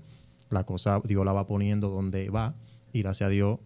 la 0.49 0.63
cosa 0.65 1.01
Dios 1.03 1.25
la 1.25 1.33
va 1.33 1.47
poniendo 1.47 1.89
donde 1.89 2.29
va 2.29 2.55
y 2.93 3.01
gracias 3.01 3.27
a 3.27 3.31
Dios 3.31 3.59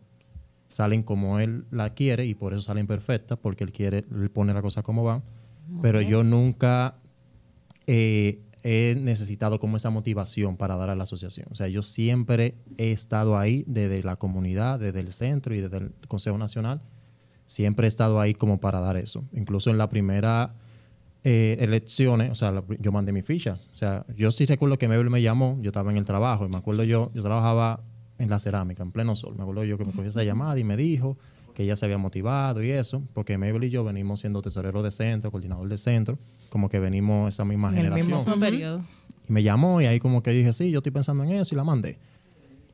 salen 0.70 1.04
como 1.04 1.40
Él 1.40 1.66
la 1.72 1.94
quiere 1.94 2.26
y 2.26 2.36
por 2.36 2.54
eso 2.54 2.62
salen 2.62 2.88
perfectas 2.88 3.38
porque 3.42 3.64
Él 3.64 3.72
quiere, 3.72 4.06
Él 4.12 4.30
pone 4.32 4.54
la 4.54 4.62
cosa 4.62 4.84
como 4.84 5.04
va. 5.04 5.24
Pero 5.82 6.02
yo 6.02 6.24
nunca 6.24 6.96
eh, 7.86 8.42
he 8.64 8.96
necesitado 9.00 9.60
como 9.60 9.78
esa 9.78 9.90
motivación 9.90 10.58
para 10.58 10.76
dar 10.78 10.90
a 10.90 10.96
la 10.96 11.04
asociación. 11.04 11.48
O 11.52 11.56
sea, 11.56 11.68
yo 11.68 11.84
siempre 11.84 12.56
he 12.78 12.92
estado 12.92 13.38
ahí 13.38 13.64
desde 13.68 14.02
la 14.04 14.16
comunidad, 14.16 14.80
desde 14.80 15.00
el 15.00 15.12
centro 15.12 15.54
y 15.54 15.62
desde 15.62 15.78
el 15.78 15.92
Consejo 16.08 16.38
Nacional. 16.38 16.82
Siempre 17.46 17.86
he 17.86 17.88
estado 17.88 18.20
ahí 18.20 18.34
como 18.34 18.60
para 18.60 18.80
dar 18.80 18.98
eso. 18.98 19.26
Incluso 19.34 19.70
en 19.70 19.78
la 19.78 19.90
primera 19.90 20.56
eh, 21.24 21.58
elecciones, 21.60 22.32
o 22.32 22.36
sea, 22.36 22.52
la- 22.52 22.64
yo 22.80 22.92
mandé 22.92 23.12
mi 23.12 23.22
ficha. 23.22 23.60
O 23.74 23.76
sea, 23.76 24.06
yo 24.16 24.32
sí 24.32 24.46
recuerdo 24.46 24.78
que 24.78 24.88
Mabel 24.88 25.10
me 25.10 25.22
llamó, 25.22 25.58
yo 25.62 25.70
estaba 25.70 25.92
en 25.92 25.98
el 25.98 26.06
trabajo 26.06 26.46
y 26.46 26.50
me 26.50 26.58
acuerdo 26.58 26.84
yo, 26.84 27.12
yo 27.14 27.22
trabajaba 27.22 27.82
en 28.18 28.30
la 28.30 28.40
cerámica, 28.40 28.84
en 28.84 28.92
pleno 28.92 29.16
sol. 29.16 29.36
Me 29.36 29.42
acuerdo 29.44 29.64
yo 29.66 29.78
que 29.78 29.86
me 29.86 29.92
cogió 29.92 30.10
esa 30.10 30.24
llamada 30.24 30.58
y 30.60 30.64
me 30.64 30.78
dijo 30.78 31.18
que 31.56 31.64
ella 31.64 31.76
se 31.76 31.86
había 31.86 31.98
motivado 31.98 32.64
y 32.64 32.72
eso, 32.72 33.02
porque 33.14 33.38
Mabel 33.38 33.66
y 33.66 33.70
yo 33.70 33.84
venimos 33.84 34.22
siendo 34.22 34.42
tesoreros 34.42 34.84
de 34.84 34.92
centro, 34.92 35.30
coordinador 35.32 35.68
de 35.68 35.78
centro, 35.78 36.18
como 36.50 36.70
que 36.70 36.80
venimos 36.80 37.34
esa 37.34 37.44
misma 37.44 37.70
En 37.70 37.78
el 37.80 37.84
generación. 37.86 38.08
mismo- 38.08 38.24
Mismo 38.26 38.40
periodo. 38.40 38.82
Y 39.28 39.32
me 39.34 39.44
llamó 39.44 39.82
y 39.82 39.86
ahí 39.86 40.00
como 40.00 40.24
que 40.24 40.32
dije, 40.32 40.54
sí, 40.54 40.72
yo 40.72 40.80
estoy 40.80 40.92
pensando 40.94 41.24
en 41.24 41.32
eso 41.32 41.54
y 41.54 41.58
la 41.58 41.64
mandé. 41.66 42.00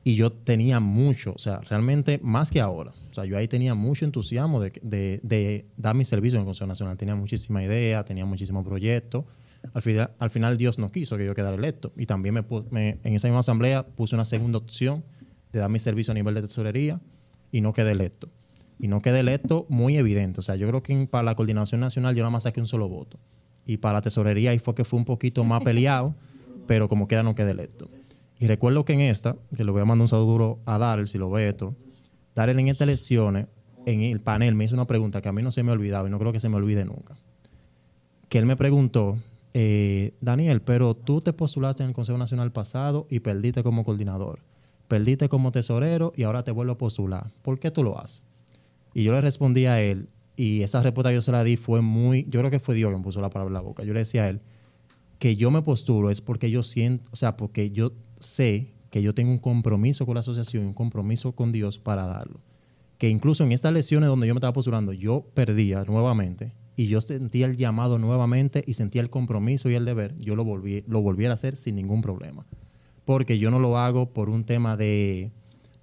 Y 0.08 0.16
yo 0.16 0.32
tenía 0.32 0.80
mucho, 0.80 1.34
o 1.36 1.40
sea, 1.40 1.58
realmente 1.62 2.20
más 2.22 2.52
que 2.52 2.62
ahora. 2.62 2.92
O 3.10 3.14
sea, 3.16 3.26
yo 3.26 3.38
ahí 3.38 3.48
tenía 3.48 3.74
mucho 3.74 4.06
entusiasmo 4.06 4.62
de, 4.62 4.72
de- 4.84 5.20
de 5.24 5.66
dar 5.78 5.96
mi 5.96 6.06
servicio 6.06 6.38
en 6.38 6.42
el 6.42 6.46
Consejo 6.46 6.68
Nacional. 6.68 6.96
Tenía 6.96 7.16
muchísima 7.16 7.64
idea, 7.64 8.06
tenía 8.06 8.24
muchísimos 8.24 8.64
proyectos. 8.64 9.26
Al 9.74 9.82
final, 9.82 10.12
al 10.20 10.30
final 10.30 10.58
Dios 10.60 10.78
no 10.78 10.92
quiso 10.92 11.18
que 11.18 11.26
yo 11.26 11.34
quedara 11.34 11.56
electo. 11.56 11.92
Y 11.98 12.06
también 12.06 12.36
me, 12.70 13.00
en 13.04 13.14
esa 13.16 13.28
misma 13.28 13.40
asamblea 13.40 13.84
puse 13.88 14.14
una 14.14 14.26
segunda 14.26 14.60
opción 14.60 15.04
de 15.52 15.58
dar 15.60 15.70
mi 15.72 15.80
servicio 15.80 16.12
a 16.12 16.14
nivel 16.14 16.36
de 16.36 16.42
tesorería 16.42 17.02
y 17.52 17.62
no 17.62 17.74
quedé 17.74 17.92
electo. 17.94 18.30
Y 18.78 18.88
no 18.90 19.02
quedé 19.02 19.22
electo 19.22 19.66
muy 19.70 19.98
evidente. 19.98 20.40
O 20.40 20.44
sea, 20.44 20.56
yo 20.56 20.68
creo 20.68 20.84
que 20.84 20.94
en- 20.94 21.08
para 21.08 21.24
la 21.24 21.34
coordinación 21.34 21.82
nacional 21.82 22.14
yo 22.14 22.22
nada 22.22 22.30
más 22.30 22.44
saqué 22.44 22.60
un 22.60 22.68
solo 22.68 22.88
voto. 22.88 23.18
Y 23.66 23.78
para 23.78 23.94
la 23.96 24.02
tesorería 24.02 24.52
ahí 24.52 24.60
fue 24.60 24.76
que 24.76 24.86
fue 24.86 25.00
un 25.00 25.06
poquito 25.06 25.44
más 25.44 25.64
peleado, 25.64 26.14
pero 26.68 26.88
como 26.88 27.08
quiera 27.08 27.24
no 27.24 27.34
quedé 27.34 27.50
electo. 27.52 27.90
Y 28.40 28.48
recuerdo 28.48 28.84
que 28.86 28.94
en 28.94 29.02
esta, 29.02 29.36
que 29.56 29.64
le 29.64 29.72
voy 29.72 29.82
a 29.82 29.86
mandar 29.86 30.04
un 30.04 30.08
saludo 30.08 30.60
a 30.66 30.78
Darrell, 30.78 31.08
si 31.08 31.18
lo 31.18 31.30
ve 31.30 31.48
esto, 31.48 31.76
Darrell 32.36 32.60
en 32.60 32.68
estas 32.68 32.88
elecciones, 32.88 33.48
en 33.86 34.02
el 34.02 34.20
panel, 34.20 34.56
me 34.56 34.66
hizo 34.66 34.76
una 34.76 34.88
pregunta 34.88 35.22
que 35.22 35.30
a 35.30 35.32
mí 35.32 35.42
no 35.42 35.52
se 35.52 35.64
me 35.64 35.72
olvidaba 35.72 36.08
y 36.08 36.12
no 36.12 36.20
creo 36.20 36.34
que 36.34 36.40
se 36.40 36.50
me 36.50 36.56
olvide 36.56 36.84
nunca. 36.84 37.16
Que 38.30 38.40
él 38.40 38.46
me 38.46 38.56
preguntó, 38.56 39.18
eh, 39.54 40.14
Daniel, 40.20 40.62
pero 40.62 40.96
tú 40.96 41.22
te 41.22 41.32
postulaste 41.32 41.84
en 41.84 41.90
el 41.90 41.96
Consejo 41.96 42.18
Nacional 42.18 42.52
pasado 42.52 43.08
y 43.10 43.20
perdiste 43.20 43.64
como 43.64 43.86
coordinador. 43.86 44.40
Perdiste 44.88 45.30
como 45.30 45.52
tesorero 45.52 46.12
y 46.16 46.24
ahora 46.24 46.44
te 46.44 46.52
vuelvo 46.52 46.74
a 46.74 46.78
postular. 46.78 47.32
¿Por 47.42 47.60
qué 47.60 47.72
tú 47.72 47.84
lo 47.84 48.00
haces? 48.00 48.24
Y 48.94 49.04
yo 49.04 49.14
le 49.14 49.22
respondí 49.22 49.66
a 49.66 49.82
él, 49.82 50.10
y 50.36 50.64
esa 50.64 50.82
respuesta 50.82 51.10
que 51.10 51.16
yo 51.16 51.22
se 51.22 51.32
la 51.32 51.44
di 51.44 51.58
fue 51.58 51.82
muy, 51.82 52.26
yo 52.30 52.40
creo 52.40 52.52
que 52.52 52.60
fue 52.60 52.76
Dios 52.76 52.92
que 52.92 52.98
me 52.98 53.04
puso 53.04 53.22
la 53.22 53.30
palabra 53.30 53.50
en 53.50 53.54
la 53.54 53.62
boca. 53.62 53.84
Yo 53.84 53.94
le 53.94 54.00
decía 54.00 54.24
a 54.24 54.30
él 54.30 54.42
que 55.20 55.36
yo 55.36 55.50
me 55.52 55.62
postulo 55.62 56.10
es 56.10 56.22
porque 56.22 56.52
yo 56.52 56.62
siento, 56.62 57.10
o 57.12 57.16
sea, 57.16 57.38
porque 57.38 57.72
yo 57.72 57.94
sé 58.20 58.74
que 58.90 59.02
yo 59.02 59.14
tengo 59.14 59.32
un 59.32 59.40
compromiso 59.40 60.06
con 60.06 60.14
la 60.16 60.22
asociación, 60.22 60.66
un 60.66 60.74
compromiso 60.74 61.34
con 61.34 61.52
Dios 61.52 61.78
para 61.80 62.06
darlo. 62.06 62.40
Que 62.98 63.10
incluso 63.10 63.44
en 63.44 63.52
estas 63.52 63.74
lesiones 63.74 64.08
donde 64.08 64.28
yo 64.28 64.34
me 64.34 64.40
estaba 64.40 64.54
postulando, 64.54 64.94
yo 64.94 65.26
perdía 65.34 65.84
nuevamente 65.84 66.54
y 66.78 66.88
yo 66.88 67.02
sentía 67.02 67.46
el 67.46 67.58
llamado 67.58 68.00
nuevamente 68.00 68.64
y 68.66 68.74
sentía 68.74 69.02
el 69.02 69.10
compromiso 69.10 69.70
y 69.70 69.76
el 69.76 69.86
deber, 69.86 70.18
yo 70.18 70.36
lo, 70.36 70.46
volví, 70.46 70.84
lo 70.88 71.02
volviera 71.02 71.34
a 71.34 71.36
hacer 71.36 71.56
sin 71.58 71.76
ningún 71.76 72.02
problema. 72.02 72.46
Porque 73.04 73.38
yo 73.38 73.52
no 73.52 73.60
lo 73.60 73.78
hago 73.78 74.14
por 74.14 74.30
un 74.30 74.46
tema 74.46 74.78
de 74.78 75.32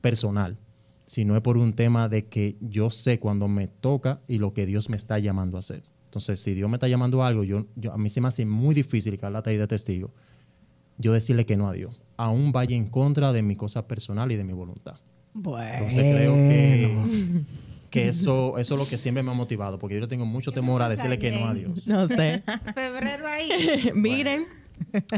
personal, 0.01 0.59
sino 1.07 1.37
es 1.37 1.43
por 1.43 1.57
un 1.59 1.75
tema 1.75 2.09
de 2.09 2.25
que 2.27 2.57
yo 2.61 2.91
sé 2.91 3.19
cuando 3.21 3.47
me 3.47 3.69
toca 3.69 4.21
y 4.27 4.39
lo 4.39 4.55
que 4.55 4.67
Dios 4.67 4.89
me 4.89 4.97
está 4.97 5.19
llamando 5.19 5.57
a 5.57 5.61
hacer. 5.61 5.85
Entonces, 6.07 6.41
si 6.41 6.53
Dios 6.55 6.69
me 6.69 6.77
está 6.77 6.89
llamando 6.89 7.23
a 7.23 7.27
algo, 7.29 7.45
yo- 7.45 7.67
a 7.93 7.97
mí 7.99 8.09
se 8.11 8.21
me 8.21 8.29
hace 8.29 8.45
muy 8.45 8.75
difícil, 8.75 9.19
Carla 9.19 9.39
está 9.39 9.51
ahí 9.51 9.57
de 9.57 9.67
testigo, 9.67 10.11
yo 10.99 11.13
decirle 11.13 11.47
que 11.47 11.57
no 11.57 11.69
a 11.69 11.73
Dios. 11.73 12.02
Aún 12.17 12.53
vaya 12.53 12.77
en 12.77 12.87
contra 12.87 13.33
de 13.33 13.43
mi 13.43 13.57
cosa 13.57 13.87
personal 13.87 14.31
y 14.33 14.37
de 14.37 14.45
mi 14.45 14.53
voluntad. 14.53 14.97
Bueno. 15.35 15.73
Entonces 15.73 16.15
creo 16.15 16.35
que, 16.35 17.43
que 17.91 18.09
eso, 18.09 18.59
eso 18.59 18.75
es 18.75 18.81
lo 18.81 18.87
que 18.87 18.99
siempre 18.99 19.23
me 19.23 19.31
ha 19.31 19.35
motivado, 19.35 19.79
porque 19.79 19.95
yo 19.95 20.01
le 20.01 20.09
tengo 20.09 20.27
mucho 20.27 20.53
temor 20.53 20.83
a 20.83 20.89
decirle 20.89 21.19
que 21.19 21.31
no 21.31 21.47
a 21.47 21.55
Dios. 21.55 21.87
No 21.87 22.07
sé. 22.07 22.43
Febrero 22.75 23.27
ahí. 23.27 23.91
Miren, 23.95 24.47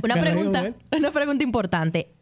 una 0.03 0.21
pregunta, 0.21 0.75
una 0.97 1.11
pregunta 1.11 1.45
importante. 1.45 2.14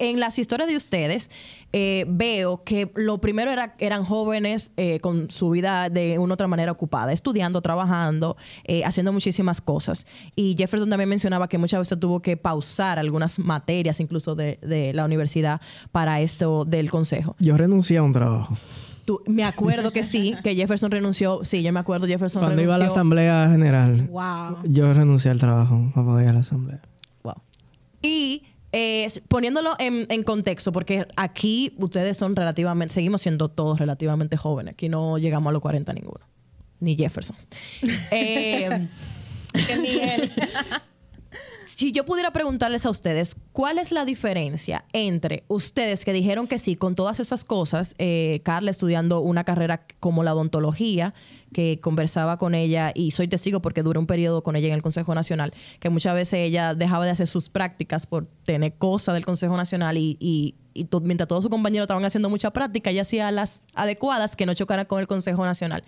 En 0.00 0.20
las 0.20 0.38
historias 0.38 0.68
de 0.68 0.76
ustedes 0.76 1.30
eh, 1.72 2.04
veo 2.08 2.62
que 2.64 2.90
lo 2.94 3.18
primero 3.18 3.50
era, 3.50 3.74
eran 3.78 4.04
jóvenes 4.04 4.70
eh, 4.76 5.00
con 5.00 5.30
su 5.30 5.50
vida 5.50 5.88
de 5.90 6.18
una 6.18 6.32
u 6.32 6.34
otra 6.34 6.46
manera 6.46 6.72
ocupada, 6.72 7.12
estudiando, 7.12 7.60
trabajando, 7.62 8.36
eh, 8.64 8.84
haciendo 8.84 9.12
muchísimas 9.12 9.60
cosas. 9.60 10.06
Y 10.36 10.54
Jefferson 10.56 10.88
también 10.90 11.08
mencionaba 11.08 11.48
que 11.48 11.58
muchas 11.58 11.80
veces 11.80 11.98
tuvo 12.00 12.20
que 12.20 12.36
pausar 12.36 12.98
algunas 12.98 13.38
materias, 13.38 14.00
incluso 14.00 14.34
de, 14.34 14.58
de 14.62 14.92
la 14.94 15.04
universidad, 15.04 15.60
para 15.92 16.20
esto 16.20 16.64
del 16.64 16.90
consejo. 16.90 17.36
Yo 17.38 17.56
renuncié 17.56 17.98
a 17.98 18.02
un 18.02 18.12
trabajo. 18.12 18.56
Tú- 19.04 19.22
me 19.26 19.42
acuerdo 19.44 19.90
que 19.90 20.04
sí, 20.04 20.34
que 20.44 20.54
Jefferson 20.54 20.90
renunció. 20.90 21.40
Sí, 21.42 21.62
yo 21.62 21.72
me 21.72 21.80
acuerdo, 21.80 22.06
Jefferson 22.06 22.42
Cuando 22.42 22.60
iba 22.60 22.74
a 22.74 22.78
la 22.78 22.84
renunció. 22.84 23.00
asamblea 23.00 23.48
general, 23.50 24.02
Wow. 24.08 24.58
yo 24.64 24.92
renuncié 24.92 25.30
al 25.30 25.38
trabajo 25.38 25.90
para 25.94 26.06
poder 26.06 26.24
ir 26.24 26.30
a 26.30 26.32
la 26.34 26.40
asamblea. 26.40 26.82
Wow. 27.22 27.34
Y 28.02 28.42
eh, 28.72 29.08
poniéndolo 29.28 29.74
en, 29.78 30.06
en 30.10 30.22
contexto, 30.22 30.72
porque 30.72 31.06
aquí 31.16 31.74
ustedes 31.78 32.16
son 32.16 32.36
relativamente, 32.36 32.94
seguimos 32.94 33.22
siendo 33.22 33.48
todos 33.48 33.78
relativamente 33.78 34.36
jóvenes. 34.36 34.74
Aquí 34.74 34.88
no 34.88 35.18
llegamos 35.18 35.50
a 35.50 35.52
los 35.52 35.62
40 35.62 35.92
ninguno. 35.92 36.20
Ni 36.80 36.96
Jefferson. 36.96 37.36
Eh, 38.10 38.88
que 39.66 39.76
ni 39.78 39.98
él. 39.98 40.30
Si 41.76 41.92
yo 41.92 42.04
pudiera 42.04 42.32
preguntarles 42.32 42.86
a 42.86 42.90
ustedes, 42.90 43.36
¿cuál 43.52 43.78
es 43.78 43.92
la 43.92 44.06
diferencia 44.06 44.84
entre 44.94 45.44
ustedes 45.48 46.04
que 46.04 46.14
dijeron 46.14 46.46
que 46.46 46.58
sí 46.58 46.76
con 46.76 46.94
todas 46.94 47.20
esas 47.20 47.44
cosas, 47.44 47.94
eh, 47.98 48.40
Carla 48.42 48.70
estudiando 48.70 49.20
una 49.20 49.44
carrera 49.44 49.82
como 50.00 50.22
la 50.22 50.34
odontología, 50.34 51.12
que 51.52 51.78
conversaba 51.80 52.38
con 52.38 52.54
ella 52.54 52.92
y 52.94 53.10
soy 53.10 53.28
testigo 53.28 53.60
porque 53.60 53.82
duré 53.82 53.98
un 53.98 54.06
periodo 54.06 54.42
con 54.42 54.56
ella 54.56 54.68
en 54.68 54.74
el 54.74 54.82
Consejo 54.82 55.14
Nacional, 55.14 55.52
que 55.78 55.90
muchas 55.90 56.14
veces 56.14 56.40
ella 56.40 56.74
dejaba 56.74 57.04
de 57.04 57.10
hacer 57.10 57.26
sus 57.26 57.50
prácticas 57.50 58.06
por 58.06 58.26
tener 58.44 58.74
cosas 58.74 59.14
del 59.14 59.26
Consejo 59.26 59.56
Nacional 59.56 59.98
y, 59.98 60.54
mientras 61.02 61.28
todos 61.28 61.42
sus 61.42 61.50
compañeros 61.50 61.84
estaban 61.84 62.04
haciendo 62.04 62.30
mucha 62.30 62.50
práctica, 62.50 62.90
ella 62.90 63.02
hacía 63.02 63.30
las 63.30 63.62
adecuadas 63.74 64.36
que 64.36 64.46
no 64.46 64.54
chocaran 64.54 64.86
con 64.86 65.00
el 65.00 65.06
Consejo 65.06 65.44
Nacional. 65.44 65.84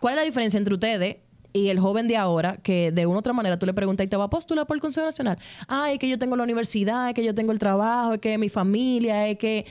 ¿Cuál 0.00 0.14
es 0.14 0.20
la 0.20 0.24
diferencia 0.24 0.58
entre 0.58 0.74
ustedes 0.74 1.16
y 1.52 1.68
el 1.68 1.80
joven 1.80 2.08
de 2.08 2.16
ahora 2.16 2.58
que 2.62 2.92
de 2.92 3.06
una 3.06 3.16
u 3.16 3.18
otra 3.18 3.32
manera 3.32 3.58
tú 3.58 3.66
le 3.66 3.74
preguntas 3.74 4.06
y 4.06 4.08
te 4.08 4.16
va 4.16 4.24
a 4.24 4.30
postular 4.30 4.66
por 4.66 4.76
el 4.76 4.80
Consejo 4.80 5.06
Nacional? 5.06 5.38
Ay, 5.68 5.98
que 5.98 6.08
yo 6.08 6.18
tengo 6.18 6.36
la 6.36 6.44
universidad, 6.44 7.14
que 7.14 7.24
yo 7.24 7.34
tengo 7.34 7.52
el 7.52 7.58
trabajo, 7.58 8.18
que 8.18 8.38
mi 8.38 8.48
familia, 8.48 9.28
es 9.28 9.38
que 9.38 9.66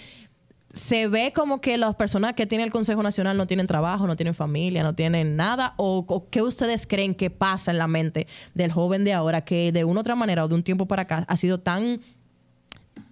se 0.74 1.08
ve 1.08 1.34
como 1.34 1.62
que 1.62 1.78
las 1.78 1.96
personas 1.96 2.36
que 2.36 2.46
tienen 2.46 2.66
el 2.66 2.72
Consejo 2.72 3.02
Nacional 3.02 3.38
no 3.38 3.48
tienen 3.48 3.68
trabajo, 3.68 4.06
no 4.06 4.16
tienen 4.16 4.36
familia, 4.36 4.84
no 4.84 4.94
tienen 4.94 5.36
nada, 5.36 5.74
o, 5.78 6.06
o 6.08 6.30
qué 6.30 6.42
ustedes 6.42 6.86
creen 6.86 7.16
que 7.16 7.30
pasa 7.30 7.72
en 7.72 7.80
la 7.80 7.88
mente 7.88 8.28
del 8.54 8.72
joven 8.72 9.04
de 9.04 9.14
ahora 9.14 9.42
que 9.42 9.72
de 9.72 9.84
una 9.84 10.00
u 10.00 10.02
otra 10.02 10.16
manera 10.16 10.46
o 10.46 10.48
de 10.48 10.56
un 10.56 10.64
tiempo 10.64 10.86
para 10.86 11.04
acá 11.04 11.26
ha 11.28 11.38
sido 11.38 11.60
tan 11.60 12.02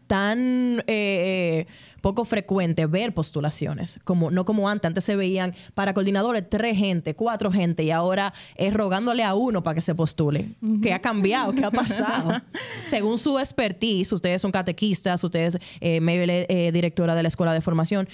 tan 0.07 0.83
eh, 0.87 1.67
poco 2.01 2.25
frecuente 2.25 2.85
ver 2.85 3.13
postulaciones, 3.13 3.99
como 4.03 4.31
no 4.31 4.45
como 4.45 4.69
antes. 4.69 4.87
Antes 4.87 5.03
se 5.03 5.15
veían 5.15 5.53
para 5.73 5.93
coordinadores 5.93 6.49
tres 6.49 6.77
gente, 6.77 7.15
cuatro 7.15 7.51
gente, 7.51 7.83
y 7.83 7.91
ahora 7.91 8.33
es 8.55 8.73
rogándole 8.73 9.23
a 9.23 9.35
uno 9.35 9.63
para 9.63 9.75
que 9.75 9.81
se 9.81 9.93
postule. 9.93 10.55
¿Qué 10.81 10.93
ha 10.93 10.99
cambiado? 10.99 11.51
¿Qué 11.53 11.65
ha 11.65 11.71
pasado? 11.71 12.41
Según 12.89 13.17
su 13.17 13.37
expertise, 13.37 14.11
ustedes 14.13 14.41
son 14.41 14.51
catequistas, 14.51 15.23
ustedes, 15.23 15.57
eh, 15.81 15.99
Mabel 15.99 16.29
es 16.29 16.45
eh, 16.49 16.71
directora 16.71 17.15
de 17.15 17.23
la 17.23 17.27
Escuela 17.27 17.53
de 17.53 17.61
Formación. 17.61 18.07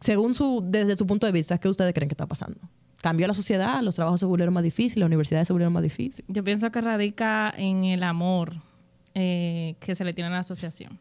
Según 0.00 0.34
su, 0.34 0.62
desde 0.64 0.96
su 0.96 1.06
punto 1.06 1.26
de 1.26 1.32
vista, 1.32 1.58
¿qué 1.58 1.68
ustedes 1.68 1.92
creen 1.92 2.08
que 2.08 2.14
está 2.14 2.26
pasando? 2.26 2.58
¿Cambió 3.02 3.26
la 3.26 3.34
sociedad? 3.34 3.82
¿Los 3.82 3.96
trabajos 3.96 4.20
se 4.20 4.26
volvieron 4.26 4.54
más 4.54 4.62
difíciles? 4.62 4.98
¿Las 4.98 5.06
universidades 5.08 5.46
se 5.46 5.52
volvieron 5.52 5.72
más 5.72 5.82
difíciles? 5.82 6.24
Yo 6.28 6.44
pienso 6.44 6.70
que 6.70 6.80
radica 6.80 7.52
en 7.56 7.84
el 7.84 8.02
amor 8.02 8.54
eh, 9.14 9.74
que 9.80 9.94
se 9.94 10.04
le 10.04 10.12
tiene 10.12 10.28
a 10.28 10.32
la 10.32 10.38
asociación. 10.40 10.98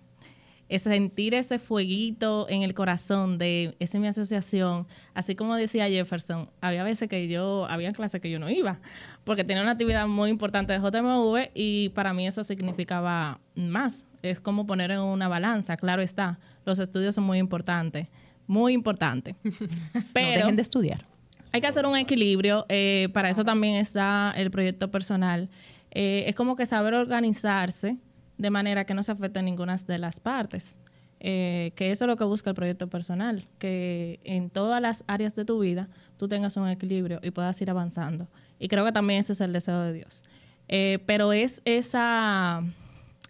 Es 0.67 0.83
sentir 0.83 1.33
ese 1.33 1.57
fueguito 1.57 2.45
en 2.47 2.61
el 2.61 2.75
corazón 2.75 3.39
de 3.39 3.75
esa 3.79 3.97
es 3.97 4.01
mi 4.01 4.07
asociación. 4.07 4.85
Así 5.15 5.35
como 5.35 5.55
decía 5.55 5.87
Jefferson, 5.89 6.51
había 6.61 6.83
veces 6.83 7.09
que 7.09 7.27
yo, 7.27 7.65
había 7.67 7.91
clases 7.91 8.21
que 8.21 8.29
yo 8.29 8.37
no 8.37 8.51
iba, 8.51 8.79
porque 9.23 9.43
tenía 9.43 9.63
una 9.63 9.71
actividad 9.71 10.07
muy 10.07 10.29
importante 10.29 10.71
de 10.73 10.79
JMV 10.79 11.49
y 11.55 11.89
para 11.89 12.13
mí 12.13 12.27
eso 12.27 12.43
significaba 12.43 13.39
más. 13.55 14.05
Es 14.21 14.39
como 14.39 14.67
poner 14.67 14.91
en 14.91 14.99
una 14.99 15.27
balanza, 15.27 15.75
claro 15.75 16.03
está. 16.03 16.39
Los 16.65 16.77
estudios 16.77 17.15
son 17.15 17.23
muy 17.23 17.39
importantes, 17.39 18.07
muy 18.45 18.73
importantes. 18.73 19.35
no 19.43 20.01
Pero 20.13 20.41
dejen 20.41 20.55
de 20.55 20.61
estudiar. 20.61 21.03
hay 21.51 21.61
que 21.61 21.67
hacer 21.67 21.87
un 21.87 21.97
equilibrio. 21.97 22.67
eh, 22.69 23.09
para 23.11 23.31
eso 23.31 23.43
también 23.43 23.75
está 23.77 24.33
el 24.37 24.51
proyecto 24.51 24.91
personal. 24.91 25.49
Eh, 25.91 26.25
es 26.27 26.35
como 26.35 26.55
que 26.55 26.65
saber 26.65 26.93
organizarse 26.93 27.97
de 28.37 28.49
manera 28.49 28.85
que 28.85 28.93
no 28.93 29.03
se 29.03 29.11
afecte 29.11 29.41
ninguna 29.41 29.75
de 29.75 29.97
las 29.97 30.19
partes. 30.19 30.79
Eh, 31.21 31.73
que 31.75 31.91
eso 31.91 32.05
es 32.05 32.07
lo 32.07 32.15
que 32.15 32.23
busca 32.23 32.49
el 32.49 32.55
proyecto 32.55 32.87
personal, 32.87 33.45
que 33.57 34.21
en 34.23 34.49
todas 34.49 34.81
las 34.81 35.03
áreas 35.05 35.35
de 35.35 35.43
tu 35.43 35.59
vida 35.59 35.89
tú 36.15 36.29
tengas 36.29 36.55
un 36.55 36.69
equilibrio 36.69 37.19
y 37.21 37.31
puedas 37.31 37.61
ir 37.61 37.69
avanzando. 37.69 38.29
Y 38.57 38.69
creo 38.69 38.85
que 38.85 38.93
también 38.93 39.19
ese 39.19 39.33
es 39.33 39.41
el 39.41 39.51
deseo 39.51 39.81
de 39.81 39.93
Dios. 39.93 40.23
Eh, 40.69 40.99
pero 41.05 41.33
es 41.33 41.61
esa, 41.65 42.63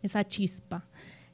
esa 0.04 0.24
chispa 0.24 0.84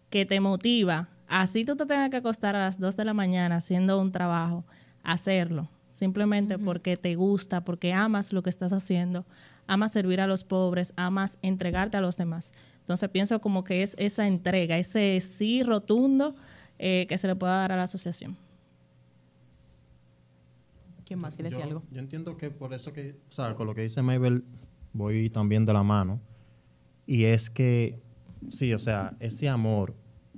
que 0.09 0.25
te 0.25 0.39
motiva, 0.39 1.09
así 1.27 1.65
tú 1.65 1.75
te 1.75 1.85
tengas 1.85 2.09
que 2.09 2.17
acostar 2.17 2.55
a 2.55 2.59
las 2.59 2.79
2 2.79 2.95
de 2.95 3.03
la 3.03 3.13
mañana 3.13 3.57
haciendo 3.57 3.99
un 3.99 4.13
trabajo, 4.13 4.63
hacerlo, 5.03 5.67
simplemente 5.89 6.57
porque 6.57 6.95
te 6.95 7.15
gusta, 7.15 7.65
porque 7.65 7.91
amas 7.91 8.31
lo 8.31 8.43
que 8.43 8.49
estás 8.49 8.71
haciendo, 8.71 9.25
amas 9.67 9.91
servir 9.91 10.21
a 10.21 10.27
los 10.27 10.43
pobres, 10.43 10.93
amas 10.95 11.37
entregarte 11.41 11.97
a 11.97 12.01
los 12.01 12.17
demás. 12.17 12.51
Entonces 12.81 13.09
pienso 13.09 13.41
como 13.41 13.63
que 13.63 13.81
es 13.81 13.95
esa 13.97 14.27
entrega, 14.27 14.77
ese 14.77 15.19
sí 15.19 15.63
rotundo 15.63 16.35
eh, 16.77 17.05
que 17.09 17.17
se 17.17 17.27
le 17.27 17.35
pueda 17.35 17.55
dar 17.57 17.71
a 17.71 17.77
la 17.77 17.83
asociación. 17.83 18.37
¿Quién 21.05 21.19
más 21.19 21.35
quiere 21.35 21.49
yo, 21.49 21.57
decir 21.57 21.71
algo? 21.71 21.83
yo 21.91 21.99
entiendo 21.99 22.37
que 22.37 22.49
por 22.49 22.73
eso 22.73 22.91
que, 22.93 23.15
o 23.27 23.31
sea, 23.31 23.55
con 23.55 23.67
lo 23.67 23.75
que 23.75 23.81
dice 23.81 24.01
Mabel, 24.01 24.43
voy 24.93 25.29
también 25.29 25.65
de 25.65 25.73
la 25.73 25.83
mano. 25.83 26.19
Y 27.05 27.25
es 27.25 27.49
que, 27.49 28.01
sí, 28.49 28.73
o 28.73 28.79
sea, 28.79 29.15
ese 29.19 29.47
amor, 29.47 29.95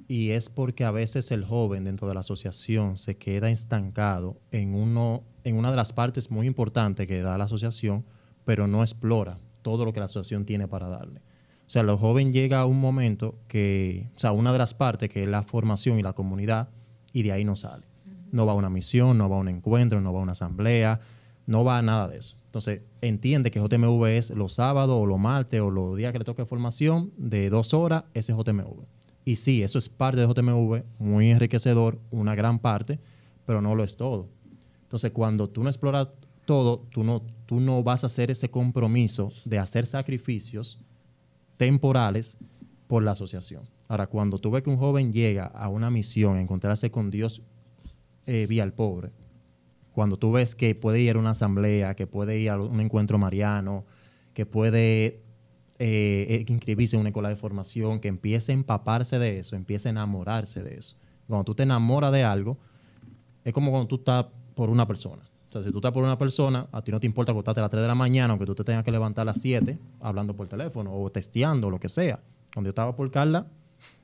y 0.07 0.31
es 0.31 0.49
porque 0.49 0.83
a 0.83 0.91
veces 0.91 1.31
el 1.31 1.43
joven 1.43 1.85
dentro 1.85 2.07
de 2.07 2.13
la 2.13 2.21
asociación 2.21 2.97
se 2.97 3.17
queda 3.17 3.49
estancado 3.49 4.39
en, 4.51 4.73
uno, 4.73 5.23
en 5.43 5.55
una 5.55 5.71
de 5.71 5.77
las 5.77 5.93
partes 5.93 6.31
muy 6.31 6.47
importantes 6.47 7.07
que 7.07 7.21
da 7.21 7.37
la 7.37 7.45
asociación, 7.45 8.05
pero 8.47 8.65
no 8.65 8.81
explora 8.81 9.39
todo 9.61 9.83
lo 9.83 9.91
que 9.91 9.99
la 9.99 10.05
asociación 10.05 10.45
tiene 10.45 10.69
para 10.69 10.87
darle. 10.87 11.19
O 11.19 11.69
sea, 11.69 11.81
el 11.81 11.89
joven 11.97 12.31
llega 12.31 12.61
a 12.61 12.65
un 12.65 12.79
momento 12.79 13.35
que, 13.49 14.09
o 14.15 14.19
sea, 14.19 14.31
una 14.31 14.53
de 14.53 14.57
las 14.57 14.73
partes 14.73 15.09
que 15.09 15.23
es 15.23 15.27
la 15.27 15.43
formación 15.43 15.99
y 15.99 16.01
la 16.01 16.13
comunidad, 16.13 16.69
y 17.11 17.23
de 17.23 17.33
ahí 17.33 17.43
no 17.43 17.57
sale. 17.57 17.85
No 18.31 18.45
va 18.45 18.53
a 18.53 18.55
una 18.55 18.69
misión, 18.69 19.17
no 19.17 19.27
va 19.27 19.35
a 19.35 19.39
un 19.39 19.49
encuentro, 19.49 19.99
no 19.99 20.13
va 20.13 20.21
a 20.21 20.23
una 20.23 20.31
asamblea, 20.31 21.01
no 21.45 21.65
va 21.65 21.77
a 21.77 21.81
nada 21.81 22.07
de 22.07 22.19
eso. 22.19 22.37
Entonces, 22.45 22.83
entiende 23.01 23.51
que 23.51 23.59
JMV 23.59 24.05
es 24.05 24.29
los 24.29 24.53
sábados 24.53 24.95
o 24.97 25.05
los 25.05 25.19
martes 25.19 25.59
o 25.59 25.69
los 25.69 25.97
días 25.97 26.13
que 26.13 26.19
le 26.19 26.25
toque 26.25 26.45
formación 26.45 27.11
de 27.17 27.49
dos 27.49 27.73
horas, 27.73 28.05
ese 28.13 28.31
es 28.31 28.37
JMV. 28.37 28.85
Y 29.25 29.35
sí, 29.35 29.61
eso 29.61 29.77
es 29.77 29.89
parte 29.89 30.21
de 30.21 30.25
JMV, 30.25 30.83
muy 30.99 31.31
enriquecedor, 31.31 31.99
una 32.11 32.33
gran 32.33 32.59
parte, 32.59 32.97
pero 33.45 33.61
no 33.61 33.75
lo 33.75 33.83
es 33.83 33.97
todo. 33.97 34.29
Entonces, 34.83 35.11
cuando 35.11 35.49
tú 35.49 35.63
no 35.63 35.69
exploras 35.69 36.07
todo, 36.47 36.79
tú 36.89 37.03
no, 37.03 37.21
tú 37.45 37.59
no 37.59 37.83
vas 37.83 38.01
a 38.01 38.07
hacer 38.07 38.31
ese 38.31 38.49
compromiso 38.49 39.31
de 39.45 39.59
hacer 39.59 39.85
sacrificios 39.85 40.79
temporales 41.57 42.37
por 42.87 43.03
la 43.03 43.11
asociación. 43.11 43.69
Ahora, 43.87 44.07
cuando 44.07 44.39
tú 44.39 44.49
ves 44.49 44.63
que 44.63 44.71
un 44.71 44.77
joven 44.77 45.13
llega 45.13 45.45
a 45.45 45.69
una 45.69 45.91
misión, 45.91 46.37
a 46.37 46.41
encontrarse 46.41 46.89
con 46.89 47.11
Dios 47.11 47.43
eh, 48.25 48.47
vía 48.49 48.63
el 48.63 48.73
pobre, 48.73 49.11
cuando 49.93 50.17
tú 50.17 50.31
ves 50.31 50.55
que 50.55 50.73
puede 50.73 50.99
ir 50.99 51.15
a 51.15 51.19
una 51.19 51.31
asamblea, 51.31 51.95
que 51.95 52.07
puede 52.07 52.39
ir 52.39 52.49
a 52.49 52.59
un 52.59 52.79
encuentro 52.79 53.17
mariano, 53.17 53.85
que 54.33 54.45
puede 54.45 55.21
eh, 55.79 56.27
eh, 56.29 56.45
inscribirse 56.47 56.95
en 56.95 57.01
una 57.01 57.09
escuela 57.09 57.29
de 57.29 57.35
formación, 57.35 57.99
que 57.99 58.07
empiece 58.07 58.51
a 58.51 58.55
empaparse 58.55 59.19
de 59.19 59.39
eso, 59.39 59.55
empiece 59.55 59.89
a 59.89 59.91
enamorarse 59.91 60.63
de 60.63 60.75
eso. 60.75 60.97
Cuando 61.27 61.43
tú 61.43 61.55
te 61.55 61.63
enamoras 61.63 62.11
de 62.11 62.23
algo, 62.23 62.57
es 63.43 63.53
como 63.53 63.71
cuando 63.71 63.87
tú 63.87 63.95
estás 63.95 64.25
por 64.55 64.69
una 64.69 64.87
persona. 64.87 65.23
Sea, 65.61 65.67
si 65.67 65.71
tú 65.71 65.77
estás 65.79 65.91
por 65.91 66.03
una 66.03 66.17
persona, 66.17 66.67
a 66.71 66.81
ti 66.81 66.91
no 66.91 66.99
te 66.99 67.05
importa 67.07 67.31
acostarte 67.31 67.59
a 67.59 67.63
las 67.63 67.71
3 67.71 67.81
de 67.81 67.87
la 67.87 67.95
mañana, 67.95 68.31
aunque 68.31 68.45
tú 68.45 68.55
te 68.55 68.63
tengas 68.63 68.83
que 68.83 68.91
levantar 68.91 69.23
a 69.23 69.25
las 69.25 69.41
7 69.41 69.77
hablando 69.99 70.35
por 70.35 70.47
teléfono 70.47 70.93
o 70.93 71.09
testeando 71.11 71.67
o 71.67 71.69
lo 71.71 71.79
que 71.79 71.89
sea. 71.89 72.19
Cuando 72.53 72.67
yo 72.67 72.71
estaba 72.71 72.95
por 72.95 73.09
Carla, 73.11 73.47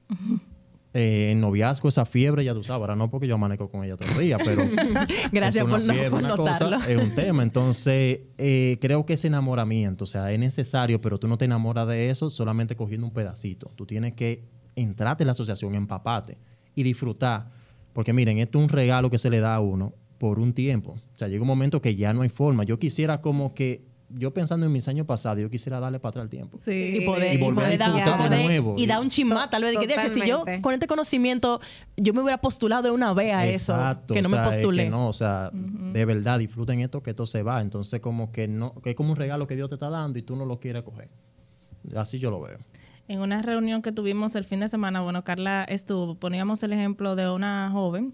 eh, 0.93 1.29
en 1.31 1.41
noviazgo, 1.41 1.89
esa 1.89 2.05
fiebre, 2.05 2.43
ya 2.43 2.53
tú 2.53 2.61
sabes, 2.63 2.81
ahora 2.81 2.95
no 2.95 3.09
porque 3.09 3.27
yo 3.27 3.35
amanezco 3.35 3.67
con 3.69 3.83
ella 3.83 3.97
todo 3.97 4.09
el 4.11 4.19
día, 4.19 4.37
pero 4.37 4.61
Gracias 5.31 5.63
es 5.63 5.63
una 5.63 5.77
por, 5.77 5.81
no- 5.85 5.93
fiebre, 5.93 6.09
por 6.11 6.19
una 6.19 6.35
cosa, 6.35 6.65
notarlo. 6.69 6.85
es 6.87 7.01
un 7.03 7.15
tema. 7.15 7.41
Entonces, 7.43 8.19
eh, 8.37 8.77
creo 8.79 9.05
que 9.05 9.13
ese 9.13 9.27
enamoramiento, 9.27 10.03
o 10.03 10.07
sea, 10.07 10.31
es 10.31 10.39
necesario, 10.39 11.01
pero 11.01 11.17
tú 11.17 11.27
no 11.27 11.37
te 11.37 11.45
enamoras 11.45 11.87
de 11.87 12.09
eso 12.09 12.29
solamente 12.29 12.75
cogiendo 12.75 13.07
un 13.07 13.13
pedacito. 13.13 13.71
Tú 13.75 13.85
tienes 13.87 14.13
que 14.13 14.43
entrarte 14.75 15.23
en 15.23 15.27
la 15.27 15.31
asociación, 15.31 15.73
empaparte 15.75 16.37
y 16.75 16.83
disfrutar. 16.83 17.49
Porque 17.93 18.13
miren, 18.13 18.37
esto 18.39 18.57
es 18.59 18.63
un 18.63 18.69
regalo 18.69 19.09
que 19.09 19.17
se 19.17 19.29
le 19.29 19.39
da 19.39 19.55
a 19.55 19.59
uno 19.59 19.93
por 20.23 20.39
un 20.39 20.53
tiempo. 20.53 20.91
O 20.93 21.17
sea, 21.17 21.27
llega 21.27 21.41
un 21.41 21.47
momento 21.49 21.81
que 21.81 21.97
ya 21.97 22.13
no 22.13 22.21
hay 22.21 22.29
forma. 22.29 22.63
Yo 22.63 22.79
quisiera 22.79 23.19
como 23.19 23.53
que, 23.53 23.81
yo 24.07 24.33
pensando 24.33 24.65
en 24.65 24.71
mis 24.71 24.87
años 24.87 25.05
pasados, 25.05 25.41
yo 25.41 25.49
quisiera 25.49 25.81
darle 25.81 25.99
para 25.99 26.11
atrás 26.11 26.23
el 26.23 26.29
tiempo. 26.29 26.57
Y 26.65 27.01
poder, 27.05 27.33
Y 27.35 27.37
volver 27.39 27.65
a 27.65 27.67
poder 27.67 27.77
dar- 27.77 27.93
disfrutar 27.93 28.21
de 28.21 28.27
poder- 28.29 28.45
nuevo. 28.45 28.75
Y 28.77 28.85
da 28.85 29.01
un 29.01 29.09
chismá, 29.09 29.49
tal 29.49 29.63
vez. 29.63 29.73
de 29.73 29.81
que, 29.81 29.87
"Dios, 29.87 29.99
si 30.13 30.25
yo 30.25 30.45
con 30.61 30.73
este 30.73 30.87
conocimiento, 30.87 31.59
yo 31.97 32.13
me 32.13 32.21
hubiera 32.21 32.37
postulado 32.39 32.83
de 32.83 32.91
una 32.91 33.13
vez 33.13 33.33
a 33.35 33.45
eso. 33.45 33.73
Que 34.07 34.21
no 34.21 34.29
o 34.29 34.31
me 34.31 34.37
sea, 34.37 34.45
es 34.45 34.55
postulé. 34.55 34.83
que 34.85 34.89
no, 34.91 35.09
o 35.09 35.11
sea, 35.13 35.49
de 35.51 36.05
verdad, 36.05 36.39
disfruten 36.39 36.79
esto, 36.79 37.03
que 37.03 37.09
esto 37.09 37.25
se 37.25 37.43
va. 37.43 37.59
Entonces, 37.59 37.99
como 37.99 38.31
que 38.31 38.47
no, 38.47 38.75
que 38.81 38.91
es 38.91 38.95
como 38.95 39.09
un 39.11 39.17
regalo 39.17 39.45
que 39.45 39.57
Dios 39.57 39.67
te 39.67 39.75
está 39.75 39.89
dando 39.89 40.17
y 40.19 40.21
tú 40.21 40.37
no 40.37 40.45
lo 40.45 40.57
quieres 40.61 40.83
coger. 40.83 41.09
Así 41.97 42.17
yo 42.17 42.31
lo 42.31 42.39
veo. 42.39 42.59
En 43.09 43.19
una 43.19 43.41
reunión 43.41 43.81
que 43.81 43.91
tuvimos 43.91 44.35
el 44.35 44.45
fin 44.45 44.61
de 44.61 44.69
semana, 44.69 45.01
bueno, 45.01 45.25
Carla 45.25 45.65
estuvo, 45.65 46.15
poníamos 46.15 46.63
el 46.63 46.71
ejemplo 46.71 47.17
de 47.17 47.29
una 47.29 47.69
joven 47.73 48.13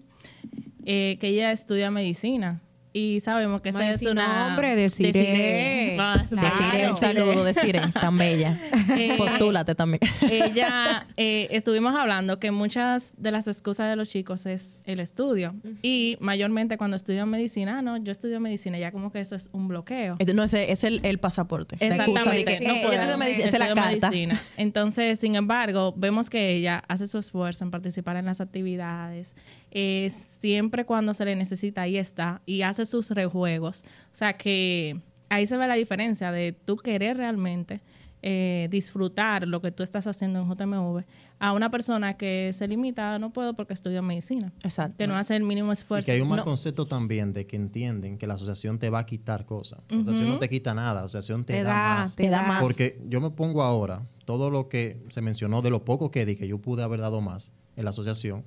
eh, 0.84 1.18
que 1.20 1.28
ella 1.28 1.52
estudia 1.52 1.90
medicina 1.90 2.60
y 2.92 3.20
sabemos 3.20 3.62
que 3.62 3.68
esa 3.68 3.92
es 3.92 4.02
una... 4.02 4.48
nombre, 4.48 4.74
deciré. 4.74 5.92
Claro. 5.94 6.24
Deciré 6.30 6.88
un 6.88 6.96
saludo, 6.96 7.44
deciré, 7.44 7.80
tan 7.92 8.16
bella. 8.18 8.58
Eh, 8.90 9.14
Postúlate 9.16 9.74
también. 9.74 10.00
ella 10.20 11.06
eh, 11.16 11.48
estuvimos 11.52 11.94
hablando 11.94 12.40
que 12.40 12.50
muchas 12.50 13.12
de 13.16 13.30
las 13.30 13.46
excusas 13.46 13.88
de 13.88 13.96
los 13.96 14.08
chicos 14.08 14.44
es 14.46 14.80
el 14.84 15.00
estudio 15.00 15.54
y 15.80 16.16
mayormente 16.20 16.76
cuando 16.76 16.96
estudian 16.96 17.28
medicina, 17.28 17.78
ah, 17.78 17.82
no, 17.82 17.96
yo 17.98 18.10
estudio 18.10 18.40
medicina, 18.40 18.78
ya 18.78 18.90
como 18.90 19.12
que 19.12 19.20
eso 19.20 19.36
es 19.36 19.48
un 19.52 19.68
bloqueo. 19.68 20.16
Este, 20.18 20.34
No, 20.34 20.42
ese 20.42 20.72
es 20.72 20.82
el, 20.84 21.00
el 21.04 21.18
pasaporte. 21.18 21.76
Exactamente. 21.78 22.58
que, 22.58 22.66
no 22.66 22.74
yo 22.74 22.82
puedo. 22.82 22.92
estudio 22.92 23.18
medicina, 23.18 23.46
es 23.46 23.58
la 23.58 23.74
carta. 23.74 24.10
medicina. 24.10 24.42
Entonces, 24.56 25.20
sin 25.20 25.36
embargo, 25.36 25.94
vemos 25.96 26.28
que 26.28 26.52
ella 26.54 26.82
hace 26.88 27.06
su 27.06 27.18
esfuerzo 27.18 27.64
en 27.64 27.70
participar 27.70 28.16
en 28.16 28.26
las 28.26 28.40
actividades. 28.40 29.36
Eh, 29.70 30.10
siempre 30.40 30.84
cuando 30.84 31.14
se 31.14 31.24
le 31.24 31.36
necesita, 31.36 31.82
ahí 31.82 31.96
está. 31.96 32.42
Y 32.46 32.62
hace 32.62 32.86
sus 32.86 33.10
rejuegos. 33.10 33.84
O 34.12 34.14
sea 34.14 34.32
que 34.36 35.00
ahí 35.28 35.46
se 35.46 35.56
ve 35.56 35.66
la 35.68 35.74
diferencia 35.74 36.32
de 36.32 36.52
tú 36.52 36.76
querer 36.76 37.16
realmente 37.16 37.80
eh, 38.22 38.68
disfrutar 38.70 39.46
lo 39.48 39.62
que 39.62 39.70
tú 39.70 39.82
estás 39.82 40.06
haciendo 40.06 40.40
en 40.40 40.48
JMV 40.48 41.04
a 41.38 41.52
una 41.54 41.70
persona 41.70 42.18
que 42.18 42.50
se 42.52 42.68
limita, 42.68 43.18
no 43.18 43.32
puedo 43.32 43.54
porque 43.54 43.72
estudio 43.72 44.02
medicina. 44.02 44.52
Exacto. 44.62 44.96
Que 44.98 45.06
no 45.06 45.16
hace 45.16 45.36
el 45.36 45.42
mínimo 45.44 45.70
Y 45.70 45.72
esfuerzo. 45.72 46.04
que 46.04 46.12
hay 46.12 46.20
un 46.20 46.28
mal 46.28 46.40
No. 46.40 46.44
concepto 46.44 46.84
también 46.84 47.32
de 47.32 47.46
que 47.46 47.56
entienden 47.56 48.18
que 48.18 48.26
la 48.26 48.34
asociación 48.34 48.78
te 48.78 48.90
va 48.90 48.98
a 48.98 49.06
quitar 49.06 49.46
cosas. 49.46 49.78
La 49.88 50.00
asociación 50.02 50.28
no 50.28 50.38
te 50.38 50.50
quita 50.50 50.74
nada, 50.74 50.92
la 50.94 51.00
asociación 51.06 51.46
te, 51.46 51.54
Te 51.54 51.62
da, 51.62 51.70
da, 51.72 51.94
más. 52.00 52.16
te 52.16 52.28
da 52.28 52.42
más. 52.42 52.60
Porque 52.62 53.00
yo 53.08 53.22
me 53.22 53.30
pongo 53.30 53.62
ahora, 53.62 54.02
todo 54.26 54.50
lo 54.50 54.68
que 54.68 55.02
se 55.08 55.22
mencionó, 55.22 55.62
de 55.62 55.70
lo 55.70 55.86
poco 55.86 56.10
que 56.10 56.26
di, 56.26 56.36
que 56.36 56.46
yo 56.46 56.58
pude 56.58 56.82
haber 56.82 57.00
dado 57.00 57.22
más 57.22 57.52
en 57.76 57.84
la 57.84 57.90
asociación, 57.90 58.44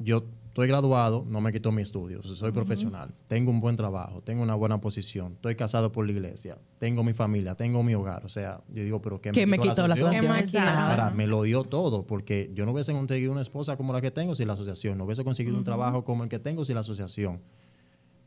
yo 0.00 0.24
estoy 0.48 0.66
graduado, 0.66 1.24
no 1.28 1.40
me 1.40 1.52
quito 1.52 1.70
mi 1.70 1.82
estudio, 1.82 2.22
soy 2.24 2.50
profesional, 2.50 3.14
tengo 3.28 3.50
un 3.52 3.60
buen 3.60 3.76
trabajo, 3.76 4.20
tengo 4.20 4.42
una 4.42 4.56
buena 4.56 4.80
posición, 4.80 5.34
estoy 5.34 5.54
casado 5.54 5.92
por 5.92 6.06
la 6.06 6.12
iglesia, 6.12 6.58
tengo 6.78 7.04
mi 7.04 7.12
familia, 7.12 7.54
tengo 7.54 7.82
mi 7.84 7.94
hogar, 7.94 8.24
o 8.24 8.28
sea, 8.28 8.60
yo 8.68 8.82
digo, 8.82 9.00
pero 9.00 9.20
¿qué 9.20 9.30
Que 9.30 9.46
me 9.46 9.58
quitó 9.58 9.86
la 9.86 9.94
asociación. 9.94 11.16
Me 11.16 11.26
lo 11.28 11.42
dio 11.44 11.62
todo, 11.62 12.04
porque 12.04 12.50
yo 12.52 12.66
no 12.66 12.72
hubiese 12.72 12.92
conseguido 12.92 13.30
una 13.30 13.42
esposa 13.42 13.76
como 13.76 13.92
la 13.92 14.00
que 14.00 14.10
tengo 14.10 14.34
sin 14.34 14.48
la 14.48 14.54
asociación, 14.54 14.98
no 14.98 15.04
hubiese 15.04 15.22
conseguido 15.22 15.56
un 15.56 15.64
trabajo 15.64 16.04
como 16.04 16.24
el 16.24 16.28
que 16.28 16.38
tengo 16.38 16.64
sin 16.64 16.74
la 16.74 16.80
asociación. 16.80 17.40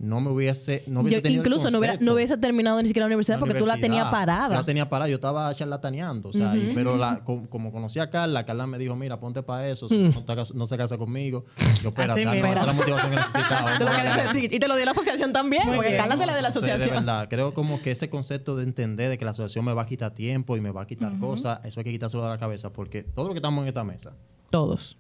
No 0.03 0.19
me 0.19 0.29
hubiese, 0.31 0.83
no 0.87 0.99
hubiese 0.99 1.15
Yo 1.17 1.21
tenido 1.23 1.41
el 1.43 1.47
incluso 1.47 1.71
no, 1.71 1.79
hubiera, 1.79 1.95
no 2.01 2.11
hubiese 2.13 2.37
terminado 2.37 2.81
ni 2.81 2.89
siquiera 2.89 3.05
la 3.05 3.07
universidad 3.07 3.37
La 3.37 3.39
porque 3.39 3.57
tú 3.57 3.65
la 3.65 3.77
tenías 3.79 4.11
parada. 4.11 4.49
Yo 4.49 4.55
la 4.55 4.65
tenía 4.65 4.89
parada, 4.89 5.07
yo 5.09 5.15
estaba 5.15 5.53
charlataneando, 5.55 6.27
o 6.27 6.33
sea, 6.33 6.57
y- 6.57 6.73
pero 6.75 6.97
la, 6.97 7.23
com- 7.23 7.45
como 7.47 7.71
conocí 7.71 7.99
a 7.99 8.09
Carla, 8.09 8.45
Carla 8.45 8.67
me 8.67 8.77
dijo, 8.77 8.97
mira, 8.97 9.17
ponte 9.21 9.43
para 9.43 9.69
eso, 9.69 9.87
Mm. 9.89 10.09
no, 10.13 10.25
te 10.25 10.35
no 10.55 10.67
se 10.67 10.75
casa 10.77 10.97
conmigo. 10.97 11.45
Yo, 11.81 11.89
espérate, 11.89 12.25
la 12.25 12.73
motivación 12.73 13.11
que 13.11 13.15
necesitaba. 13.15 13.77
Tú 13.79 13.85
lo 13.85 14.39
que. 14.49 14.55
Y 14.55 14.59
te 14.59 14.67
lo 14.67 14.75
dio 14.75 14.83
la 14.83 14.91
asociación 14.91 15.31
también, 15.31 15.63
Muy 15.67 15.75
porque 15.77 15.91
bien. 15.91 16.01
Carla 16.01 16.17
te 16.17 16.25
la 16.25 16.35
de 16.35 16.41
la 16.41 16.51
sé, 16.51 16.59
de 16.59 16.71
asociación. 16.73 17.05
verdad, 17.05 17.27
creo 17.29 17.53
como 17.53 17.81
que 17.81 17.91
ese 17.91 18.09
concepto 18.09 18.57
de 18.57 18.63
entender 18.63 19.09
de 19.09 19.17
que 19.17 19.23
la 19.23 19.31
asociación 19.31 19.63
me 19.63 19.71
va 19.73 19.83
a 19.83 19.85
quitar 19.85 20.13
tiempo 20.13 20.57
y 20.57 20.59
me 20.61 20.71
va 20.71 20.81
a 20.81 20.85
quitar 20.85 21.17
cosas, 21.17 21.61
eso 21.63 21.79
hay 21.79 21.85
que 21.85 21.91
quitárselo 21.93 22.23
de 22.23 22.29
la 22.29 22.37
cabeza, 22.37 22.73
porque 22.73 23.03
todo 23.03 23.27
lo 23.29 23.33
que 23.33 23.37
estamos 23.37 23.61
en 23.61 23.69
esta 23.69 23.85
mesa 23.85 24.17
Todos. 24.49 24.97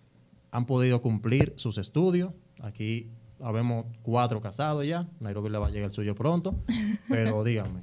han 0.51 0.65
podido 0.65 1.01
cumplir 1.01 1.51
sus 1.57 1.77
estudios. 1.77 2.31
Aquí 2.61 3.09
habemos 3.43 3.85
cuatro 4.01 4.39
casados 4.41 4.85
ya. 4.85 5.05
Nairobi 5.19 5.49
le 5.49 5.57
va 5.57 5.67
a 5.67 5.69
llegar 5.69 5.89
el 5.89 5.91
suyo 5.93 6.15
pronto. 6.15 6.55
Pero 7.09 7.43
díganme, 7.43 7.81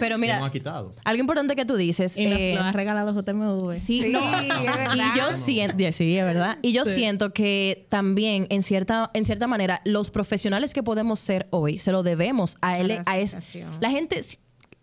Pero 0.00 0.16
¿qué 0.16 0.20
mira, 0.20 0.38
nos 0.38 0.48
ha 0.48 0.50
quitado? 0.52 0.94
algo 1.04 1.20
importante 1.20 1.56
que 1.56 1.64
tú 1.64 1.76
dices. 1.76 2.16
Y 2.16 2.26
nos 2.26 2.40
eh, 2.40 2.54
lo 2.54 2.62
ha 2.62 2.72
regalado 2.72 3.12
JMV. 3.12 3.74
Sí, 3.76 4.02
Sí, 4.02 4.12
no. 4.12 4.20
es 4.20 4.48
verdad. 4.48 4.94
Y 4.94 5.18
yo 5.18 5.32
siento, 5.32 5.92
sí, 5.92 6.16
es 6.16 6.24
verdad. 6.24 6.58
Y 6.62 6.72
yo 6.72 6.84
siento 6.84 7.32
que 7.32 7.86
también, 7.88 8.46
en 8.50 8.62
cierta, 8.62 9.10
en 9.14 9.24
cierta 9.24 9.46
manera, 9.46 9.80
los 9.84 10.10
profesionales 10.10 10.72
que 10.72 10.82
podemos 10.82 11.20
ser 11.20 11.46
hoy, 11.50 11.78
se 11.78 11.92
lo 11.92 12.02
debemos 12.02 12.56
a 12.60 12.78
él, 12.78 12.88
la 12.88 13.02
a 13.06 13.18
es, 13.18 13.36
la 13.80 13.90
gente, 13.90 14.20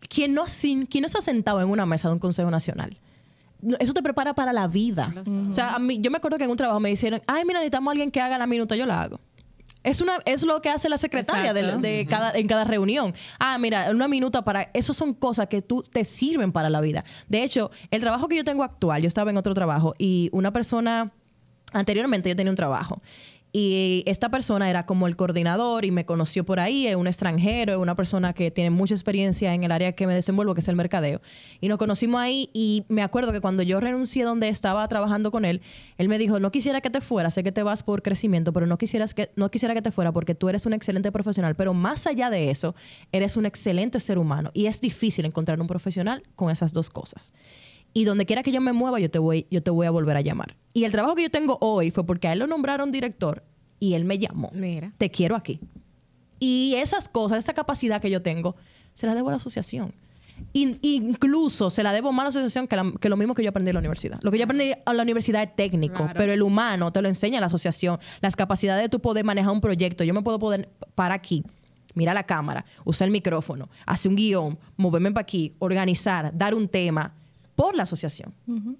quien 0.10 0.34
no, 0.34 0.47
sin, 0.47 0.86
quien 0.86 1.04
no 1.04 1.10
se 1.10 1.17
ha 1.17 1.21
sentado 1.21 1.62
en 1.62 1.69
una 1.69 1.86
mesa 1.86 2.08
de 2.10 2.15
un 2.15 2.19
consejo 2.19 2.52
nacional. 2.52 2.97
Eso 3.80 3.93
te 3.93 4.02
prepara 4.02 4.34
para 4.34 4.52
la 4.54 4.67
vida. 4.67 5.13
O 5.52 5.54
sea, 5.54 5.76
a 5.76 5.80
mí, 5.80 6.00
yo 6.02 6.10
me 6.10 6.17
acuerdo 6.17 6.38
que 6.39 6.45
en 6.45 6.50
un 6.50 6.58
trabajo 6.58 6.80
me 6.80 6.89
dijeron, 6.89 7.21
ay, 7.28 7.43
mira, 7.45 7.60
necesitamos 7.60 7.89
a 7.89 7.91
alguien 7.91 8.10
que 8.10 8.19
haga 8.19 8.38
la 8.39 8.47
minuta, 8.47 8.76
yo 8.76 8.88
la 8.88 9.04
hago. 9.04 9.19
Es, 9.84 10.02
una, 10.02 10.20
es 10.26 10.44
lo 10.44 10.62
que 10.62 10.70
hace 10.70 10.89
la 10.89 10.98
secretaria 10.98 11.54
de, 11.54 12.06
cada, 12.10 12.34
en 12.34 12.48
cada 12.48 12.63
reunión. 12.63 13.13
Ah, 13.39 13.58
mira, 13.58 13.89
una 13.91 14.08
minuta 14.08 14.44
para... 14.44 14.70
Eso 14.74 14.94
son 14.94 15.13
cosas 15.13 15.48
que 15.48 15.62
tú 15.62 15.82
te 15.82 16.06
sirven 16.06 16.52
para 16.52 16.70
la 16.70 16.82
vida. 16.82 17.04
De 17.28 17.44
hecho, 17.44 17.72
el 17.89 18.02
trabajo 18.02 18.28
que 18.28 18.36
yo 18.36 18.44
tengo 18.44 18.63
actual, 18.63 19.02
yo 19.02 19.08
estaba 19.08 19.32
en 19.32 19.38
otro 19.38 19.54
trabajo 19.54 19.94
y 19.98 20.30
una 20.32 20.52
persona... 20.52 21.12
Anteriormente 21.74 22.28
yo 22.28 22.36
tenía 22.36 22.52
un 22.52 22.58
trabajo 22.58 23.02
y 23.53 24.03
esta 24.05 24.29
persona 24.29 24.69
era 24.69 24.85
como 24.85 25.07
el 25.07 25.17
coordinador 25.17 25.83
y 25.83 25.91
me 25.91 26.05
conoció 26.05 26.45
por 26.45 26.59
ahí, 26.59 26.87
es 26.87 26.95
un 26.95 27.07
extranjero, 27.07 27.73
es 27.73 27.79
una 27.79 27.95
persona 27.95 28.31
que 28.33 28.49
tiene 28.49 28.69
mucha 28.69 28.93
experiencia 28.93 29.53
en 29.53 29.63
el 29.63 29.71
área 29.71 29.91
que 29.91 30.07
me 30.07 30.13
desenvuelvo, 30.13 30.53
que 30.53 30.61
es 30.61 30.67
el 30.69 30.77
mercadeo. 30.77 31.21
Y 31.59 31.67
nos 31.67 31.77
conocimos 31.77 32.21
ahí 32.21 32.49
y 32.53 32.85
me 32.87 33.03
acuerdo 33.03 33.33
que 33.33 33.41
cuando 33.41 33.61
yo 33.63 33.81
renuncié 33.81 34.23
donde 34.23 34.47
estaba 34.47 34.87
trabajando 34.87 35.31
con 35.31 35.43
él, 35.43 35.61
él 35.97 36.07
me 36.07 36.17
dijo, 36.17 36.39
no 36.39 36.49
quisiera 36.51 36.79
que 36.79 36.89
te 36.89 37.01
fuera, 37.01 37.29
sé 37.29 37.43
que 37.43 37.51
te 37.51 37.61
vas 37.61 37.83
por 37.83 38.01
crecimiento, 38.01 38.53
pero 38.53 38.67
no, 38.67 38.77
quisieras 38.77 39.13
que, 39.13 39.31
no 39.35 39.51
quisiera 39.51 39.73
que 39.73 39.81
te 39.81 39.91
fuera 39.91 40.13
porque 40.13 40.33
tú 40.33 40.47
eres 40.47 40.65
un 40.65 40.73
excelente 40.73 41.11
profesional, 41.11 41.55
pero 41.55 41.73
más 41.73 42.07
allá 42.07 42.29
de 42.29 42.51
eso, 42.51 42.73
eres 43.11 43.35
un 43.35 43.45
excelente 43.45 43.99
ser 43.99 44.17
humano 44.17 44.51
y 44.53 44.67
es 44.67 44.79
difícil 44.79 45.25
encontrar 45.25 45.59
un 45.59 45.67
profesional 45.67 46.23
con 46.35 46.51
esas 46.51 46.71
dos 46.71 46.89
cosas. 46.89 47.33
Y 47.93 48.06
donde 48.06 48.25
quiera 48.25 48.41
que 48.43 48.51
yo 48.51 48.62
me 48.62 48.71
mueva, 48.73 48.99
yo 48.99 49.10
te 49.12 49.19
voy, 49.19 49.47
yo 49.51 49.62
te 49.62 49.69
voy 49.71 49.86
a 49.88 49.91
volver 49.91 50.15
a 50.17 50.21
llamar. 50.21 50.56
Y 50.73 50.86
el 50.86 50.91
trabajo 50.91 51.15
que 51.15 51.23
yo 51.23 51.30
tengo 51.32 51.58
hoy 51.62 51.91
fue 51.91 52.06
porque 52.06 52.27
a 52.27 52.34
él 52.34 52.39
lo 52.39 52.47
nombraron 52.47 52.91
director 52.91 53.43
y 53.80 53.93
él 53.95 54.06
me 54.06 54.17
llamó. 54.17 54.49
Mira. 54.54 54.93
Te 54.97 55.10
quiero 55.12 55.36
aquí. 55.36 55.60
Y 56.39 56.75
esas 56.75 57.08
cosas, 57.10 57.39
esa 57.43 57.54
capacidad 57.54 58.01
que 58.01 58.10
yo 58.10 58.21
tengo, 58.21 58.56
se 58.93 59.06
la 59.08 59.13
debo 59.15 59.27
a 59.30 59.32
la 59.32 59.38
asociación. 59.38 59.93
In- 60.54 60.80
incluso 60.82 61.69
se 61.69 61.84
la 61.84 61.93
debo 61.93 62.12
más 62.12 62.21
a 62.21 62.23
la 62.25 62.30
asociación 62.30 62.67
que, 62.67 62.75
la- 62.75 62.91
que 62.99 63.10
lo 63.10 63.17
mismo 63.17 63.36
que 63.36 63.43
yo 63.43 63.49
aprendí 63.49 63.69
en 63.69 63.75
la 63.75 63.80
universidad. 63.80 64.19
Lo 64.23 64.32
que 64.32 64.38
yo 64.39 64.45
aprendí 64.45 64.71
en 64.71 64.97
la 64.97 65.04
universidad 65.04 65.43
es 65.43 65.56
técnico, 65.56 65.97
Claro. 65.97 66.13
pero 66.15 66.32
el 66.34 66.41
humano 66.41 66.91
te 66.91 67.01
lo 67.01 67.10
enseña 67.10 67.39
la 67.39 67.45
asociación. 67.47 67.99
Las 68.21 68.36
capacidades 68.36 68.84
de 68.84 68.89
tú 68.89 68.99
poder 69.01 69.23
manejar 69.23 69.51
un 69.51 69.62
proyecto. 69.62 70.04
Yo 70.04 70.13
me 70.15 70.21
puedo 70.23 70.39
poder 70.39 70.67
para 70.95 71.13
aquí, 71.13 71.43
mira 71.93 72.13
la 72.15 72.23
cámara, 72.23 72.65
usar 72.86 73.06
el 73.08 73.12
micrófono, 73.12 73.69
hacer 73.86 74.10
un 74.10 74.15
guion, 74.15 74.58
moverme 74.77 75.12
para 75.12 75.21
aquí, 75.23 75.54
organizar, 75.60 76.32
dar 76.36 76.56
un 76.56 76.67
tema 76.67 77.13
por 77.62 77.76
la 77.76 77.84
asociación. 77.84 78.34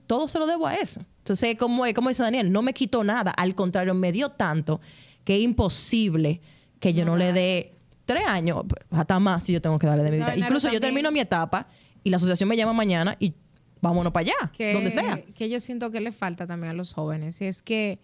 Todo 0.08 0.28
se 0.28 0.40
lo 0.40 0.48
debo 0.48 0.66
a 0.66 0.74
eso. 0.74 1.02
Entonces, 1.20 1.56
como, 1.56 1.84
como 1.94 2.10
dice 2.10 2.24
Daniel, 2.24 2.52
no 2.52 2.64
me 2.64 2.74
quitó 2.74 3.04
nada. 3.04 3.30
Al 3.30 3.54
contrario, 3.54 3.94
me 3.94 4.12
dio 4.12 4.30
tanto 4.30 4.82
que 5.24 5.36
es 5.36 5.44
imposible 5.44 6.42
que 6.80 6.92
yo 6.92 7.06
no, 7.06 7.16
le 7.16 7.32
dé 7.32 7.76
tres 8.06 8.26
años, 8.26 8.64
hasta 8.90 9.20
más 9.20 9.44
si 9.44 9.54
yo 9.54 9.62
tengo 9.62 9.78
que 9.78 9.86
darle 9.86 10.04
de 10.04 10.10
mi 10.10 10.16
vida. 10.16 10.26
¿Sabes, 10.26 10.40
Nara, 10.40 10.50
Incluso 10.50 10.74
yo 10.74 10.82
termino 10.82 11.12
mi 11.12 11.20
etapa 11.20 11.68
y 12.04 12.10
la 12.10 12.18
asociación 12.18 12.50
me 12.50 12.58
llama 12.58 12.74
mañana 12.74 13.16
y 13.20 13.36
vámonos 13.82 14.12
para 14.12 14.24
allá, 14.24 14.52
que, 14.52 14.74
donde 14.74 14.90
sea. 14.90 15.22
que 15.36 15.48
yo 15.48 15.60
siento 15.60 15.92
que 15.92 16.02
le 16.02 16.12
falta 16.12 16.48
también 16.48 16.72
a 16.72 16.74
los 16.74 16.92
jóvenes. 16.94 17.40
Y 17.40 17.46
es 17.46 17.62
que 17.62 18.00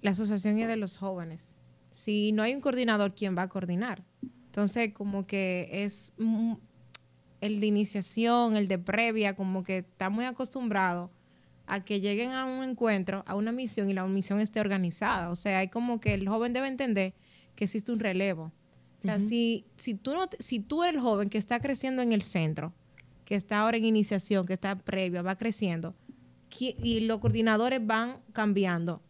la 0.00 0.12
asociación 0.12 0.60
es 0.60 0.68
de 0.68 0.76
los 0.76 0.96
jóvenes. 0.96 1.56
Si 1.90 2.30
no 2.30 2.44
hay 2.44 2.54
un 2.54 2.60
coordinador, 2.60 3.14
¿quién 3.16 3.36
va 3.36 3.42
a 3.42 3.48
coordinar? 3.48 4.04
Entonces, 4.44 4.94
como 4.94 5.26
que 5.26 5.68
es 5.72 6.12
mm, 6.18 6.52
el 7.40 7.60
de 7.60 7.66
iniciación, 7.66 8.56
el 8.56 8.68
de 8.68 8.78
previa, 8.78 9.34
como 9.36 9.62
que 9.62 9.78
está 9.78 10.10
muy 10.10 10.24
acostumbrado 10.24 11.10
a 11.66 11.84
que 11.84 12.00
lleguen 12.00 12.32
a 12.32 12.44
un 12.46 12.64
encuentro, 12.64 13.22
a 13.26 13.34
una 13.34 13.52
misión 13.52 13.90
y 13.90 13.94
la 13.94 14.06
misión 14.06 14.40
esté 14.40 14.58
organizada. 14.60 15.30
O 15.30 15.36
sea, 15.36 15.58
hay 15.58 15.68
como 15.68 16.00
que 16.00 16.14
el 16.14 16.26
joven 16.28 16.52
debe 16.52 16.66
entender 16.68 17.14
que 17.54 17.64
existe 17.64 17.92
un 17.92 17.98
relevo. 17.98 18.52
O 18.98 19.02
sea, 19.02 19.18
si, 19.18 19.64
si, 19.76 19.94
tú 19.94 20.14
no 20.14 20.26
te- 20.26 20.42
si 20.42 20.58
tú 20.60 20.82
eres 20.82 20.96
el 20.96 21.00
joven 21.02 21.28
que 21.28 21.38
está 21.38 21.60
creciendo 21.60 22.02
en 22.02 22.12
el 22.12 22.22
centro, 22.22 22.72
que 23.24 23.34
está 23.36 23.60
ahora 23.60 23.76
en 23.76 23.84
iniciación, 23.84 24.44
que 24.46 24.54
está 24.54 24.74
previa, 24.76 25.22
va 25.22 25.36
creciendo, 25.36 25.94
y 26.58 27.00
los 27.00 27.18
coordinadores 27.18 27.86
van 27.86 28.16
cambiando. 28.32 29.02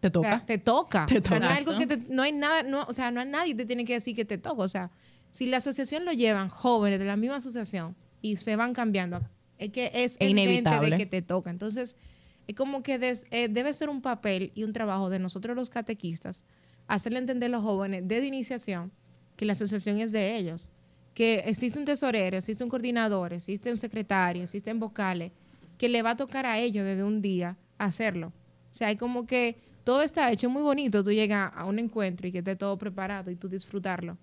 Te 0.00 0.08
O 0.08 0.22
sea, 0.22 0.38
toca. 0.40 0.46
te 0.46 0.58
toca. 0.58 1.06
Te 1.06 1.18
O 1.18 1.22
sea, 1.22 1.38
no, 1.40 1.46
hay 1.48 1.56
algo 1.58 1.76
que 1.78 1.86
te- 1.86 1.96
no 2.14 2.22
hay 2.22 2.32
nada, 2.32 2.62
no, 2.62 2.84
o 2.88 2.92
sea, 2.92 3.10
no 3.10 3.20
hay 3.20 3.28
nadie 3.28 3.52
que 3.52 3.56
te 3.62 3.66
tiene 3.66 3.84
que 3.84 3.94
decir 3.94 4.14
que 4.14 4.24
te 4.24 4.38
toca. 4.38 4.62
O 4.62 4.68
sea, 4.68 4.90
si 5.34 5.46
la 5.46 5.56
asociación 5.56 6.04
lo 6.04 6.12
llevan 6.12 6.48
jóvenes 6.48 7.00
de 7.00 7.06
la 7.06 7.16
misma 7.16 7.36
asociación 7.36 7.96
y 8.22 8.36
se 8.36 8.54
van 8.54 8.72
cambiando, 8.72 9.20
es 9.58 9.70
que 9.72 9.90
es 9.92 10.16
inevitable. 10.30 10.90
de 10.90 10.96
que 10.96 11.06
te 11.06 11.22
toca. 11.22 11.50
Entonces, 11.50 11.96
es 12.46 12.54
como 12.54 12.84
que 12.84 12.98
des- 13.00 13.26
eh, 13.32 13.48
debe 13.48 13.72
ser 13.72 13.88
un 13.88 14.00
papel 14.00 14.52
y 14.54 14.62
un 14.62 14.72
trabajo 14.72 15.10
de 15.10 15.18
nosotros 15.18 15.56
los 15.56 15.70
catequistas, 15.70 16.44
hacerle 16.86 17.18
entender 17.18 17.48
a 17.48 17.52
los 17.56 17.62
jóvenes 17.64 18.02
desde 18.06 18.26
iniciación 18.26 18.92
que 19.36 19.44
la 19.44 19.54
asociación 19.54 19.98
es 19.98 20.12
de 20.12 20.36
ellos, 20.36 20.70
que 21.14 21.40
existe 21.46 21.78
un 21.80 21.84
tesorero, 21.84 22.36
existe 22.36 22.62
un 22.62 22.70
coordinador, 22.70 23.32
existe 23.32 23.70
un 23.72 23.76
secretario, 23.76 24.44
existen 24.44 24.78
vocales, 24.78 25.32
que 25.78 25.88
le 25.88 26.02
va 26.02 26.10
a 26.10 26.16
tocar 26.16 26.46
a 26.46 26.58
ellos 26.60 26.84
desde 26.84 27.02
un 27.02 27.20
día 27.22 27.56
hacerlo. 27.78 28.28
O 28.70 28.74
sea, 28.74 28.86
hay 28.88 28.96
como 28.96 29.26
que 29.26 29.56
todo 29.82 30.02
está 30.02 30.30
hecho 30.30 30.48
muy 30.48 30.62
bonito, 30.62 31.02
tú 31.02 31.10
llegas 31.10 31.50
a 31.56 31.64
un 31.64 31.78
encuentro 31.80 32.28
y 32.28 32.32
que 32.32 32.38
esté 32.38 32.54
todo 32.54 32.78
preparado 32.78 33.30
y 33.32 33.36
tú 33.36 33.48
disfrutarlo. 33.48 34.16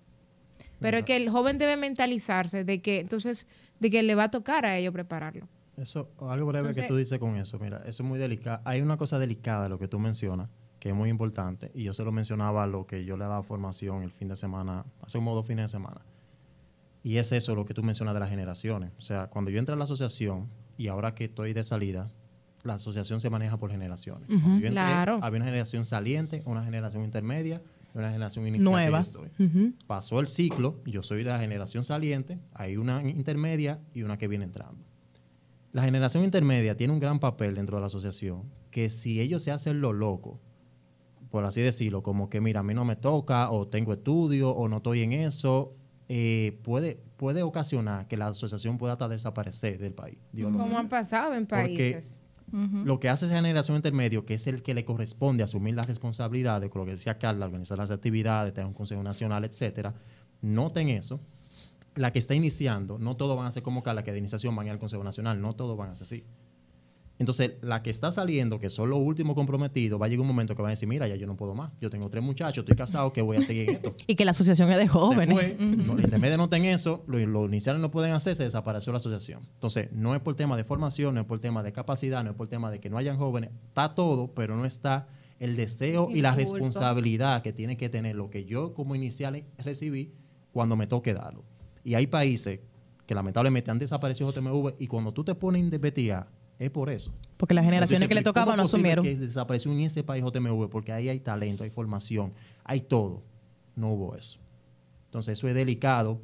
Pero 0.82 0.98
es 0.98 1.04
que 1.04 1.16
el 1.16 1.30
joven 1.30 1.58
debe 1.58 1.76
mentalizarse 1.76 2.64
de 2.64 2.82
que 2.82 3.00
entonces 3.00 3.46
de 3.80 3.90
que 3.90 4.02
le 4.02 4.14
va 4.14 4.24
a 4.24 4.30
tocar 4.30 4.64
a 4.66 4.76
ellos 4.76 4.92
prepararlo. 4.92 5.48
Eso, 5.76 6.10
algo 6.20 6.46
breve 6.48 6.68
Entonces- 6.68 6.82
que 6.84 6.88
tú 6.88 6.96
dices 6.96 7.18
con 7.18 7.36
eso, 7.36 7.58
mira, 7.58 7.78
eso 7.86 8.02
es 8.02 8.08
muy 8.08 8.18
delicado. 8.18 8.60
Hay 8.64 8.80
una 8.82 8.96
cosa 8.96 9.18
delicada 9.18 9.68
lo 9.68 9.78
que 9.78 9.88
tú 9.88 9.98
mencionas, 9.98 10.50
que 10.78 10.90
es 10.90 10.94
muy 10.94 11.08
importante, 11.08 11.70
y 11.74 11.84
yo 11.84 11.94
se 11.94 12.04
lo 12.04 12.12
mencionaba 12.12 12.64
a 12.64 12.66
lo 12.66 12.86
que 12.86 13.04
yo 13.04 13.16
le 13.16 13.24
daba 13.24 13.42
formación 13.42 14.02
el 14.02 14.10
fin 14.12 14.28
de 14.28 14.36
semana, 14.36 14.84
hace 15.00 15.18
como 15.18 15.34
dos 15.34 15.46
fines 15.46 15.64
de 15.64 15.68
semana. 15.68 16.02
Y 17.02 17.16
es 17.16 17.32
eso 17.32 17.54
lo 17.54 17.64
que 17.64 17.74
tú 17.74 17.82
mencionas 17.82 18.14
de 18.14 18.20
las 18.20 18.30
generaciones. 18.30 18.92
O 18.98 19.00
sea, 19.00 19.26
cuando 19.28 19.50
yo 19.50 19.58
entré 19.58 19.72
a 19.72 19.76
la 19.76 19.84
asociación 19.84 20.48
y 20.76 20.86
ahora 20.88 21.14
que 21.14 21.24
estoy 21.24 21.52
de 21.52 21.64
salida, 21.64 22.10
la 22.62 22.74
asociación 22.74 23.18
se 23.18 23.28
maneja 23.28 23.56
por 23.56 23.70
generaciones. 23.72 24.28
Yo 24.28 24.36
entré, 24.36 24.70
Claro. 24.70 25.18
Había 25.22 25.38
una 25.38 25.46
generación 25.46 25.84
saliente, 25.84 26.42
una 26.44 26.62
generación 26.62 27.02
intermedia 27.02 27.60
una 27.94 28.10
generación 28.10 28.46
inicial. 28.46 28.66
que 28.66 28.70
Nueva. 28.70 28.98
yo 28.98 29.02
estoy. 29.02 29.46
Ujú. 29.46 29.72
Pasó 29.86 30.20
el 30.20 30.26
ciclo, 30.26 30.80
yo 30.86 31.02
soy 31.02 31.18
de 31.18 31.30
la 31.30 31.38
generación 31.38 31.84
saliente, 31.84 32.38
hay 32.54 32.76
una 32.76 33.02
intermedia 33.02 33.80
y 33.92 34.02
una 34.02 34.18
que 34.18 34.28
viene 34.28 34.44
entrando. 34.44 34.84
La 35.72 35.84
generación 35.84 36.24
intermedia 36.24 36.76
tiene 36.76 36.92
un 36.92 37.00
gran 37.00 37.18
papel 37.18 37.54
dentro 37.54 37.76
de 37.76 37.80
la 37.80 37.86
asociación, 37.86 38.44
que 38.70 38.90
si 38.90 39.20
ellos 39.20 39.42
se 39.42 39.50
hacen 39.50 39.80
lo 39.80 39.92
loco, 39.92 40.40
por 41.30 41.44
así 41.44 41.62
decirlo, 41.62 42.02
como 42.02 42.28
que 42.28 42.40
mira, 42.40 42.60
a 42.60 42.62
mí 42.62 42.74
no 42.74 42.84
me 42.84 42.96
toca, 42.96 43.50
o 43.50 43.66
tengo 43.66 43.94
estudio, 43.94 44.50
o 44.50 44.68
no 44.68 44.78
estoy 44.78 45.02
en 45.02 45.12
eso, 45.12 45.74
eh, 46.08 46.58
puede, 46.62 47.02
puede 47.16 47.42
ocasionar 47.42 48.06
que 48.06 48.18
la 48.18 48.28
asociación 48.28 48.76
pueda 48.76 48.94
hasta 48.94 49.08
desaparecer 49.08 49.78
del 49.78 49.94
país. 49.94 50.18
Dios 50.32 50.52
Como 50.54 50.78
ha 50.78 50.88
pasado 50.88 51.34
en 51.34 51.46
Porque 51.46 51.98
lo 52.52 53.00
que 53.00 53.08
hace 53.08 53.26
esa 53.26 53.34
generación 53.34 53.76
intermedio, 53.76 54.26
que 54.26 54.34
es 54.34 54.46
el 54.46 54.62
que 54.62 54.74
le 54.74 54.84
corresponde 54.84 55.42
asumir 55.42 55.74
las 55.74 55.86
responsabilidades, 55.86 56.70
con 56.70 56.80
lo 56.80 56.84
que 56.84 56.92
decía 56.92 57.18
Carla, 57.18 57.46
organizar 57.46 57.78
las 57.78 57.90
actividades, 57.90 58.52
tener 58.52 58.66
un 58.66 58.74
consejo 58.74 59.02
nacional, 59.02 59.44
etcétera, 59.44 59.94
noten 60.42 60.88
eso. 60.88 61.20
La 61.94 62.12
que 62.12 62.18
está 62.18 62.34
iniciando, 62.34 62.98
no 62.98 63.16
todos 63.16 63.36
van 63.36 63.46
a 63.46 63.52
ser 63.52 63.62
como 63.62 63.82
Carla, 63.82 64.02
que 64.02 64.12
de 64.12 64.18
iniciación 64.18 64.54
van 64.56 64.64
a 64.64 64.68
ir 64.68 64.72
al 64.72 64.78
Consejo 64.78 65.04
Nacional, 65.04 65.40
no 65.40 65.54
todos 65.54 65.76
van 65.76 65.90
a 65.90 65.94
ser 65.94 66.06
así. 66.06 66.24
Entonces, 67.22 67.52
la 67.60 67.84
que 67.84 67.90
está 67.90 68.10
saliendo, 68.10 68.58
que 68.58 68.68
son 68.68 68.90
los 68.90 68.98
últimos 68.98 69.36
comprometidos, 69.36 70.02
va 70.02 70.06
a 70.06 70.08
llegar 70.08 70.22
un 70.22 70.26
momento 70.26 70.56
que 70.56 70.62
van 70.62 70.70
a 70.70 70.72
decir, 70.72 70.88
mira, 70.88 71.06
ya 71.06 71.14
yo 71.14 71.28
no 71.28 71.36
puedo 71.36 71.54
más. 71.54 71.70
Yo 71.80 71.88
tengo 71.88 72.10
tres 72.10 72.24
muchachos, 72.24 72.64
estoy 72.64 72.74
casado, 72.74 73.12
que 73.12 73.22
voy 73.22 73.36
a 73.36 73.42
seguir 73.42 73.70
esto. 73.70 73.94
Y 74.08 74.16
que 74.16 74.24
la 74.24 74.32
asociación 74.32 74.68
es 74.72 74.76
de 74.76 74.88
jóvenes. 74.88 75.32
fue, 75.32 75.56
no, 75.56 75.94
los 75.94 76.02
intermedios 76.02 76.36
noten 76.36 76.64
eso, 76.64 77.04
los, 77.06 77.22
los 77.22 77.46
iniciales 77.46 77.80
no 77.80 77.92
pueden 77.92 78.12
hacer, 78.12 78.34
se 78.34 78.42
desapareció 78.42 78.92
la 78.92 78.96
asociación. 78.96 79.46
Entonces, 79.54 79.92
no 79.92 80.16
es 80.16 80.20
por 80.20 80.34
tema 80.34 80.56
de 80.56 80.64
formación, 80.64 81.14
no 81.14 81.20
es 81.20 81.26
por 81.28 81.38
tema 81.38 81.62
de 81.62 81.70
capacidad, 81.70 82.24
no 82.24 82.30
es 82.30 82.36
por 82.36 82.48
tema 82.48 82.72
de 82.72 82.80
que 82.80 82.90
no 82.90 82.98
hayan 82.98 83.18
jóvenes, 83.18 83.50
está 83.68 83.94
todo, 83.94 84.34
pero 84.34 84.56
no 84.56 84.64
está 84.64 85.06
el 85.38 85.54
deseo 85.54 86.08
y 86.10 86.22
la 86.22 86.34
responsabilidad 86.34 87.42
que 87.42 87.52
tiene 87.52 87.76
que 87.76 87.88
tener 87.88 88.16
lo 88.16 88.30
que 88.30 88.46
yo 88.46 88.74
como 88.74 88.96
inicial 88.96 89.44
recibí 89.58 90.12
cuando 90.50 90.74
me 90.74 90.88
toque 90.88 91.14
darlo. 91.14 91.44
Y 91.84 91.94
hay 91.94 92.08
países 92.08 92.58
que 93.06 93.14
lamentablemente 93.14 93.70
han 93.70 93.78
desaparecido 93.78 94.32
JMV 94.32 94.74
y 94.80 94.88
cuando 94.88 95.12
tú 95.12 95.22
te 95.22 95.36
pones 95.36 95.62
a 95.62 95.64
investigar, 95.64 96.41
es 96.58 96.70
por 96.70 96.90
eso. 96.90 97.14
Porque 97.36 97.54
las 97.54 97.64
generaciones 97.64 98.02
Entonces, 98.02 98.08
que 98.08 98.14
le 98.14 98.22
¿cómo 98.22 98.32
tocaban 98.32 98.56
no 98.56 98.62
asumieron. 98.64 99.04
que 99.04 99.16
desapareció 99.16 99.72
en 99.72 99.80
ese 99.80 100.04
país 100.04 100.22
JMV 100.24 100.68
porque 100.70 100.92
ahí 100.92 101.08
hay 101.08 101.18
talento, 101.20 101.64
hay 101.64 101.70
formación, 101.70 102.32
hay 102.64 102.82
todo. 102.82 103.22
No 103.74 103.90
hubo 103.90 104.14
eso. 104.14 104.38
Entonces, 105.06 105.38
eso 105.38 105.48
es 105.48 105.54
delicado 105.54 106.20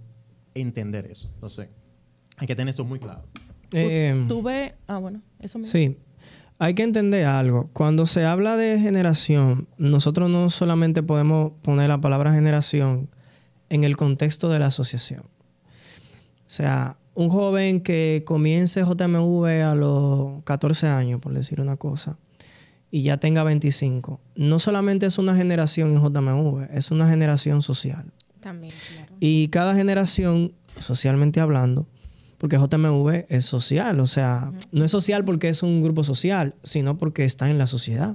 entender 0.55 1.07
eso. 1.07 1.29
Entonces, 1.35 1.69
hay 2.37 2.47
que 2.47 2.55
tener 2.55 2.73
eso 2.73 2.85
muy 2.85 2.99
claro. 2.99 3.25
Eh, 3.73 4.25
Tuve. 4.29 4.77
Ah, 4.87 4.99
bueno, 4.99 5.21
eso 5.41 5.59
mismo. 5.59 5.73
Sí. 5.73 5.97
Hay 6.61 6.75
que 6.75 6.83
entender 6.83 7.25
algo. 7.27 7.71
Cuando 7.73 8.07
se 8.07 8.25
habla 8.25 8.57
de 8.57 8.79
generación, 8.81 9.69
nosotros 9.77 10.31
no 10.31 10.51
solamente 10.51 11.03
podemos 11.03 11.53
poner 11.63 11.89
la 11.89 12.01
palabra 12.01 12.33
generación 12.33 13.11
en 13.69 13.85
el 13.85 13.97
contexto 13.97 14.49
de 14.49 14.59
la 14.59 14.67
asociación. 14.67 15.23
O 15.23 16.51
sea, 16.51 16.97
un 17.19 17.31
joven 17.31 17.81
que 17.81 18.23
comience 18.25 18.81
JMV 18.83 19.63
a 19.65 19.75
los 19.75 20.43
14 20.45 20.87
años, 20.87 21.21
por 21.21 21.33
decir 21.35 21.61
una 21.61 21.77
cosa, 21.77 22.17
y 22.93 23.03
ya 23.03 23.17
tenga 23.19 23.43
25, 23.43 24.21
no 24.37 24.59
solamente 24.61 25.07
es 25.07 25.19
una 25.19 25.35
generación 25.35 25.97
en 25.97 26.01
JMV, 26.01 26.69
es 26.73 26.91
una 26.93 27.09
generación 27.11 27.63
social. 27.63 28.13
También, 28.41 28.73
claro. 28.95 29.15
Y 29.19 29.49
cada 29.49 29.75
generación, 29.75 30.53
socialmente 30.81 31.41
hablando, 31.41 31.89
porque 32.39 32.57
JMV 32.57 33.27
es 33.29 33.45
social, 33.47 33.99
o 33.99 34.07
sea, 34.07 34.53
no 34.71 34.85
es 34.85 34.93
social 34.93 35.25
porque 35.25 35.49
es 35.49 35.65
un 35.65 35.83
grupo 35.83 36.05
social, 36.05 36.55
sino 36.63 36.97
porque 36.99 37.25
está 37.25 37.51
en 37.51 37.59
la 37.59 37.67
sociedad. 37.67 38.15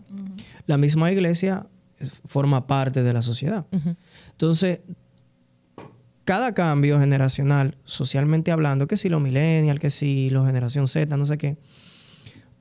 La 0.66 0.78
misma 0.78 1.12
iglesia 1.12 1.68
es- 2.00 2.14
forma 2.26 2.66
parte 2.68 3.04
de 3.04 3.12
la 3.12 3.22
sociedad. 3.22 3.68
Entonces, 4.32 4.80
cada 6.26 6.54
cambio 6.54 7.00
generacional, 7.00 7.78
socialmente 7.84 8.52
hablando, 8.52 8.88
que 8.88 8.98
si 8.98 9.10
los 9.10 9.22
millennials, 9.22 9.80
que 9.80 9.90
si 9.90 10.30
los 10.30 10.46
generación 10.46 10.88
Z, 10.88 11.16
no 11.18 11.26
sé 11.26 11.38
qué, 11.38 11.58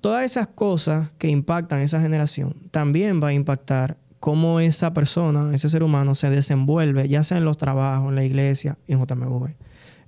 todas 0.01 0.25
esas 0.25 0.49
cosas 0.49 1.13
que 1.19 1.29
impactan 1.29 1.81
esa 1.81 2.01
generación 2.01 2.55
también 2.71 3.23
va 3.23 3.29
a 3.29 3.33
impactar 3.33 3.97
cómo 4.19 4.61
esa 4.61 4.93
persona, 4.93 5.55
ese 5.55 5.69
ser 5.69 5.83
humano 5.83 6.15
se 6.15 6.31
desenvuelve, 6.31 7.09
ya 7.09 7.25
sea 7.25 7.39
en 7.39 7.45
los 7.45 7.57
trabajos, 7.57 8.09
en 8.09 8.17
la 8.17 8.25
iglesia 8.25 8.79
en 8.87 9.05
JMV, 9.05 9.49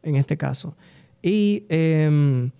en 0.02 0.16
este 0.16 0.36
caso. 0.36 0.76
Y 1.22 1.64
em, 1.68 2.50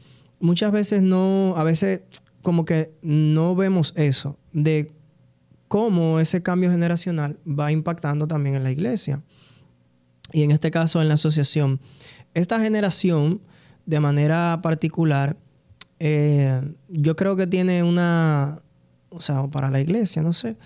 muchas 0.40 0.72
veces 0.72 1.02
no, 1.02 1.54
a 1.56 1.64
veces 1.64 2.00
como 2.42 2.64
que 2.64 2.92
no 3.02 3.54
vemos 3.56 3.92
eso, 3.96 4.36
de 4.52 4.92
cómo 5.68 6.20
ese 6.20 6.42
cambio 6.42 6.70
generacional 6.70 7.38
va 7.46 7.72
impactando 7.72 8.28
también 8.28 8.54
en 8.54 8.62
la 8.62 8.70
iglesia 8.70 9.22
y 10.34 10.42
en 10.42 10.50
este 10.50 10.72
caso 10.72 11.00
en 11.00 11.06
la 11.06 11.14
asociación. 11.14 11.80
Esta 12.34 12.60
generación, 12.60 13.40
de 13.86 14.00
manera 14.00 14.58
particular, 14.62 15.36
eh, 16.00 16.60
yo 16.88 17.14
creo 17.14 17.36
que 17.36 17.46
tiene 17.46 17.84
una, 17.84 18.60
o 19.10 19.20
sea, 19.20 19.46
para 19.46 19.70
la 19.70 19.80
iglesia, 19.80 20.22
no 20.22 20.32
sé, 20.32 20.56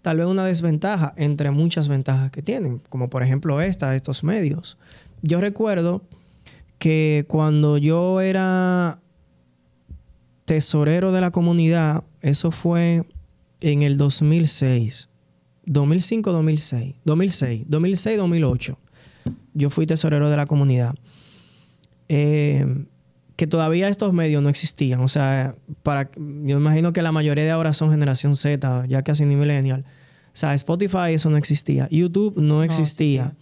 tal 0.00 0.16
vez 0.16 0.26
una 0.26 0.46
desventaja 0.46 1.12
entre 1.18 1.50
muchas 1.50 1.88
ventajas 1.88 2.30
que 2.30 2.40
tienen, 2.40 2.80
como 2.88 3.10
por 3.10 3.22
ejemplo 3.22 3.60
esta, 3.60 3.94
estos 3.94 4.24
medios. 4.24 4.78
Yo 5.20 5.42
recuerdo 5.42 6.02
que 6.78 7.26
cuando 7.28 7.76
yo 7.76 8.22
era 8.22 8.98
tesorero 10.46 11.12
de 11.12 11.20
la 11.20 11.32
comunidad, 11.32 12.02
eso 12.22 12.50
fue 12.50 13.04
en 13.60 13.82
el 13.82 13.98
2006, 13.98 15.10
2005, 15.66 16.32
2006, 16.32 16.94
2006, 17.04 17.64
2006, 17.68 18.16
2008. 18.16 18.78
Yo 19.54 19.70
fui 19.70 19.86
tesorero 19.86 20.30
de 20.30 20.36
la 20.36 20.46
comunidad. 20.46 20.94
Eh, 22.08 22.86
que 23.38 23.46
todavía 23.46 23.88
estos 23.88 24.12
medios 24.12 24.42
no 24.42 24.48
existían. 24.48 25.00
O 25.00 25.06
sea, 25.06 25.54
para, 25.84 26.10
yo 26.16 26.58
imagino 26.58 26.92
que 26.92 27.02
la 27.02 27.12
mayoría 27.12 27.44
de 27.44 27.52
ahora 27.52 27.72
son 27.72 27.90
generación 27.92 28.34
Z, 28.34 28.86
ya 28.88 29.02
casi 29.02 29.24
ni 29.24 29.36
millennial. 29.36 29.84
O 30.26 30.36
sea, 30.36 30.54
Spotify 30.54 31.12
eso 31.12 31.30
no 31.30 31.36
existía. 31.36 31.88
YouTube 31.90 32.34
no 32.36 32.64
existía. 32.64 33.36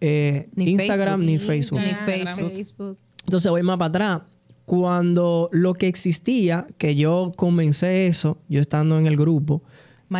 Eh, 0.00 0.48
Ni 0.54 0.70
Instagram 0.70 1.20
Facebook. 1.20 1.26
ni 1.26 1.38
Facebook. 1.38 1.80
Ni 1.80 1.88
Instagram, 1.88 2.26
Facebook. 2.26 2.50
Facebook. 2.52 2.98
Entonces 3.26 3.50
voy 3.50 3.62
más 3.62 3.76
para 3.76 3.88
atrás. 3.88 4.22
Cuando 4.64 5.50
lo 5.52 5.74
que 5.74 5.88
existía, 5.88 6.66
que 6.78 6.96
yo 6.96 7.32
comencé 7.36 8.06
eso, 8.06 8.38
yo 8.48 8.62
estando 8.62 8.98
en 8.98 9.06
el 9.06 9.16
grupo, 9.18 9.62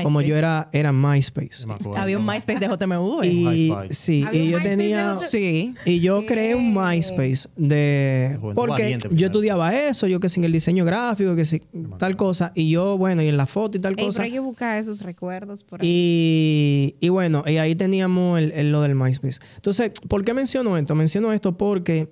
como 0.02 0.20
yo 0.22 0.36
era, 0.36 0.68
era 0.72 0.92
MySpace. 0.92 1.64
Acuerdo. 1.70 1.96
Había 1.96 2.18
un 2.18 2.26
MySpace 2.26 2.58
de 2.58 2.66
JMV. 2.66 3.24
Y 3.24 3.28
Hi-Fi. 3.70 3.94
sí, 3.94 4.24
Había 4.26 4.40
y 4.42 4.46
un 4.46 4.50
yo 4.50 4.56
MySpace 4.58 4.76
tenía... 4.76 5.14
de 5.14 5.26
Sí. 5.28 5.74
Y 5.84 6.00
yo 6.00 6.26
creé 6.26 6.54
un. 6.54 6.74
MySpace 6.74 7.48
de... 7.56 8.36
Juventud 8.40 8.54
Porque 8.60 8.82
Valiente 8.82 9.08
yo 9.12 9.26
estudiaba 9.26 9.74
eso, 9.74 10.06
yo 10.06 10.18
que 10.20 10.28
sin 10.28 10.44
el 10.44 10.52
diseño 10.52 10.84
gráfico, 10.84 11.36
que 11.36 11.44
si 11.44 11.62
tal 11.98 12.16
cosa. 12.16 12.52
Y 12.54 12.68
yo, 12.70 12.98
bueno, 12.98 13.22
y 13.22 13.28
en 13.28 13.36
la 13.36 13.46
foto 13.46 13.76
y 13.78 13.80
tal 13.80 13.94
Ey, 13.96 14.06
cosa. 14.06 14.16
pero 14.18 14.24
hay 14.26 14.32
que 14.32 14.40
buscar 14.40 14.78
esos 14.78 15.02
recuerdos 15.02 15.62
por 15.62 15.80
ahí. 15.82 15.88
Y, 15.88 16.94
y 17.00 17.08
bueno, 17.10 17.44
y 17.46 17.56
ahí 17.58 17.74
teníamos 17.74 18.38
el, 18.38 18.52
el- 18.52 18.72
lo 18.72 18.80
del 18.82 18.94
MySpace. 18.94 19.38
Entonces, 19.56 19.92
¿por 20.08 20.24
qué 20.24 20.34
menciono 20.34 20.76
esto? 20.76 20.94
Menciono 20.94 21.32
esto 21.32 21.56
porque 21.56 22.08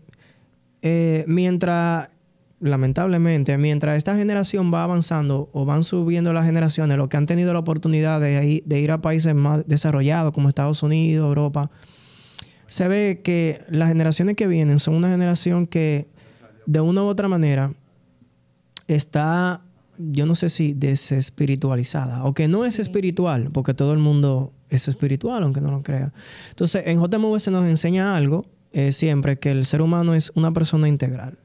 eh, 0.82 1.24
mientras, 1.26 2.08
lamentablemente, 2.62 3.58
mientras 3.58 3.98
esta 3.98 4.16
generación 4.16 4.72
va 4.72 4.84
avanzando 4.84 5.50
o 5.52 5.64
van 5.64 5.82
subiendo 5.84 6.32
las 6.32 6.46
generaciones, 6.46 6.96
los 6.96 7.08
que 7.08 7.16
han 7.16 7.26
tenido 7.26 7.52
la 7.52 7.58
oportunidad 7.58 8.20
de, 8.20 8.42
ir- 8.42 8.62
de 8.64 8.80
ir 8.80 8.90
a 8.92 9.02
países 9.02 9.34
más 9.34 9.66
desarrollados 9.66 10.32
como 10.32 10.48
Estados 10.48 10.82
Unidos, 10.82 11.26
Europa, 11.26 11.70
se 12.66 12.88
ve 12.88 13.20
que 13.22 13.60
las 13.68 13.88
generaciones 13.88 14.36
que 14.36 14.46
vienen 14.46 14.78
son 14.78 14.94
una 14.94 15.10
generación 15.10 15.66
que 15.66 16.06
de 16.64 16.80
una 16.80 17.02
u 17.02 17.06
otra 17.06 17.28
manera 17.28 17.72
está, 18.88 19.62
yo 19.98 20.26
no 20.26 20.34
sé 20.34 20.48
si 20.48 20.72
desespiritualizada 20.72 22.24
o 22.24 22.32
que 22.34 22.48
no 22.48 22.64
es 22.64 22.78
espiritual, 22.78 23.50
porque 23.52 23.74
todo 23.74 23.92
el 23.92 23.98
mundo 23.98 24.52
es 24.70 24.88
espiritual, 24.88 25.42
aunque 25.42 25.60
no 25.60 25.70
lo 25.70 25.82
crea. 25.82 26.12
Entonces, 26.50 26.84
en 26.86 27.00
JMV 27.00 27.40
se 27.40 27.50
nos 27.50 27.66
enseña 27.66 28.16
algo 28.16 28.46
eh, 28.72 28.92
siempre, 28.92 29.38
que 29.38 29.50
el 29.50 29.66
ser 29.66 29.82
humano 29.82 30.14
es 30.14 30.32
una 30.34 30.52
persona 30.52 30.88
integral. 30.88 31.38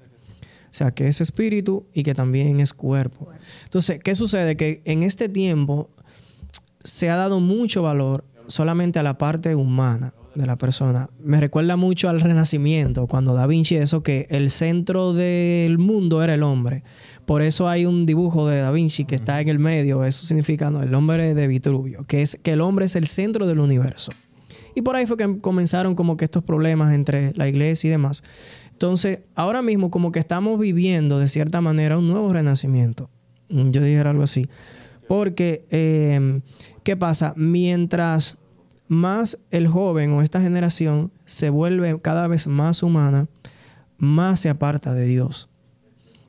O 0.77 0.83
sea, 0.85 0.91
que 0.91 1.07
es 1.07 1.21
espíritu 1.21 1.87
y 1.91 2.03
que 2.03 2.13
también 2.13 2.59
es 2.59 2.71
cuerpo. 2.71 3.29
Entonces, 3.63 3.99
¿qué 4.03 4.13
sucede? 4.13 4.55
Que 4.55 4.83
en 4.85 5.01
este 5.01 5.27
tiempo 5.27 5.89
se 6.83 7.09
ha 7.09 7.15
dado 7.15 7.39
mucho 7.39 7.81
valor 7.81 8.23
solamente 8.45 8.99
a 8.99 9.03
la 9.03 9.17
parte 9.17 9.55
humana 9.55 10.13
de 10.35 10.45
la 10.45 10.55
persona. 10.55 11.09
Me 11.19 11.41
recuerda 11.41 11.77
mucho 11.77 12.09
al 12.09 12.21
Renacimiento, 12.21 13.07
cuando 13.07 13.33
Da 13.33 13.47
Vinci 13.47 13.75
eso 13.75 14.03
que 14.03 14.27
el 14.29 14.51
centro 14.51 15.13
del 15.13 15.79
mundo 15.79 16.21
era 16.21 16.35
el 16.35 16.43
hombre. 16.43 16.83
Por 17.25 17.41
eso 17.41 17.67
hay 17.67 17.87
un 17.87 18.05
dibujo 18.05 18.47
de 18.47 18.59
Da 18.59 18.69
Vinci 18.69 19.05
que 19.05 19.15
está 19.15 19.41
en 19.41 19.49
el 19.49 19.57
medio, 19.57 20.03
eso 20.03 20.27
significa 20.27 20.69
no, 20.69 20.83
el 20.83 20.93
hombre 20.93 21.33
de 21.33 21.47
Vitruvio, 21.47 22.03
que 22.03 22.21
es 22.21 22.37
que 22.43 22.53
el 22.53 22.61
hombre 22.61 22.85
es 22.85 22.95
el 22.95 23.07
centro 23.07 23.47
del 23.47 23.57
universo. 23.57 24.11
Y 24.75 24.83
por 24.83 24.95
ahí 24.95 25.07
fue 25.07 25.17
que 25.17 25.39
comenzaron 25.41 25.95
como 25.95 26.17
que 26.17 26.25
estos 26.25 26.43
problemas 26.43 26.93
entre 26.93 27.33
la 27.33 27.47
iglesia 27.47 27.87
y 27.87 27.91
demás. 27.91 28.21
Entonces, 28.77 29.21
ahora 29.33 29.63
mismo 29.63 29.89
como 29.89 30.11
que 30.11 30.19
estamos 30.19 30.59
viviendo 30.59 31.17
de 31.17 31.29
cierta 31.29 31.61
manera 31.61 31.97
un 31.97 32.07
nuevo 32.07 32.31
renacimiento. 32.31 33.09
Mm, 33.49 33.69
Yo 33.69 33.81
dijera 33.81 34.11
algo 34.11 34.21
así. 34.21 34.47
Porque, 35.07 35.65
eh, 35.71 36.41
¿qué 36.83 36.95
pasa? 36.95 37.33
Mientras 37.35 38.37
más 38.87 39.39
el 39.49 39.67
joven 39.67 40.11
o 40.11 40.21
esta 40.21 40.41
generación 40.41 41.11
se 41.25 41.49
vuelve 41.49 41.99
cada 41.99 42.27
vez 42.27 42.45
más 42.45 42.83
humana, 42.83 43.27
más 43.97 44.41
se 44.41 44.49
aparta 44.49 44.93
de 44.93 45.05
Dios. 45.05 45.49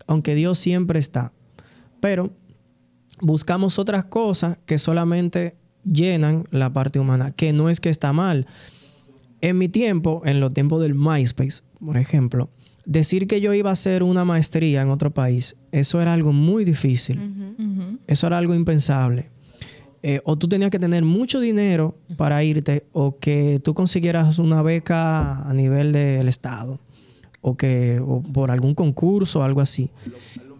Aunque 0.07 0.35
Dios 0.35 0.59
siempre 0.59 0.99
está. 0.99 1.33
Pero 2.01 2.31
buscamos 3.21 3.79
otras 3.79 4.07
cosas 4.07 4.57
que 4.65 4.79
solamente 4.79 5.55
llenan 5.85 6.45
la 6.51 6.73
parte 6.73 6.99
humana, 6.99 7.31
que 7.31 7.53
no 7.53 7.69
es 7.69 7.79
que 7.79 7.91
está 7.91 8.15
mal. 8.15 8.47
En 9.43 9.59
mi 9.59 9.69
tiempo, 9.69 10.23
en 10.25 10.41
los 10.41 10.55
tiempos 10.55 10.81
del 10.81 10.95
MySpace, 10.95 11.61
por 11.85 11.97
ejemplo, 11.97 12.51
decir 12.85 13.27
que 13.27 13.41
yo 13.41 13.53
iba 13.55 13.71
a 13.71 13.75
hacer 13.75 14.03
una 14.03 14.25
maestría 14.25 14.83
en 14.83 14.89
otro 14.91 15.11
país, 15.13 15.57
eso 15.73 16.01
era 16.01 16.13
algo 16.13 16.33
muy 16.33 16.65
difícil. 16.65 17.21
Eso 18.07 18.27
era 18.27 18.39
algo 18.39 18.55
impensable. 18.55 19.31
Eh, 20.03 20.21
o 20.25 20.37
tú 20.39 20.49
tenías 20.49 20.71
que 20.71 20.79
tener 20.79 21.03
mucho 21.03 21.41
dinero 21.41 21.97
para 22.17 22.43
irte, 22.45 22.85
o 22.93 23.19
que 23.19 23.61
tú 23.63 23.75
consiguieras 23.75 24.39
una 24.39 24.63
beca 24.63 25.43
a 25.49 25.53
nivel 25.53 25.93
del 25.93 26.29
Estado, 26.29 26.79
o 27.41 27.57
que 27.57 28.01
o 28.01 28.23
por 28.23 28.51
algún 28.51 28.75
concurso 28.75 29.41
o 29.41 29.43
algo 29.43 29.61
así. 29.61 29.91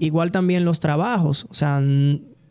Igual 0.01 0.33
también 0.33 0.65
los 0.65 0.81
trabajos. 0.81 1.47
O 1.51 1.55
sea, 1.55 1.81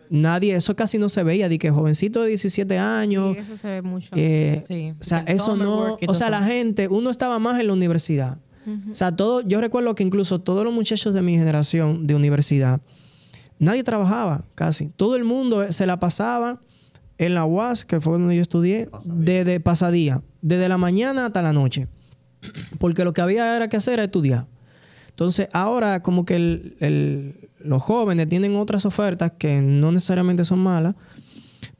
nadie, 0.09 0.55
eso 0.55 0.75
casi 0.75 0.97
no 0.97 1.09
se 1.09 1.23
veía, 1.23 1.49
de 1.49 1.59
que 1.59 1.69
jovencito 1.71 2.21
de 2.23 2.29
17 2.29 2.77
años. 2.77 3.35
Sí, 3.35 3.41
eso 3.41 3.57
se 3.57 3.67
ve 3.67 3.81
mucho. 3.81 4.09
eh, 4.15 4.63
Sí. 4.67 4.93
o 4.99 5.03
sea, 5.03 5.19
El 5.27 5.35
eso 5.37 5.55
no. 5.57 5.97
O 6.07 6.13
sea, 6.13 6.29
la 6.29 6.41
gente, 6.43 6.87
uno 6.87 7.09
estaba 7.09 7.37
más 7.37 7.59
en 7.59 7.67
la 7.67 7.73
universidad. 7.73 8.39
O 8.91 8.93
sea, 8.95 9.15
todo, 9.15 9.41
yo 9.41 9.61
recuerdo 9.61 9.95
que 9.95 10.03
incluso 10.03 10.39
todos 10.39 10.63
los 10.65 10.73
muchachos 10.73 11.13
de 11.13 11.21
mi 11.21 11.33
generación 11.37 12.05
de 12.07 12.15
universidad, 12.15 12.81
nadie 13.59 13.83
trabajaba 13.83 14.43
casi. 14.55 14.89
Todo 14.89 15.15
el 15.15 15.23
mundo 15.23 15.71
se 15.71 15.87
la 15.87 15.99
pasaba 15.99 16.59
en 17.17 17.33
la 17.33 17.45
UAS, 17.45 17.85
que 17.85 17.99
fue 18.01 18.13
donde 18.19 18.35
yo 18.35 18.41
estudié, 18.41 18.89
desde 19.05 19.59
pasadía, 19.59 20.21
desde 20.41 20.67
la 20.69 20.77
mañana 20.77 21.25
hasta 21.27 21.41
la 21.41 21.53
noche. 21.53 21.87
Porque 22.77 23.03
lo 23.03 23.13
que 23.13 23.21
había 23.21 23.55
era 23.55 23.67
que 23.69 23.77
hacer 23.77 23.93
era 23.93 24.03
estudiar. 24.03 24.47
Entonces, 25.09 25.47
ahora 25.53 26.03
como 26.03 26.25
que 26.25 26.35
el- 26.35 26.77
el- 26.79 27.49
los 27.59 27.81
jóvenes 27.81 28.29
tienen 28.29 28.55
otras 28.55 28.85
ofertas 28.85 29.31
que 29.37 29.61
no 29.61 29.91
necesariamente 29.91 30.45
son 30.45 30.59
malas, 30.59 30.93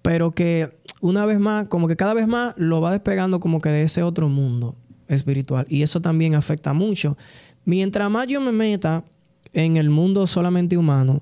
pero 0.02 0.32
que 0.32 0.76
una 1.02 1.26
vez 1.28 1.40
más, 1.40 1.68
como 1.68 1.88
que 1.88 1.96
cada 1.96 2.16
vez 2.16 2.28
más 2.28 2.56
lo 2.58 2.82
va 2.82 2.92
despegando 2.92 3.40
como 3.40 3.62
que 3.62 3.70
de 3.70 3.84
ese 3.84 4.02
otro 4.02 4.28
mundo 4.30 4.76
espiritual. 5.08 5.66
Y 5.70 5.84
eso 5.84 6.02
también 6.02 6.36
afecta 6.36 6.74
mucho. 6.74 7.18
Mientras 7.66 8.10
más 8.10 8.28
yo 8.28 8.42
me 8.42 8.52
meta 8.52 9.04
en 9.54 9.78
el 9.78 9.90
mundo 9.90 10.28
solamente 10.28 10.78
humano, 10.78 11.22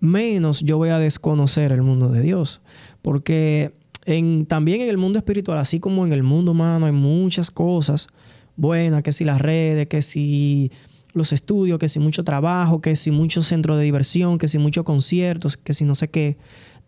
menos 0.00 0.60
yo 0.60 0.76
voy 0.76 0.90
a 0.90 0.98
desconocer 0.98 1.72
el 1.72 1.82
mundo 1.82 2.08
de 2.08 2.22
Dios. 2.22 2.60
Porque 3.02 3.72
en, 4.04 4.46
también 4.46 4.80
en 4.80 4.88
el 4.88 4.98
mundo 4.98 5.18
espiritual, 5.18 5.58
así 5.58 5.80
como 5.80 6.06
en 6.06 6.12
el 6.12 6.22
mundo 6.22 6.52
humano, 6.52 6.86
hay 6.86 6.92
muchas 6.92 7.50
cosas 7.50 8.08
buenas, 8.56 9.02
que 9.02 9.12
si 9.12 9.24
las 9.24 9.40
redes, 9.40 9.86
que 9.88 10.02
si 10.02 10.70
los 11.12 11.32
estudios, 11.32 11.78
que 11.78 11.88
si 11.88 11.98
mucho 11.98 12.24
trabajo, 12.24 12.80
que 12.80 12.96
si 12.96 13.10
muchos 13.10 13.46
centros 13.46 13.78
de 13.78 13.84
diversión, 13.84 14.38
que 14.38 14.48
si 14.48 14.58
muchos 14.58 14.84
conciertos, 14.84 15.56
que 15.56 15.74
si 15.74 15.84
no 15.84 15.94
sé 15.94 16.08
qué. 16.08 16.36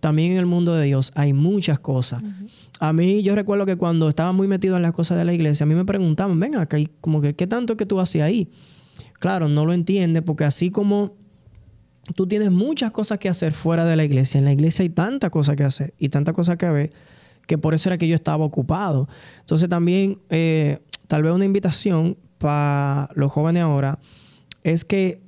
También 0.00 0.32
en 0.32 0.38
el 0.38 0.46
mundo 0.46 0.74
de 0.74 0.86
Dios 0.86 1.10
hay 1.14 1.32
muchas 1.32 1.80
cosas. 1.80 2.22
A 2.78 2.92
mí, 2.92 3.22
yo 3.22 3.34
recuerdo 3.34 3.66
que 3.66 3.76
cuando 3.76 4.08
estaba 4.08 4.32
muy 4.32 4.46
metido 4.46 4.76
en 4.76 4.82
las 4.82 4.92
cosas 4.92 5.18
de 5.18 5.24
la 5.24 5.34
iglesia, 5.34 5.64
a 5.64 5.66
mí 5.66 5.74
me 5.74 5.84
preguntaban, 5.84 6.38
venga, 6.38 6.60
acá, 6.60 6.78
y 6.78 6.88
como 7.00 7.20
que, 7.20 7.34
¿qué 7.34 7.46
tanto 7.46 7.76
que 7.76 7.84
tú 7.84 7.98
haces 7.98 8.22
ahí? 8.22 8.48
Claro, 9.18 9.48
no 9.48 9.66
lo 9.66 9.72
entiende, 9.72 10.22
porque 10.22 10.44
así 10.44 10.70
como 10.70 11.16
tú 12.14 12.26
tienes 12.26 12.52
muchas 12.52 12.92
cosas 12.92 13.18
que 13.18 13.28
hacer 13.28 13.52
fuera 13.52 13.84
de 13.84 13.96
la 13.96 14.04
iglesia, 14.04 14.38
en 14.38 14.44
la 14.44 14.52
iglesia 14.52 14.84
hay 14.84 14.90
tantas 14.90 15.30
cosas 15.30 15.56
que 15.56 15.64
hacer 15.64 15.94
y 15.98 16.08
tantas 16.08 16.34
cosas 16.34 16.56
que 16.56 16.70
ver, 16.70 16.90
que 17.46 17.58
por 17.58 17.74
eso 17.74 17.88
era 17.88 17.98
que 17.98 18.06
yo 18.06 18.14
estaba 18.14 18.44
ocupado. 18.44 19.08
Entonces 19.40 19.68
también, 19.68 20.20
eh, 20.30 20.78
tal 21.08 21.24
vez 21.24 21.32
una 21.32 21.44
invitación 21.44 22.16
para 22.38 23.10
los 23.14 23.32
jóvenes 23.32 23.62
ahora 23.64 23.98
es 24.62 24.84
que 24.84 25.20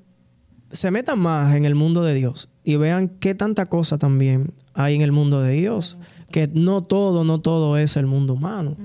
se 0.71 0.91
metan 0.93 1.19
más 1.19 1.57
en 1.57 1.65
el 1.65 1.75
mundo 1.75 2.05
de 2.05 2.15
Dios 2.15 2.49
y 2.71 2.77
vean 2.77 3.09
qué 3.09 3.35
tanta 3.35 3.67
cosa 3.67 3.99
también 3.99 4.53
hay 4.75 4.95
en 4.95 5.03
el 5.03 5.13
mundo 5.13 5.41
de 5.41 5.53
Dios. 5.53 5.97
Que 6.31 6.47
no 6.47 6.83
todo, 6.83 7.25
no 7.25 7.41
todo 7.41 7.77
es 7.77 7.97
el 7.97 8.07
mundo 8.07 8.35
humano 8.35 8.77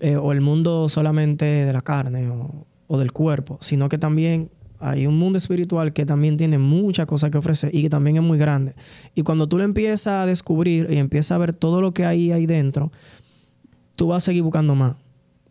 eh, 0.00 0.16
o 0.16 0.30
el 0.30 0.40
mundo 0.40 0.88
solamente 0.88 1.44
de 1.44 1.72
la 1.72 1.82
carne 1.82 2.28
o, 2.30 2.66
o 2.86 2.98
del 2.98 3.10
cuerpo, 3.10 3.58
sino 3.60 3.88
que 3.88 3.98
también 3.98 4.50
hay 4.78 5.06
un 5.06 5.18
mundo 5.18 5.38
espiritual 5.38 5.92
que 5.92 6.06
también 6.06 6.36
tiene 6.36 6.58
muchas 6.58 7.06
cosas 7.06 7.30
que 7.30 7.38
ofrecer 7.38 7.74
y 7.74 7.82
que 7.82 7.90
también 7.90 8.16
es 8.16 8.22
muy 8.22 8.38
grande. 8.38 8.74
Y 9.14 9.22
cuando 9.22 9.48
tú 9.48 9.58
lo 9.58 9.64
empiezas 9.64 10.06
a 10.06 10.26
descubrir 10.26 10.86
y 10.90 10.98
empiezas 10.98 11.32
a 11.32 11.38
ver 11.38 11.54
todo 11.54 11.80
lo 11.80 11.92
que 11.92 12.04
hay 12.04 12.30
ahí 12.30 12.46
dentro, 12.46 12.92
tú 13.96 14.08
vas 14.08 14.22
a 14.22 14.26
seguir 14.26 14.42
buscando 14.42 14.74
más, 14.74 14.94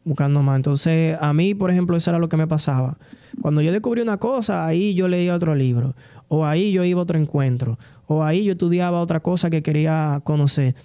buscando 0.06 0.42
más. 0.42 0.58
Entonces, 0.58 1.18
a 1.20 1.34
mí, 1.34 1.54
por 1.56 1.72
ejemplo, 1.72 1.96
eso 1.96 2.10
era 2.10 2.20
lo 2.20 2.30
que 2.30 2.38
me 2.38 2.48
pasaba. 2.48 2.98
Cuando 3.42 3.62
yo 3.62 3.72
descubrí 3.72 4.02
una 4.02 4.18
cosa, 4.18 4.66
ahí 4.66 4.94
yo 4.94 5.08
leía 5.08 5.36
otro 5.36 5.56
libro, 5.56 5.96
o 6.28 6.46
ahí 6.46 6.72
yo 6.72 6.84
iba 6.84 7.00
a 7.00 7.04
otro 7.04 7.18
encuentro, 7.18 7.80
o 8.08 8.24
ahí 8.24 8.44
yo 8.44 8.54
estudiaba 8.54 9.00
otra 9.00 9.22
cosa 9.22 9.50
que 9.50 9.64
quería 9.64 10.22
conocer, 10.24 10.76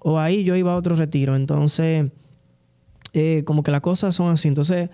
o 0.00 0.18
ahí 0.18 0.44
yo 0.44 0.56
iba 0.56 0.72
a 0.72 0.76
otro 0.76 0.96
retiro. 0.96 1.36
Entonces, 1.36 2.10
eh, 3.12 3.42
como 3.44 3.62
que 3.62 3.70
las 3.70 3.80
cosas 3.80 4.14
son 4.14 4.30
así. 4.30 4.48
Entonces, 4.48 4.90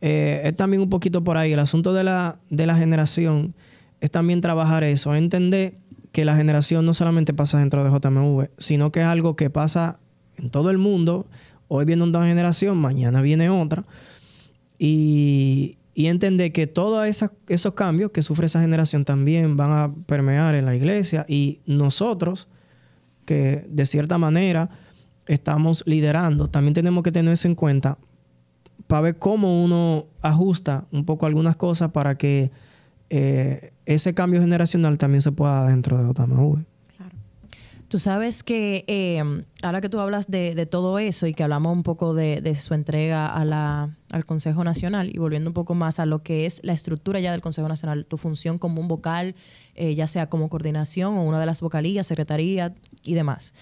eh, 0.00 0.42
es 0.44 0.56
también 0.56 0.82
un 0.82 0.90
poquito 0.90 1.24
por 1.24 1.36
ahí. 1.36 1.52
El 1.52 1.58
asunto 1.58 1.92
de 1.92 2.04
la, 2.04 2.38
de 2.50 2.66
la 2.66 2.76
generación 2.76 3.54
es 4.00 4.10
también 4.10 4.40
trabajar 4.40 4.84
eso, 4.84 5.14
entender 5.14 5.78
que 6.12 6.24
la 6.24 6.36
generación 6.36 6.86
no 6.86 6.94
solamente 6.94 7.34
pasa 7.34 7.58
dentro 7.58 7.82
de 7.82 7.90
JMV, 7.90 8.50
sino 8.58 8.92
que 8.92 9.00
es 9.00 9.06
algo 9.06 9.34
que 9.34 9.50
pasa 9.50 9.98
en 10.36 10.50
todo 10.50 10.70
el 10.70 10.78
mundo. 10.78 11.26
Hoy 11.68 11.84
viene 11.84 12.02
una 12.02 12.26
generación, 12.26 12.78
mañana 12.78 13.22
viene 13.22 13.48
otra. 13.48 13.84
Y, 14.78 15.78
entender 15.94 16.52
que 16.52 16.66
todos 16.66 17.06
esos 17.46 17.74
cambios 17.74 18.10
que 18.10 18.22
sufre 18.22 18.46
esa 18.46 18.60
generación 18.60 19.04
también 19.04 19.56
van 19.56 19.70
a 19.70 19.94
permear 20.06 20.54
en 20.56 20.64
la 20.66 20.74
iglesia 20.74 21.24
y 21.28 21.60
nosotros, 21.66 22.48
que 23.24 23.64
de 23.68 23.86
cierta 23.86 24.18
manera 24.18 24.70
estamos 25.26 25.84
liderando, 25.86 26.48
también 26.48 26.74
tenemos 26.74 27.04
que 27.04 27.12
tener 27.12 27.32
eso 27.32 27.46
en 27.46 27.54
cuenta 27.54 27.96
para 28.88 29.02
ver 29.02 29.18
cómo 29.18 29.64
uno 29.64 30.06
ajusta 30.20 30.84
un 30.90 31.04
poco 31.04 31.26
algunas 31.26 31.56
cosas 31.56 31.92
para 31.92 32.16
que 32.16 32.50
eh, 33.10 33.72
ese 33.86 34.14
cambio 34.14 34.40
generacional 34.40 34.98
también 34.98 35.22
se 35.22 35.32
pueda 35.32 35.60
dar 35.60 35.70
dentro 35.70 35.96
de 35.96 36.12
JMV. 36.12 36.73
Tú 37.94 38.00
sabes 38.00 38.42
que 38.42 38.84
eh, 38.88 39.22
ahora 39.62 39.80
que 39.80 39.88
tú 39.88 40.00
hablas 40.00 40.28
de, 40.28 40.66
todo 40.66 40.98
eso 40.98 41.28
y 41.28 41.32
que 41.32 41.44
hablamos 41.44 41.72
un 41.72 41.84
poco 41.84 42.12
de, 42.12 42.56
su 42.60 42.74
entrega 42.74 43.28
al 43.28 44.26
Consejo 44.26 44.64
Nacional 44.64 45.14
y 45.14 45.18
volviendo 45.18 45.48
un 45.48 45.54
poco 45.54 45.76
más 45.76 46.00
a 46.00 46.04
lo 46.04 46.24
que 46.24 46.44
es 46.44 46.58
la 46.64 46.72
estructura 46.72 47.20
ya 47.20 47.30
del 47.30 47.40
Consejo 47.40 47.68
Nacional, 47.68 48.04
tu 48.04 48.16
función 48.16 48.58
como 48.58 48.80
un 48.80 48.88
vocal, 48.88 49.36
eh, 49.76 49.94
ya 49.94 50.08
sea 50.08 50.28
como 50.28 50.48
coordinación 50.48 51.16
o 51.16 51.22
una 51.22 51.38
de 51.38 51.46
las 51.46 51.60
vocalías, 51.60 52.08
secretaría 52.08 52.74
y 53.04 53.14
demás. 53.14 53.54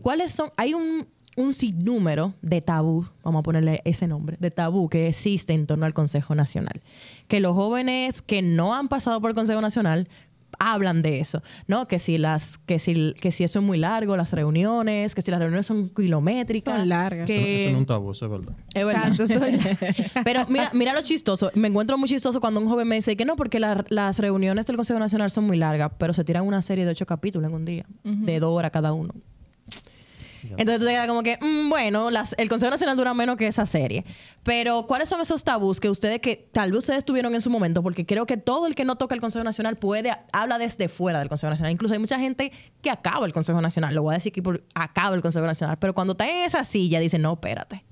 ¿Cuáles 0.00 0.32
son? 0.32 0.48
Hay 0.56 0.72
un, 0.72 1.06
un 1.36 1.52
sinnúmero 1.52 2.32
de 2.40 2.62
tabú, 2.62 3.06
vamos 3.22 3.40
a 3.40 3.42
ponerle 3.42 3.82
ese 3.84 4.06
nombre, 4.06 4.38
de 4.40 4.50
tabú 4.50 4.88
que 4.88 5.08
existe 5.08 5.52
en 5.52 5.66
torno 5.66 5.84
al 5.84 5.92
Consejo 5.92 6.34
Nacional. 6.34 6.80
Que 7.26 7.40
los 7.40 7.54
jóvenes 7.54 8.22
que 8.22 8.40
no 8.40 8.74
han 8.74 8.88
pasado 8.88 9.20
por 9.20 9.28
el 9.28 9.36
Consejo 9.36 9.60
Nacional 9.60 10.08
hablan 10.58 11.02
de 11.02 11.20
eso, 11.20 11.42
¿no? 11.66 11.86
Que 11.88 11.98
si 11.98 12.18
las, 12.18 12.58
que 12.58 12.78
si, 12.78 13.14
que 13.20 13.30
si 13.30 13.44
eso 13.44 13.58
es 13.60 13.64
muy 13.64 13.78
largo, 13.78 14.16
las 14.16 14.32
reuniones, 14.32 15.14
que 15.14 15.22
si 15.22 15.30
las 15.30 15.40
reuniones 15.40 15.66
son 15.66 15.88
kilométricas. 15.90 16.74
Son 16.78 16.88
largas. 16.88 17.26
Que... 17.26 17.62
eso 17.62 17.70
no 17.70 17.76
es 17.76 17.80
un 17.80 17.86
tabú, 17.86 18.10
eso 18.12 18.24
es 18.26 18.30
verdad. 18.30 18.54
Es 18.74 18.84
verdad. 18.86 19.12
Pero 20.24 20.46
mira, 20.48 20.70
mira 20.74 20.92
lo 20.92 21.02
chistoso. 21.02 21.50
Me 21.54 21.68
encuentro 21.68 21.96
muy 21.98 22.08
chistoso 22.08 22.40
cuando 22.40 22.60
un 22.60 22.68
joven 22.68 22.88
me 22.88 22.96
dice 22.96 23.16
que 23.16 23.24
no, 23.24 23.36
porque 23.36 23.60
la- 23.60 23.84
las 23.88 24.18
reuniones 24.18 24.66
del 24.66 24.76
Consejo 24.76 24.98
Nacional 24.98 25.30
son 25.30 25.44
muy 25.44 25.56
largas, 25.56 25.92
pero 25.98 26.12
se 26.12 26.24
tiran 26.24 26.46
una 26.46 26.62
serie 26.62 26.84
de 26.84 26.90
ocho 26.92 27.06
capítulos 27.06 27.48
en 27.48 27.54
un 27.54 27.64
día, 27.64 27.86
de 28.04 28.40
dos 28.40 28.50
horas 28.56 28.70
cada 28.70 28.92
uno. 28.92 29.14
Entonces 30.42 30.78
tú 30.78 30.84
te 30.86 30.92
quedas 30.92 31.06
como 31.08 31.22
que, 31.22 31.38
mm, 31.40 31.68
bueno, 31.68 32.10
las- 32.10 32.34
el 32.38 32.48
Consejo 32.48 32.70
Nacional 32.70 32.96
dura 32.96 33.14
menos 33.14 33.36
que 33.36 33.46
esa 33.46 33.66
serie. 33.66 34.04
Pero, 34.42 34.86
¿cuáles 34.86 35.08
son 35.08 35.20
esos 35.20 35.44
tabús 35.44 35.80
que 35.80 35.90
ustedes, 35.90 36.20
que 36.20 36.48
tal 36.52 36.70
vez 36.72 36.78
ustedes 36.80 37.04
tuvieron 37.04 37.34
en 37.34 37.40
su 37.40 37.50
momento? 37.50 37.82
Porque 37.82 38.06
creo 38.06 38.26
que 38.26 38.36
todo 38.36 38.66
el 38.66 38.74
que 38.74 38.84
no 38.84 38.96
toca 38.96 39.14
el 39.14 39.20
Consejo 39.20 39.44
Nacional 39.44 39.76
puede, 39.76 40.10
habla 40.32 40.58
desde 40.58 40.88
fuera 40.88 41.18
del 41.18 41.28
Consejo 41.28 41.50
Nacional. 41.50 41.72
Incluso 41.72 41.94
hay 41.94 42.00
mucha 42.00 42.18
gente 42.18 42.52
que 42.82 42.90
acaba 42.90 43.26
el 43.26 43.32
Consejo 43.32 43.60
Nacional. 43.60 43.94
Lo 43.94 44.02
voy 44.02 44.14
a 44.14 44.18
decir 44.18 44.32
aquí 44.32 44.40
por 44.42 44.64
acaba 44.74 45.14
el 45.16 45.22
Consejo 45.22 45.44
Nacional. 45.46 45.76
Pero 45.78 45.94
cuando 45.94 46.12
está 46.12 46.28
en 46.28 46.44
esa 46.44 46.64
silla, 46.64 47.00
dice, 47.00 47.18
no, 47.18 47.32
espérate. 47.34 47.84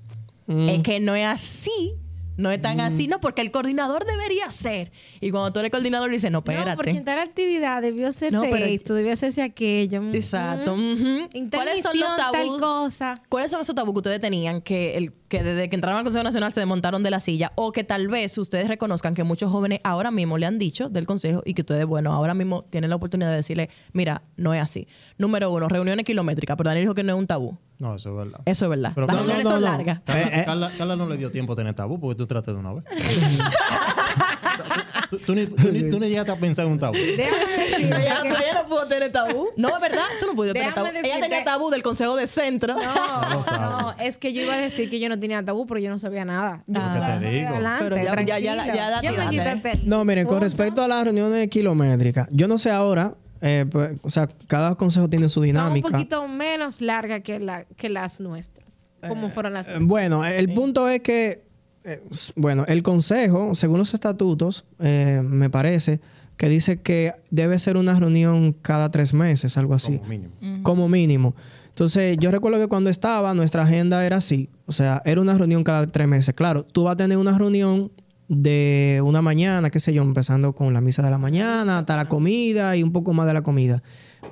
Mm. 0.47 0.69
Es 0.69 0.83
que 0.83 0.99
no 0.99 1.13
es 1.15 1.25
así. 1.27 1.95
No 2.37 2.51
es 2.51 2.59
Mm. 2.59 2.61
tan 2.61 2.79
así, 2.81 3.07
no, 3.07 3.19
porque 3.19 3.41
el 3.41 3.51
coordinador 3.51 4.05
debería 4.05 4.51
ser. 4.51 4.91
Y 5.19 5.31
cuando 5.31 5.51
tú 5.51 5.59
eres 5.59 5.71
coordinador, 5.71 6.09
dices, 6.11 6.31
no, 6.31 6.39
espérate. 6.39 6.69
No, 6.69 6.75
porque 6.75 6.91
en 6.91 7.03
tal 7.03 7.19
actividad 7.19 7.81
debió 7.81 8.07
hacerse 8.07 8.35
No, 8.35 8.43
pero- 8.43 8.65
esto, 8.65 8.93
debió 8.93 9.11
hacerse 9.13 9.41
aquello. 9.41 10.01
mm, 10.01 10.15
Exacto. 10.15 10.75
mm. 10.77 11.49
¿Cuáles 11.51 11.81
son 11.81 11.99
los 11.99 12.15
tal 12.15 12.31
tabús? 12.31 12.59
cosa. 12.59 13.15
¿Cuáles 13.29 13.51
son 13.51 13.61
esos 13.61 13.75
tabús 13.75 13.93
que 13.93 13.99
ustedes 13.99 14.21
tenían 14.21 14.61
que, 14.61 14.95
el, 14.97 15.13
que 15.27 15.41
desde 15.43 15.67
que 15.69 15.75
entraron 15.75 15.97
al 15.97 16.03
Consejo 16.03 16.23
Nacional 16.23 16.51
se 16.53 16.59
desmontaron 16.59 17.01
de 17.03 17.09
la 17.09 17.19
silla? 17.19 17.51
O 17.55 17.71
que 17.71 17.83
tal 17.83 18.07
vez 18.07 18.37
ustedes 18.37 18.67
reconozcan 18.67 19.13
que 19.15 19.23
muchos 19.23 19.51
jóvenes 19.51 19.79
ahora 19.83 20.11
mismo 20.11 20.37
le 20.37 20.45
han 20.45 20.59
dicho 20.59 20.89
del 20.89 21.05
Consejo 21.07 21.41
y 21.45 21.53
que 21.55 21.61
ustedes, 21.61 21.85
bueno, 21.85 22.13
ahora 22.13 22.33
mismo 22.33 22.63
tienen 22.69 22.89
la 22.91 22.95
oportunidad 22.97 23.31
de 23.31 23.37
decirle, 23.37 23.69
mira, 23.93 24.21
no 24.35 24.53
es 24.53 24.61
así. 24.61 24.87
Número 25.17 25.51
uno, 25.51 25.67
reuniones 25.67 26.05
kilométricas, 26.05 26.55
pero 26.55 26.69
Daniel 26.69 26.85
dijo 26.85 26.93
que 26.95 27.03
no 27.03 27.13
es 27.13 27.19
un 27.19 27.27
tabú. 27.27 27.57
No, 27.79 27.95
eso 27.95 28.09
es 28.09 28.15
verdad. 28.17 28.39
Eso 28.45 28.65
es 28.65 28.69
verdad. 28.69 28.91
Pero 28.95 29.07
Las 29.07 29.15
no, 29.15 29.21
no, 29.21 29.27
reuniones 29.27 29.43
no, 29.45 29.51
son 29.51 29.61
no. 29.61 29.67
largas. 29.67 29.99
Carla, 30.03 30.21
Eh, 30.23 30.29
eh. 30.33 30.43
Carla- 30.45 30.71
Carla 30.77 30.95
no 30.95 31.07
le 31.07 31.17
dio 31.17 31.31
tiempo 31.31 31.53
a 31.53 31.55
tener 31.55 31.75
tabú 31.75 31.99
porque 31.99 32.17
tú 32.17 32.25
trates 32.25 32.53
de 32.53 32.59
una 32.59 32.73
vez. 32.73 32.83
tú, 35.09 35.17
tú 35.19 35.35
ni, 35.35 35.45
tú 35.45 35.71
ni- 35.71 35.89
tú 35.89 35.99
ni 35.99 36.09
llegaste 36.09 36.31
a 36.31 36.35
pensar 36.35 36.65
en 36.65 36.71
un 36.73 36.79
tabú. 36.79 36.93
Déjame 36.95 37.57
decirte 37.57 37.85
Ella, 38.01 38.21
que- 38.23 38.29
ella 38.29 38.61
no 38.63 38.67
pudo 38.67 38.87
tener 38.87 39.11
tabú. 39.11 39.47
No, 39.57 39.69
es 39.69 39.79
verdad, 39.81 40.03
tú 40.19 40.25
no 40.27 40.35
pudiste 40.35 40.59
tener 40.59 40.73
Déjame 40.73 40.89
tabú. 40.89 40.97
Ella 41.05 41.15
decirte- 41.15 41.29
tenía 41.29 41.45
tabú 41.45 41.69
del 41.69 41.83
Consejo 41.83 42.15
de 42.15 42.27
Centro. 42.27 42.75
No 42.75 42.81
No, 43.29 43.35
lo 43.35 43.43
sabe. 43.43 43.59
no, 43.83 43.93
es 43.99 44.17
que 44.17 44.33
yo 44.33 44.41
iba 44.41 44.53
a 44.55 44.57
decir 44.57 44.89
que 44.89 44.99
yo 44.99 45.09
no 45.09 45.19
tenía 45.19 45.43
tabú, 45.43 45.65
pero 45.67 45.79
yo 45.79 45.89
no 45.89 45.99
sabía 45.99 46.25
nada. 46.25 46.63
Yo 46.67 46.79
Ah. 46.81 46.95
iba 46.97 47.07
Porque 47.13 47.25
te 47.27 47.31
digo. 47.35 47.49
adelante, 47.49 47.83
Pero 47.89 47.95
ya- 47.97 48.25
ya- 48.25 48.39
ya 48.39 48.55
la- 48.55 48.75
ya 48.75 48.89
la 48.89 49.01
Ya 49.01 49.11
me 49.11 49.17
tiraste. 49.17 49.31
quitaste 49.37 49.71
el 49.83 49.89
No, 49.89 50.03
miren, 50.03 50.25
con 50.27 50.41
respecto 50.41 50.81
a 50.81 50.87
las 50.87 51.03
reuniones 51.03 51.47
kilométricas, 51.49 52.27
yo 52.31 52.47
no 52.47 52.57
sé 52.57 52.71
ahora, 52.71 53.15
eh, 53.41 53.65
pues, 53.69 53.97
o 54.01 54.09
sea, 54.09 54.27
cada 54.47 54.75
consejo 54.75 55.09
tiene 55.09 55.27
su 55.27 55.35
Son 55.35 55.41
un 55.41 55.45
dinámica. 55.47 55.89
poquito 55.89 56.27
menos 56.27 56.81
larga 56.81 57.19
que, 57.21 57.39
la, 57.39 57.65
que 57.65 57.89
las 57.89 58.19
nuestras. 58.19 58.65
Como 59.07 59.29
fueron 59.29 59.53
las 59.53 59.67
Eh, 59.67 59.71
nuestras. 59.71 59.87
Bueno, 59.87 60.25
el 60.25 60.53
punto 60.53 60.89
es 60.89 61.01
que, 61.01 61.43
eh, 61.83 62.01
bueno, 62.35 62.65
el 62.67 62.83
consejo, 62.83 63.55
según 63.55 63.77
los 63.79 63.93
estatutos, 63.93 64.65
eh, 64.79 65.21
me 65.23 65.49
parece 65.49 65.99
que 66.35 66.49
dice 66.49 66.81
que 66.81 67.13
debe 67.31 67.57
ser 67.59 67.77
una 67.77 67.99
reunión 67.99 68.53
cada 68.53 68.91
tres 68.91 69.13
meses, 69.13 69.57
algo 69.57 69.73
así. 69.73 69.97
Como 69.97 70.09
mínimo. 70.09 70.33
como 70.63 70.89
mínimo. 70.89 71.35
Entonces, 71.69 72.17
yo 72.19 72.31
recuerdo 72.31 72.59
que 72.59 72.67
cuando 72.67 72.89
estaba, 72.89 73.33
nuestra 73.35 73.63
agenda 73.63 74.03
era 74.05 74.17
así. 74.17 74.49
O 74.65 74.71
sea, 74.71 75.01
era 75.05 75.21
una 75.21 75.37
reunión 75.37 75.63
cada 75.63 75.85
tres 75.87 76.07
meses. 76.07 76.33
Claro, 76.33 76.63
tú 76.63 76.83
vas 76.83 76.93
a 76.93 76.97
tener 76.97 77.17
una 77.17 77.37
reunión 77.37 77.91
de 78.27 79.01
una 79.05 79.21
mañana, 79.21 79.69
qué 79.69 79.79
sé 79.79 79.93
yo, 79.93 80.01
empezando 80.03 80.53
con 80.53 80.73
la 80.73 80.81
misa 80.81 81.01
de 81.01 81.09
la 81.11 81.17
mañana, 81.17 81.79
hasta 81.79 81.95
la 81.95 82.07
comida 82.07 82.75
y 82.75 82.83
un 82.83 82.91
poco 82.91 83.13
más 83.13 83.25
de 83.27 83.33
la 83.33 83.41
comida. 83.41 83.81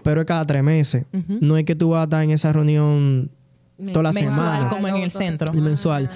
Pero 0.03 0.21
es 0.21 0.27
cada 0.27 0.45
tres 0.45 0.63
meses. 0.63 1.05
No 1.41 1.57
es 1.57 1.65
que 1.65 1.75
tú 1.75 1.89
vas 1.89 2.01
a 2.01 2.03
estar 2.03 2.23
en 2.23 2.31
esa 2.31 2.51
reunión 2.51 3.29
toda 3.93 4.03
la 4.03 4.13
Mensual, 4.13 4.33
semana. 4.33 4.69
como 4.69 4.87
en 4.87 4.95
el 4.97 5.11
centro. 5.11 5.53
Mensual. 5.53 6.09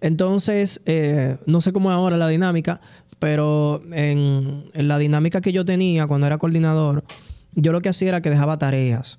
Entonces, 0.00 0.80
eh, 0.86 1.36
no 1.46 1.60
sé 1.60 1.72
cómo 1.72 1.90
es 1.90 1.94
ahora 1.94 2.16
la 2.16 2.28
dinámica, 2.28 2.80
pero 3.18 3.82
en, 3.92 4.64
en 4.72 4.88
la 4.88 4.98
dinámica 4.98 5.40
que 5.40 5.52
yo 5.52 5.64
tenía 5.64 6.06
cuando 6.06 6.26
era 6.26 6.38
coordinador, 6.38 7.04
yo 7.52 7.72
lo 7.72 7.80
que 7.80 7.88
hacía 7.88 8.08
era 8.08 8.20
que 8.20 8.30
dejaba 8.30 8.58
tareas. 8.58 9.18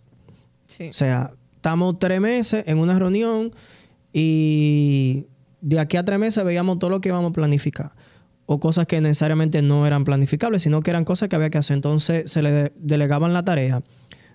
Sí. 0.68 0.89
O 0.89 0.93
sea, 0.93 1.32
estamos 1.55 1.97
tres 1.99 2.22
meses 2.22 2.63
en 2.68 2.78
una 2.78 2.97
reunión 2.97 3.51
y 4.13 5.26
de 5.61 5.80
aquí 5.80 5.97
a 5.97 6.05
tres 6.05 6.20
meses 6.20 6.43
veíamos 6.43 6.80
todo 6.80 6.89
lo 6.91 7.01
que 7.01 7.09
íbamos 7.09 7.32
a 7.32 7.34
planificar. 7.34 7.91
O 8.48 8.60
cosas 8.60 8.88
que 8.88 9.00
necesariamente 9.02 9.62
no 9.62 9.86
eran 9.86 10.04
planificables, 10.06 10.64
sino 10.64 10.82
que 10.82 10.89
eran 10.89 11.04
cosas 11.06 11.30
que 11.30 11.36
había 11.36 11.50
que 11.52 11.60
hacer. 11.60 11.76
Entonces 11.76 12.32
se 12.32 12.41
le 12.41 12.52
de- 12.52 12.72
delegaban 12.78 13.34
la 13.34 13.43
tarea. 13.45 13.84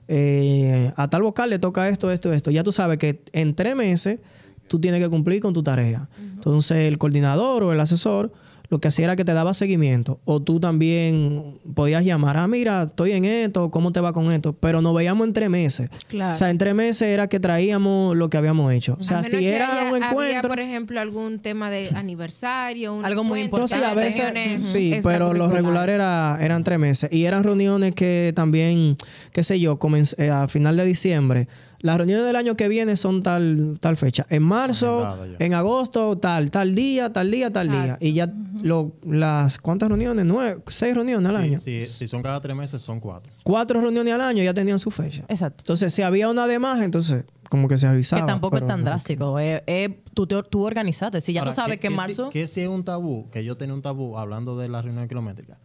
Eh, 0.09 0.93
a 0.97 1.09
tal 1.09 1.23
vocal 1.23 1.51
le 1.51 1.59
toca 1.59 1.89
esto, 1.89 2.11
esto, 2.11 2.33
esto. 2.33 2.51
Ya 2.51 2.63
tú 2.63 2.73
sabes 2.73 2.99
que 2.99 3.23
en 3.33 3.55
tres 3.55 3.75
meses 3.75 4.21
tú 4.69 4.79
tienes 4.81 5.01
que 5.03 5.09
cumplir 5.09 5.41
con 5.41 5.55
tu 5.55 5.63
tarea. 5.63 6.09
Entonces 6.35 6.77
el 6.89 6.99
coordinador 6.99 7.63
o 7.63 7.73
el 7.73 7.81
asesor 7.81 8.33
lo 8.73 8.79
que 8.81 8.89
hacía 8.89 9.05
era 9.05 9.17
que 9.17 9.25
te 9.27 9.35
daba 9.35 9.53
seguimiento. 9.53 10.19
O 10.25 10.41
tú 10.41 10.59
también 10.59 11.59
podías 11.75 12.03
llamar, 12.07 12.39
ah, 12.39 12.49
mira, 12.49 12.85
estoy 12.85 13.13
en 13.13 13.27
esto, 13.27 13.71
¿cómo 13.71 13.93
te 13.93 14.01
va 14.01 14.15
con 14.15 14.33
esto? 14.33 14.55
Pero 14.55 14.81
nos 14.81 14.95
veíamos 14.95 15.27
en 15.27 15.35
tres 15.35 15.51
meses. 15.51 15.91
Claro. 16.09 16.33
O 16.33 16.37
sea, 16.37 16.49
en 16.49 16.57
tres 16.57 16.75
meses 16.75 17.03
era 17.09 17.29
que 17.29 17.39
traíamos 17.39 18.17
lo 18.17 18.31
que 18.31 18.39
habíamos 18.39 18.73
hecho. 18.73 18.95
O 18.95 19.01
A 19.01 19.03
sea, 19.03 19.17
menos 19.19 19.31
si 19.31 19.37
que 19.41 19.55
era 19.55 19.73
haya- 19.83 19.91
un 19.93 20.03
Había, 20.03 20.09
encuentro... 20.11 20.49
por 20.49 20.61
ejemplo, 20.61 21.01
algún 21.03 21.39
tema 21.41 21.69
de 21.71 21.91
aniversario. 21.95 22.95
un 22.95 23.05
Algo 23.05 23.25
muy 23.25 23.43
encuentro, 23.43 23.77
No, 23.77 23.85
sí, 23.85 23.85
a 23.85 23.93
veces, 23.95 24.65
sí, 24.65 24.95
pero 25.03 25.35
lo 25.35 25.49
regular 25.49 25.91
era, 25.91 26.39
eran 26.41 26.65
tres 26.65 26.79
meses. 26.79 27.13
Y 27.13 27.25
eran 27.27 27.45
reuniones 27.45 27.95
que 27.95 28.33
también, 28.35 28.97
qué 29.33 29.43
sé 29.43 29.61
yo, 29.61 29.79
comenz- 29.79 30.15
eh, 30.19 30.31
a 30.31 30.49
final 30.49 30.79
de 30.79 30.85
diciembre. 30.87 31.47
Las 31.83 31.97
reuniones 31.97 32.25
del 32.25 32.37
año 32.37 32.57
que 32.57 32.69
viene 32.69 32.95
son 32.97 33.25
tal, 33.25 33.77
tal 33.81 33.97
fecha. 33.97 34.25
En 34.31 34.45
marzo, 34.45 35.19
en 35.41 35.53
agosto, 35.53 36.17
tal, 36.17 36.51
tal 36.53 36.77
día, 36.77 37.13
tal 37.13 37.31
día, 37.31 37.51
tal 37.51 37.69
día. 37.71 37.99
Y 38.01 38.13
ya 38.13 38.33
lo, 38.63 38.93
las, 39.05 39.59
¿cuántas 39.59 39.89
reuniones? 39.89 40.25
Nueve, 40.25 40.63
seis 40.69 40.95
reuniones 40.95 41.29
al 41.29 41.37
año. 41.37 41.59
Si, 41.59 41.85
si 41.87 42.07
son 42.07 42.23
cada 42.23 42.41
tres 42.41 42.55
meses, 42.57 42.81
son 42.83 43.01
cuatro. 43.01 43.33
Cuatro 43.43 43.81
reuniones 43.81 44.15
al 44.15 44.21
año 44.21 44.45
ya 44.45 44.55
tenían 44.55 44.79
su 44.79 44.93
fecha. 44.93 45.25
Exacto. 45.29 45.63
Entonces, 45.63 45.93
si 45.93 46.03
había 46.03 46.29
una 46.29 46.47
de 46.47 46.61
más, 46.61 46.81
entonces 46.83 47.25
como 47.51 47.67
que 47.67 47.77
se 47.77 47.89
avisaba. 47.89 48.23
Que 48.23 48.27
tampoco 48.29 48.55
pero 48.55 48.67
es 48.67 48.69
tan 48.69 48.79
no. 48.81 48.85
drástico. 48.87 49.39
Es- 49.41 49.63
es- 49.67 49.91
tú, 50.15 50.27
te- 50.29 50.41
tú 50.45 50.63
organizaste. 50.65 51.21
Si 51.21 51.33
ya 51.33 51.41
Ahora, 51.41 51.51
tú 51.51 51.57
sabes 51.57 51.81
que, 51.81 51.89
en 51.89 51.95
si- 51.95 51.97
marzo... 51.97 52.31
Que 52.31 52.47
si 52.47 52.61
es 52.61 52.69
un 52.69 52.85
tabú, 52.85 53.29
que 53.33 53.43
yo 53.45 53.57
tenía 53.57 53.75
un 53.75 53.83
tabú 53.83 54.17
hablando 54.17 54.57
de 54.57 54.69
la 54.69 54.81
reunión 54.83 55.09
kilométrica, 55.09 55.59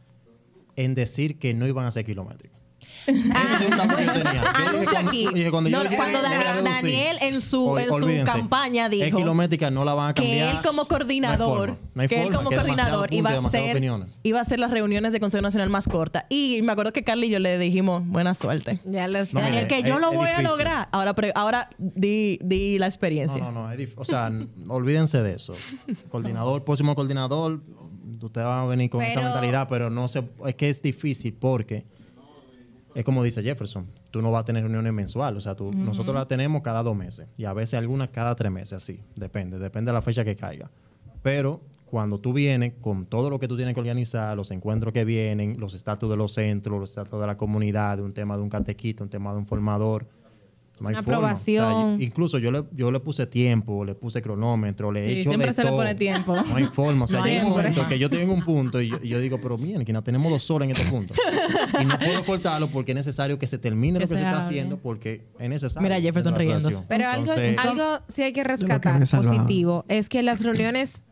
en 0.75 0.95
decir 0.95 1.37
que 1.37 1.53
no 1.53 1.67
iban 1.67 1.85
a 1.85 1.91
ser 1.91 2.05
kilométricas. 2.05 2.56
Ah, 3.33 3.59
es 3.61 3.69
que 3.69 3.75
cuando- 3.75 3.95
aquí. 4.97 5.27
Daniel 6.63 7.17
en 7.21 7.41
su, 7.41 7.77
en 7.77 8.25
campaña 8.25 8.85
Es 8.85 8.91
dijo 8.91 9.17
kilométrica, 9.17 9.71
no 9.71 9.85
la 9.85 9.93
van 9.93 10.09
a 10.09 10.13
que 10.13 10.21
cambiar. 10.23 10.55
él 10.57 10.61
como 10.61 10.73
No 10.73 10.81
hay 10.81 10.87
coordinador, 10.87 11.57
forma, 11.57 11.77
no 11.93 12.01
hay 12.01 12.07
que 12.07 12.15
él 12.17 12.21
forma, 12.23 12.37
como 12.37 12.49
que 12.49 12.55
es 12.55 12.61
coordinador 12.61 13.13
iba 13.13 13.29
a 13.29 13.37
hacer 13.39 13.81
iba 14.23 14.39
a 14.39 14.41
hacer 14.41 14.59
las 14.59 14.71
reuniones 14.71 15.13
de 15.13 15.19
Consejo 15.19 15.41
Nacional 15.41 15.69
más 15.69 15.87
cortas. 15.87 16.25
Y 16.29 16.59
me 16.63 16.71
acuerdo 16.73 16.91
que 16.91 17.03
Carly 17.03 17.27
y 17.27 17.29
yo 17.29 17.39
le 17.39 17.57
dijimos, 17.57 18.05
buena 18.05 18.33
suerte. 18.33 18.79
Ya 18.85 19.07
lo 19.07 19.23
sé. 19.25 19.33
No, 19.33 19.41
Daniel, 19.41 19.67
que 19.67 19.83
yo 19.83 19.95
es- 19.95 20.01
lo 20.01 20.11
es 20.11 20.17
voy 20.17 20.29
a 20.29 20.41
lograr. 20.41 20.89
Ahora, 20.91 21.13
pre- 21.13 21.31
ahora 21.35 21.69
di, 21.77 22.39
di 22.43 22.77
la 22.77 22.87
experiencia. 22.87 23.41
No, 23.41 23.51
no, 23.51 23.67
no. 23.67 23.71
es 23.71 23.89
o 23.95 24.03
sea, 24.03 24.31
olvídense 24.67 25.21
de 25.21 25.35
eso. 25.35 25.53
Coordinador, 26.09 26.63
próximo 26.63 26.93
coordinador, 26.95 27.61
ustedes 28.21 28.45
van 28.47 28.59
a 28.59 28.65
venir 28.65 28.89
con 28.89 29.01
esa 29.01 29.21
mentalidad, 29.21 29.67
pero 29.69 29.89
no 29.89 30.07
sé, 30.07 30.23
es 30.45 30.55
que 30.55 30.69
es 30.69 30.81
difícil 30.81 31.33
porque 31.33 31.85
es 32.97 33.05
como 33.05 33.21
dice 33.21 33.43
Jefferson, 33.43 33.85
tú 34.09 34.23
no 34.23 34.31
vas 34.31 34.41
a 34.41 34.45
tener 34.45 34.63
reuniones 34.63 34.91
mensuales, 34.91 35.37
o 35.37 35.41
sea, 35.41 35.53
tú, 35.53 35.71
nosotros 35.71 36.15
la 36.15 36.27
tenemos 36.27 36.63
cada 36.63 36.81
dos 36.81 36.97
meses 36.97 37.27
y 37.37 37.45
a 37.45 37.53
veces 37.53 37.75
algunas 37.75 38.09
cada 38.09 38.33
tres 38.33 38.51
meses, 38.51 38.73
así, 38.73 38.99
depende, 39.15 39.59
depende 39.59 39.89
de 39.89 39.93
la 39.93 40.01
fecha 40.01 40.25
que 40.25 40.35
caiga. 40.35 40.71
Pero 41.21 41.61
cuando 41.85 42.17
tú 42.17 42.33
vienes 42.33 42.73
con 42.81 43.05
todo 43.05 43.29
lo 43.29 43.37
que 43.37 43.47
tú 43.47 43.55
tienes 43.55 43.75
que 43.75 43.81
organizar, 43.81 44.35
los 44.35 44.49
encuentros 44.49 44.95
que 44.95 45.05
vienen, 45.05 45.59
los 45.59 45.75
estatus 45.75 46.09
de 46.09 46.17
los 46.17 46.33
centros, 46.33 46.79
los 46.79 46.89
estatus 46.89 47.21
de 47.21 47.27
la 47.27 47.37
comunidad, 47.37 47.97
de 47.97 48.03
un 48.03 48.13
tema 48.13 48.35
de 48.35 48.41
un 48.41 48.49
catequista, 48.49 49.03
un 49.03 49.11
tema 49.11 49.31
de 49.31 49.37
un 49.37 49.45
formador, 49.45 50.07
no 50.79 50.89
hay 50.89 50.93
Una 50.95 51.03
forma. 51.03 51.17
O 51.33 51.35
sea, 51.35 51.63
aprobación. 51.63 52.01
incluso 52.01 52.37
yo 52.37 52.51
le, 52.51 52.63
yo 52.71 52.91
le 52.91 52.99
puse 52.99 53.25
tiempo, 53.27 53.83
le 53.85 53.95
puse 53.95 54.21
cronómetro, 54.21 54.91
le 54.91 55.05
he 55.05 55.13
Sí, 55.15 55.19
hecho 55.21 55.29
siempre 55.31 55.47
de 55.47 55.53
se 55.53 55.63
le 55.63 55.69
todo. 55.69 55.77
pone 55.77 55.95
tiempo. 55.95 56.35
No 56.35 56.55
hay 56.55 56.65
forma. 56.65 57.05
O 57.05 57.07
sea, 57.07 57.19
No 57.19 57.25
llega 57.25 57.39
hay 57.41 57.45
un 57.47 57.51
momento 57.51 57.87
que 57.87 57.97
yo 57.99 58.09
tengo 58.09 58.33
un 58.33 58.43
punto 58.43 58.81
y 58.81 58.89
yo, 58.89 58.97
y 59.01 59.09
yo 59.09 59.19
digo, 59.19 59.39
pero 59.41 59.57
miren, 59.57 59.83
que 59.85 59.93
no 59.93 60.03
tenemos 60.03 60.31
dos 60.31 60.49
horas 60.51 60.69
en 60.69 60.75
este 60.75 60.89
punto. 60.91 61.13
y 61.81 61.85
no 61.85 61.97
puedo 61.97 62.23
cortarlo 62.25 62.67
porque 62.67 62.91
es 62.91 62.95
necesario 62.95 63.37
que 63.39 63.47
se 63.47 63.57
termine 63.57 63.99
Que 63.99 64.05
lo 64.05 64.09
que 64.09 64.15
se, 64.15 64.21
se 64.21 64.27
está 64.27 64.39
haciendo 64.39 64.77
porque 64.77 65.25
es 65.39 65.49
necesario. 65.49 65.81
Mira 65.83 65.99
Jefferson 66.01 66.35
riéndose. 66.35 66.77
Pero 66.87 67.07
algo, 67.07 67.21
Entonces, 67.33 67.55
algo 67.57 67.99
sí 68.07 68.21
hay 68.23 68.33
que 68.33 68.43
rescatar 68.43 68.99
positivo 69.09 69.85
es 69.87 70.09
que 70.09 70.21
las 70.23 70.41
reuniones 70.43 71.03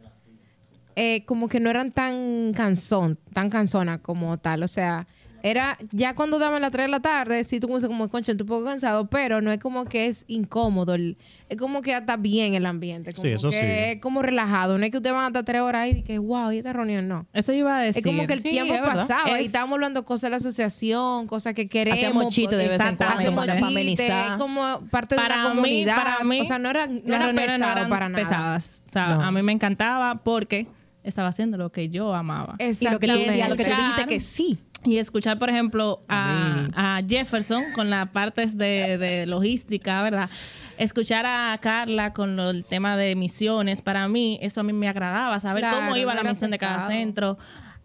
eh, 0.95 1.26
como 1.26 1.49
que 1.49 1.59
no 1.59 1.70
eran 1.70 1.91
tan 1.91 2.53
cansón, 2.53 3.18
tan 3.34 3.49
cansona 3.49 3.97
como 4.01 4.38
tal. 4.38 4.63
O 4.63 4.68
sea, 4.68 5.07
era 5.48 5.78
ya 5.91 6.16
cuando 6.16 6.39
daban 6.39 6.60
las 6.62 6.72
3 6.72 6.86
de 6.86 6.91
la 6.91 7.00
tarde, 7.02 7.43
sí 7.43 7.60
tú 7.60 7.68
como 7.68 8.10
concha, 8.10 8.32
un 8.32 8.38
poco 8.39 8.66
cansado, 8.66 9.08
pero 9.08 9.41
no 9.41 9.52
es 9.52 9.60
como 9.60 9.86
que 9.86 10.08
es 10.08 10.26
incómodo. 10.28 10.96
el- 10.96 11.18
es 11.50 11.58
como 11.58 11.82
que 11.82 11.96
está 11.96 12.18
bien 12.18 12.56
el 12.56 12.66
ambiente. 12.66 13.14
Como 13.14 13.28
Sí, 13.28 13.34
eso 13.34 13.50
que 13.52 13.60
sí. 13.60 13.66
es 13.96 14.02
como 14.02 14.22
relajado. 14.24 14.78
No 14.80 14.86
es 14.86 14.91
que 14.91 14.98
ustedes 14.98 15.14
van 15.14 15.26
a 15.26 15.28
estar 15.28 15.43
3 15.46 15.62
horas 15.62 15.82
ahí 15.84 15.91
y 16.00 16.02
que, 16.04 16.18
wow, 16.18 16.52
y 16.52 16.58
esta 16.58 16.74
reunión 16.74 17.08
no. 17.08 17.28
Eso 17.34 17.54
iba 17.54 17.78
a 17.78 17.82
decir. 17.82 18.00
Es 18.00 18.04
como 18.06 18.26
que 18.26 18.34
el 18.34 18.41
Sí, 18.41 18.50
tiempo 18.50 18.74
es 18.74 18.82
pasaba 18.82 19.30
y 19.32 19.41
Es- 19.41 19.46
estábamos 19.48 19.76
hablando 19.76 20.04
cosas 20.04 20.24
de 20.24 20.30
la 20.32 20.36
asociación, 20.38 21.28
cosas 21.28 21.54
que 21.54 21.68
queremos. 21.68 22.00
Hacíamos 22.00 22.34
chistes 22.34 22.58
de 22.58 22.68
vez 22.68 22.82
en 22.82 22.96
cuando 22.96 23.36
para 23.36 23.54
chistes, 23.54 23.64
amenizar. 23.72 24.32
es 24.32 24.38
como 24.38 24.82
parte 24.89 25.16
de 25.16 25.22
para 25.22 25.36
una 25.36 25.50
mí, 25.50 25.56
comunidad. 25.62 25.96
para 25.96 26.24
mí, 26.24 26.41
o 26.41 26.43
sea, 26.43 26.58
no 26.60 26.70
era, 26.72 26.88
no 26.88 26.93
las 26.93 27.06
era 27.06 27.20
reuniones 27.20 27.52
pesado 27.52 27.72
no 27.72 27.78
eran 27.78 27.89
para 27.89 28.10
nada. 28.10 28.24
pesadas. 28.24 28.84
O 28.88 28.91
sea, 28.91 29.08
No. 29.16 29.22
a 29.22 29.32
mí 29.32 29.41
me 29.43 29.52
encantaba 29.52 30.16
porque 30.24 30.68
estaba 31.04 31.28
haciendo 31.28 31.58
lo 31.58 31.72
que 31.72 31.89
yo 31.89 32.14
amaba. 32.16 32.56
Y 32.60 32.64
lo 32.86 33.00
que, 33.00 33.08
tú, 33.08 33.14
lo 33.14 33.56
que 33.56 33.64
tú 33.64 33.70
dijiste 33.70 34.06
que 34.08 34.20
sí. 34.20 34.58
Y 34.86 34.98
escuchar, 35.00 35.40
por 35.40 35.50
ejemplo, 35.50 36.00
a, 36.08 36.68
a 36.76 37.02
Jefferson 37.08 37.64
con 37.74 37.90
las 37.90 38.10
partes 38.10 38.58
de, 38.58 38.98
de 38.98 39.26
logística, 39.26 40.02
¿verdad? 40.04 40.30
Escuchar 40.78 41.26
a 41.26 41.58
Carla 41.62 42.14
con 42.14 42.36
lo- 42.36 42.52
el 42.52 42.64
tema 42.66 42.96
de 42.98 43.16
misiones, 43.16 43.82
para 43.82 44.08
mí, 44.08 44.38
eso 44.42 44.62
a 44.62 44.64
mí 44.64 44.74
me 44.74 44.88
agradaba, 44.88 45.40
saber 45.40 45.62
Claro, 45.62 45.78
cómo 45.78 45.96
iba 45.98 46.14
la 46.14 46.24
misión 46.24 46.52
de 46.52 46.58
cada 46.60 46.88
centro. 46.88 47.38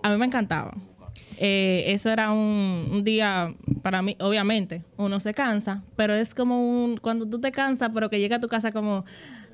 A 0.02 0.10
mí 0.10 0.16
me 0.16 0.26
encantaba. 0.26 0.72
Eh, 1.42 1.84
eso 1.86 2.10
era 2.10 2.32
un, 2.32 2.88
un 2.92 3.02
día, 3.04 3.54
para 3.82 4.02
mí, 4.02 4.14
obviamente, 4.20 4.84
uno 4.98 5.20
se 5.20 5.32
cansa, 5.32 5.82
pero 5.96 6.12
es 6.12 6.34
como 6.34 6.84
un, 6.84 6.98
cuando 6.98 7.26
tú 7.26 7.40
te 7.40 7.50
cansas, 7.50 7.90
pero 7.94 8.10
que 8.10 8.18
llega 8.18 8.36
a 8.36 8.40
tu 8.40 8.48
casa 8.48 8.72
como, 8.72 9.06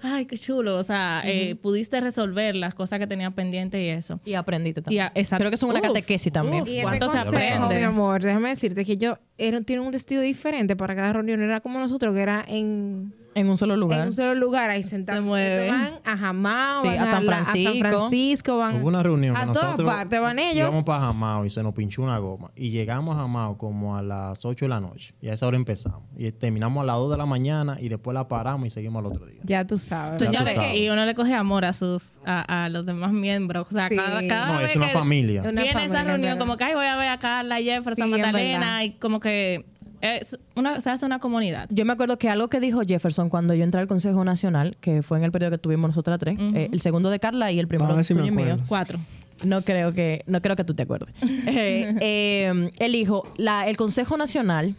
ay, 0.02 0.26
qué 0.26 0.36
chulo. 0.38 0.76
O 0.76 0.82
sea, 0.82 1.22
eh, 1.24 1.54
pudiste 1.56 2.00
resolver 2.00 2.54
las 2.56 2.74
cosas 2.74 2.98
que 2.98 3.06
tenías 3.06 3.32
pendientes 3.32 3.80
y 3.80 3.88
eso. 3.88 4.20
Y 4.24 4.34
aprendiste 4.34 4.80
Y 4.80 4.82
también. 4.84 5.02
a- 5.04 5.12
exacto. 5.14 5.40
Creo 5.42 5.50
que 5.50 5.54
es 5.56 5.62
una 5.62 5.74
Uf, 5.74 5.80
catequesis 5.82 6.32
también. 6.32 6.62
uf. 6.62 6.68
Y 6.68 6.82
¿Cuánto 6.82 7.10
se 7.10 7.18
aprende? 7.18 7.78
mi 7.78 7.84
amor, 7.84 8.22
déjame 8.22 8.50
decirte 8.50 8.84
que 8.84 8.96
yo 8.96 9.18
era, 9.38 9.60
tiene 9.62 9.82
un 9.82 9.92
destino 9.92 10.20
diferente 10.20 10.76
para 10.76 10.94
cada 10.94 11.12
reunión. 11.12 11.40
Era 11.40 11.60
como 11.60 11.78
nosotros, 11.78 12.14
que 12.14 12.20
era 12.20 12.44
en, 12.46 13.12
En 13.36 13.48
un 13.50 13.56
solo 13.56 13.74
en 13.74 13.80
lugar. 13.80 14.06
un 14.06 14.12
solo 14.12 14.34
lugar, 14.34 14.70
ahí 14.70 14.82
sentados. 14.82 15.22
Se 15.22 15.28
mueve. 15.28 15.70
Van 15.70 15.92
a 16.04 16.16
Jamao, 16.16 16.82
Sí, 16.82 16.88
van 16.88 16.98
a 16.98 17.10
San 17.10 17.24
Francisco. 17.24 17.70
San 17.72 17.78
Francisco, 17.80 18.58
van 18.58 18.76
Hubo 18.80 18.88
una 18.88 19.02
reunión 19.02 19.36
a 19.36 19.46
todas 19.52 19.80
partes, 19.80 20.20
van 20.20 20.38
ellos. 20.38 20.56
íbamos 20.68 20.84
para 20.84 21.00
Jamao 21.00 21.44
y 21.44 21.50
se 21.50 21.62
nos 21.62 21.74
pinchó 21.74 22.02
una 22.02 22.18
goma. 22.18 22.50
Y 22.56 22.70
llegamos 22.70 23.14
a 23.16 23.20
Jamao 23.20 23.58
como 23.58 23.96
a 23.96 24.02
las 24.02 24.44
8 24.44 24.64
de 24.64 24.68
la 24.70 24.80
noche. 24.80 25.14
Y 25.20 25.28
a 25.28 25.34
esa 25.34 25.46
hora 25.46 25.56
empezamos. 25.56 26.02
Y 26.16 26.32
terminamos 26.32 26.82
a 26.82 26.86
las 26.86 26.96
2 26.96 27.10
de 27.12 27.16
la 27.18 27.26
mañana 27.26 27.76
y 27.80 27.88
después 27.88 28.14
la 28.14 28.26
paramos 28.26 28.66
y 28.66 28.70
seguimos 28.70 29.00
al 29.00 29.06
otro 29.12 29.26
día. 29.26 29.40
Ya 29.44 29.66
tú 29.66 29.78
sabes. 29.78 30.18
Ya 30.20 30.26
tú 30.26 30.32
Señores, 30.32 30.54
sabes. 30.54 30.76
y 30.76 30.88
uno 30.88 31.04
le 31.04 31.14
coge 31.14 31.34
amor 31.34 31.64
a 31.66 31.72
sus 31.74 32.12
a, 32.24 32.64
a 32.64 32.68
los 32.70 32.86
demás 32.86 33.12
miembros. 33.12 33.66
O 33.68 33.72
sea, 33.72 33.88
Sí. 33.90 33.96
cada, 33.96 34.26
cada 34.26 34.46
No, 34.54 34.58
vez 34.60 34.70
es 34.70 34.76
una 34.76 34.86
que 34.88 34.92
familia. 34.94 35.42
Una 35.42 35.50
viene 35.50 35.72
familia, 35.74 35.84
esa 35.92 36.00
en 36.00 36.06
reunión, 36.06 36.38
como 36.38 36.56
que 36.56 36.64
ay, 36.64 36.74
voy 36.74 36.86
a 36.86 36.96
ver 36.96 37.08
a 37.10 37.18
Carla, 37.18 37.56
Jefferson, 37.58 38.08
Sí, 38.08 38.14
en 38.14 38.20
Magdalena, 38.22 38.82
y 38.84 38.92
como 38.92 39.20
que 39.20 39.66
es 40.00 40.38
una, 40.54 40.80
se 40.80 40.90
hace 40.90 41.06
una 41.06 41.18
comunidad. 41.18 41.68
Yo 41.70 41.84
me 41.84 41.92
acuerdo 41.92 42.18
que 42.18 42.28
algo 42.28 42.48
que 42.48 42.60
dijo 42.60 42.82
Jefferson 42.82 43.28
cuando 43.28 43.54
yo 43.54 43.64
entré 43.64 43.80
al 43.80 43.86
Consejo 43.86 44.24
Nacional, 44.24 44.76
que 44.80 45.02
fue 45.02 45.18
en 45.18 45.24
el 45.24 45.32
periodo 45.32 45.52
que 45.52 45.58
tuvimos 45.58 45.90
nosotras 45.90 46.18
tres, 46.18 46.36
eh, 46.38 46.68
el 46.72 46.80
segundo 46.80 47.10
de 47.10 47.18
Carla 47.18 47.52
y 47.52 47.58
el 47.58 47.68
primero 47.68 48.02
si 48.02 48.14
y 48.14 48.30
mío. 48.30 48.58
Cuatro. 48.68 48.98
No 49.44 49.62
creo 49.62 49.92
que, 49.92 50.22
no 50.26 50.40
creo 50.40 50.56
que 50.56 50.64
tú 50.64 50.74
te 50.74 50.82
acuerdes. 50.82 51.14
Eh, 51.48 51.94
eh, 52.00 52.70
él 52.78 52.92
dijo, 52.92 53.24
la, 53.36 53.68
el 53.68 53.76
Consejo 53.76 54.16
Nacional 54.16 54.74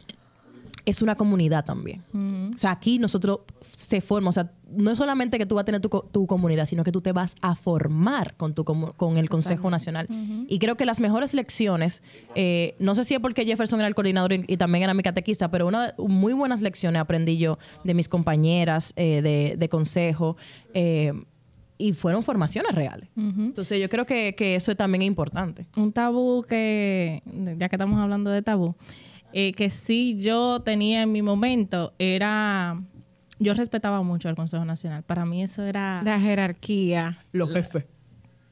es 0.87 1.01
una 1.01 1.15
comunidad 1.15 1.65
también. 1.65 2.03
O 2.55 2.57
sea, 2.57 2.71
aquí 2.71 2.97
nosotros 2.97 3.41
se 3.75 4.01
forma, 4.01 4.29
o 4.29 4.33
sea, 4.33 4.51
no 4.69 4.89
es 4.91 4.97
solamente 4.97 5.37
que 5.37 5.45
tú 5.45 5.55
vas 5.55 5.61
a 5.63 5.65
tener 5.65 5.81
tu, 5.81 5.89
tu 6.11 6.25
comunidad, 6.25 6.65
sino 6.65 6.83
que 6.83 6.91
tú 6.91 7.01
te 7.01 7.11
vas 7.11 7.35
a 7.41 7.55
formar 7.55 8.35
con, 8.35 8.53
tu, 8.55 8.63
con 8.65 9.17
el 9.17 9.29
Consejo 9.29 9.69
Nacional. 9.69 10.07
Y 10.47 10.59
creo 10.59 10.75
que 10.75 10.85
las 10.85 10.99
mejores 10.99 11.33
lecciones, 11.33 12.01
eh, 12.35 12.75
no 12.79 12.95
sé 12.95 13.03
si 13.03 13.13
es 13.13 13.19
porque 13.19 13.45
Jefferson 13.45 13.79
era 13.79 13.87
el 13.87 13.95
coordinador 13.95 14.33
y, 14.33 14.45
y 14.47 14.57
también 14.57 14.83
era 14.83 14.93
mi 14.93 15.03
catequista, 15.03 15.51
pero 15.51 15.67
una 15.67 15.93
muy 15.97 16.33
buenas 16.33 16.61
lecciones 16.61 17.01
aprendí 17.01 17.37
yo 17.37 17.59
de 17.83 17.93
mis 17.93 18.09
compañeras 18.09 18.93
eh, 18.95 19.21
de, 19.21 19.55
de 19.57 19.69
consejo. 19.69 20.37
eh, 20.73 21.13
y 21.79 21.93
fueron 21.93 22.23
formaciones 22.23 22.73
reales. 22.73 23.07
Entonces 23.15 23.79
yo 23.79 23.87
creo 23.87 24.07
que, 24.07 24.33
que 24.33 24.55
eso 24.55 24.75
también 24.75 25.03
es 25.03 25.07
importante. 25.09 25.67
un 25.77 25.91
tabú 25.93 26.41
que, 26.41 27.21
ya 27.55 27.69
que 27.69 27.75
estamos 27.75 27.99
hablando 27.99 28.31
de 28.31 28.41
tabú, 28.41 28.73
eh, 29.33 29.53
que 29.53 29.69
sí 29.69 30.17
yo 30.19 30.61
tenía 30.61 31.01
en 31.03 31.11
mi 31.11 31.21
momento 31.21 31.93
era, 31.99 32.81
yo 33.39 33.53
respetaba 33.53 34.01
mucho 34.03 34.29
al 34.29 34.35
Consejo 34.35 34.65
Nacional. 34.65 35.03
Para 35.03 35.25
mí 35.25 35.43
eso 35.43 35.63
era, 35.63 36.01
La 36.03 36.19
jerarquía. 36.19 37.19
Los 37.31 37.51
jefes. 37.51 37.85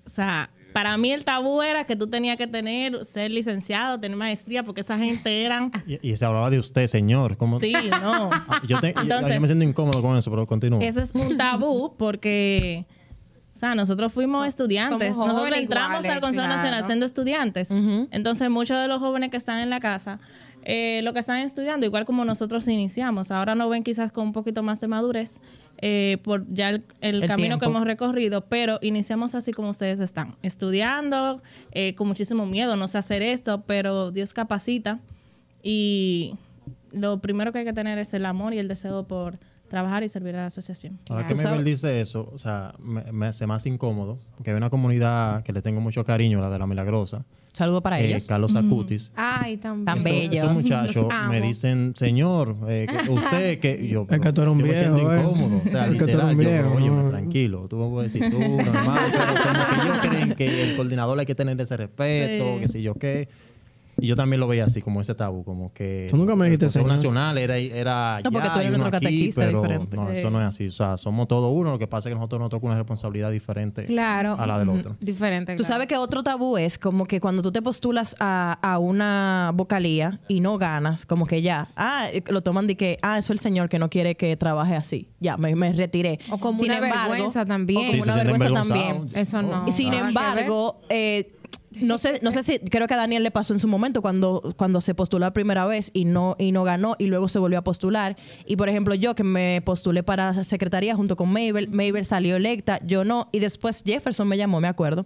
o 0.06 0.10
sea, 0.10 0.50
para 0.74 0.98
mí 0.98 1.12
el 1.14 1.24
tabú 1.24 1.62
era 1.62 1.86
que 1.86 1.96
tú 1.96 2.08
tenías 2.08 2.38
que 2.38 2.48
tener, 2.48 3.06
ser 3.06 3.32
licenciado, 3.32 3.98
tener 3.98 4.18
maestría, 4.18 4.62
porque 4.64 4.82
esa 4.82 4.98
gente 4.98 5.44
eran, 5.46 5.72
Y, 5.88 6.12
y 6.12 6.18
se 6.18 6.26
hablaba 6.26 6.50
de 6.50 6.60
usted, 6.60 6.88
señor. 6.88 7.38
¿Cómo? 7.38 7.62
sí, 7.62 7.72
no. 8.02 8.30
Ah, 8.34 8.62
Yo, 8.68 8.80
te- 8.82 8.90
Entonces- 8.90 9.36
yo 9.36 9.42
me 9.42 9.48
siento 9.48 9.64
incómodo 9.64 10.02
con 10.02 10.18
eso, 10.18 10.30
pero 10.30 10.46
continúo. 10.46 10.82
Eso 10.82 11.00
es 11.02 11.16
un 11.16 11.38
tabú 11.38 11.96
porque, 11.98 12.86
o 13.56 13.58
sea, 13.58 13.74
nosotros 13.74 14.12
fuimos 14.12 14.46
estudiantes. 14.50 15.16
Nosotros 15.16 15.50
entramos 15.58 16.00
iguales, 16.04 16.12
al 16.12 16.20
Consejo 16.20 16.44
claro. 16.46 16.56
Nacional 16.58 16.84
siendo 16.84 17.06
estudiantes. 17.06 17.72
Entonces, 18.12 18.50
muchos 18.50 18.78
de 18.82 18.90
los 18.90 19.00
jóvenes 19.00 19.32
que 19.32 19.38
están 19.38 19.62
en 19.62 19.70
la 19.70 19.80
casa, 19.80 20.20
eh, 20.66 21.02
lo 21.04 21.14
que 21.14 21.20
están 21.20 21.42
estudiando, 21.42 21.86
igual 21.86 22.06
como 22.06 22.26
nosotros 22.26 22.68
iniciamos, 22.68 23.30
ahora 23.30 23.54
nos 23.54 23.70
ven 23.70 23.84
quizás 23.84 24.12
con 24.12 24.26
un 24.26 24.34
poquito 24.34 24.64
más 24.64 24.82
de 24.82 24.88
madurez 24.88 25.40
eh, 25.78 26.18
por 26.24 26.46
ya 26.52 26.70
el, 26.70 26.84
el 27.02 27.24
El 27.24 27.28
camino 27.28 27.60
que 27.60 27.66
hemos 27.66 27.84
recorrido, 27.84 28.46
pero 28.46 28.80
iniciamos 28.82 29.36
así 29.36 29.52
como 29.52 29.70
ustedes 29.70 30.00
están, 30.00 30.36
estudiando, 30.42 31.42
eh, 31.72 31.94
con 31.96 32.08
muchísimo 32.08 32.48
miedo, 32.48 32.76
no 32.76 32.88
sé 32.88 32.98
hacer 32.98 33.22
esto, 33.22 33.62
pero 33.68 34.10
Dios 34.12 34.34
capacita. 34.34 35.00
Y 35.62 36.34
lo 36.92 37.20
primero 37.20 37.52
que 37.52 37.60
hay 37.60 37.66
que 37.66 37.74
tener 37.74 38.00
es 38.00 38.14
el 38.16 38.26
amor 38.26 38.54
y 38.54 38.60
el 38.60 38.68
deseo 38.68 39.08
por 39.08 39.38
trabajar 39.68 40.04
y 40.04 40.10
servir 40.10 40.36
a 40.36 40.40
la 40.40 40.46
asociación. 40.48 40.98
Ahora 41.10 41.26
que 41.28 41.36
Mabel 41.36 41.64
dice 41.64 42.00
eso, 42.00 42.30
o 42.34 42.38
sea, 42.38 42.74
me, 42.80 43.12
me 43.12 43.28
hace 43.28 43.46
más 43.46 43.66
incómodo, 43.66 44.20
porque 44.36 44.52
hay 44.52 44.58
una 44.58 44.70
comunidad 44.70 45.44
que 45.44 45.54
le 45.54 45.62
tengo 45.62 45.82
mucho 45.82 46.06
cariño, 46.06 46.40
la 46.40 46.50
de 46.50 46.58
la 46.58 46.68
Milagrosa, 46.68 47.26
Saludo 47.56 47.82
para 47.82 48.00
eh, 48.02 48.08
ellos. 48.10 48.26
Carlos 48.26 48.54
Acutis. 48.56 49.12
Ay. 49.16 49.58
Tan 49.58 49.86
Esos- 49.88 50.04
bellos. 50.04 50.36
Esos 50.36 50.54
muchachos 50.54 51.06
me 51.30 51.40
dicen, 51.42 51.94
señor, 51.96 52.56
eh, 52.68 52.86
que 52.90 53.10
usted 53.12 53.60
que 53.60 53.88
yo, 53.88 54.06
Es 54.10 54.20
que 54.20 54.34
tú 54.34 54.42
eres 54.42 54.54
un 54.54 54.60
yo 54.60 54.66
me 54.68 54.76
siento 54.76 54.96
viejo, 54.96 55.14
eh. 55.14 55.20
incómodo, 55.22 55.62
o 55.66 55.70
sea, 55.70 55.86
Es 55.86 55.92
que 55.94 55.98
tú 56.00 56.04
eres 56.04 56.16
literal, 56.16 56.26
un 56.36 56.42
yo, 56.44 56.50
viejo, 56.50 56.72
oye, 56.76 56.90
no. 56.90 57.10
tranquilo, 57.10 57.68
tú 57.70 57.78
me 57.78 57.90
puedes 57.90 58.12
decir 58.14 58.30
tú, 58.30 58.40
normal, 58.40 59.00
pero 59.12 59.26
como 59.26 59.66
que 59.70 59.86
ellos 59.88 59.98
creen 60.02 60.36
que 60.36 60.64
el 60.70 60.76
coordinador 60.76 61.18
hay 61.20 61.26
que 61.26 61.36
tener 61.36 61.60
ese 61.62 61.78
respeto, 61.78 62.56
Sí. 62.56 62.60
que 62.62 62.68
sé 62.68 62.82
yo 62.82 62.94
qué. 62.96 63.30
Y 64.00 64.08
yo 64.08 64.16
también 64.16 64.40
lo 64.40 64.48
veía 64.48 64.66
así, 64.66 64.82
como 64.82 65.00
ese 65.02 65.16
tabú, 65.16 65.44
como 65.44 65.72
que... 65.74 66.08
Tú 66.10 66.18
nunca 66.18 66.36
me 66.36 66.46
dijiste, 66.46 66.70
señor. 66.70 66.90
Nacional 66.90 67.38
era, 67.38 67.58
era 67.58 68.20
No, 68.24 68.32
porque 68.32 68.48
ya, 68.48 68.54
tú 68.54 68.60
eres 68.60 68.72
y 68.72 68.76
uno 68.76 68.86
otro 68.86 68.98
aquí, 68.98 69.06
catequista 69.06 69.42
pero 69.42 69.62
diferente. 69.62 69.96
No, 69.98 70.10
eso 70.10 70.30
no 70.30 70.42
es 70.42 70.48
así. 70.48 70.68
O 70.68 70.72
sea, 70.72 70.98
somos 70.98 71.28
todos 71.28 71.52
uno. 71.54 71.72
Lo 71.72 71.80
que 71.80 71.88
pasa 71.88 72.10
es 72.10 72.14
que 72.14 72.16
nosotros 72.16 72.42
nos 72.42 72.50
toca 72.50 72.66
una 72.66 72.76
responsabilidad 72.76 73.32
diferente 73.32 73.86
Claro. 73.86 74.36
a 74.40 74.46
la 74.46 74.60
del 74.60 74.70
otro. 74.70 74.96
Diferente. 75.00 75.54
Tú 75.56 75.64
claro. 75.64 75.74
sabes 75.74 75.88
que 75.88 75.98
otro 75.98 76.24
tabú 76.24 76.58
es 76.58 76.78
como 76.78 77.06
que 77.06 77.20
cuando 77.20 77.42
tú 77.42 77.52
te 77.52 77.62
postulas 77.62 78.16
a, 78.20 78.60
a 78.62 78.80
una 78.80 79.52
vocalía 79.56 80.20
y 80.28 80.42
no 80.42 80.58
ganas, 80.58 81.06
como 81.06 81.26
que 81.26 81.42
ya, 81.42 81.68
ah, 81.76 82.08
eh, 82.12 82.22
lo 82.28 82.42
toman 82.42 82.68
de 82.68 82.76
que, 82.76 82.98
ah, 83.02 83.18
eso 83.18 83.28
es 83.34 83.40
el 83.40 83.40
señor 83.40 83.70
que 83.70 83.80
no 83.80 83.90
quiere 83.90 84.16
que 84.16 84.36
trabaje 84.36 84.76
así. 84.76 85.08
Ya, 85.20 85.38
me, 85.38 85.56
me 85.56 85.72
retiré. 85.72 86.20
O 86.30 86.38
como 86.38 86.60
Sin 86.60 86.70
una 86.72 86.80
embargo- 86.86 87.12
vergüenza 87.12 87.46
también. 87.46 87.80
O 87.88 87.92
como 87.92 88.04
Sí, 88.04 88.10
una 88.10 88.16
vergüenza 88.24 88.52
también. 88.52 89.10
Eso 89.14 89.42
no. 89.42 89.66
Y 89.68 89.72
sin 89.72 89.94
embargo, 89.94 90.82
eh, 90.90 91.32
no 91.82 91.98
sé, 91.98 92.20
no 92.22 92.32
sé 92.32 92.44
si 92.44 92.60
creo 92.60 92.88
que 92.88 92.94
a 92.94 92.98
Daniel 92.98 93.24
le 93.24 93.32
pasó 93.32 93.54
en 93.54 93.60
su 93.60 93.68
momento 93.68 94.02
cuando, 94.02 94.54
cuando 94.58 94.82
se 94.82 94.96
postuló 94.96 95.26
la 95.26 95.34
primera 95.34 95.66
vez 95.66 95.92
y 95.94 96.06
no, 96.06 96.36
y 96.40 96.52
no 96.52 96.64
ganó 96.64 96.96
y 97.00 97.08
luego 97.08 97.28
se 97.28 97.40
volvió 97.40 97.60
a 97.60 97.64
postular. 97.64 98.16
Y 98.46 98.56
por 98.56 98.70
ejemplo, 98.70 98.96
yo 98.96 99.16
que 99.16 99.24
me 99.24 99.62
postulé 99.64 100.04
para 100.04 100.30
esa 100.30 100.44
secretaría 100.44 100.96
junto 100.96 101.16
con 101.16 101.30
Mabel, 101.30 101.70
Mabel 101.70 102.06
salió 102.06 102.36
electa, 102.36 102.80
yo 102.86 103.04
no, 103.04 103.30
y 103.32 103.40
después 103.40 103.84
Jefferson 103.86 104.28
me 104.28 104.38
llamó, 104.38 104.60
me 104.60 104.68
acuerdo. 104.68 105.06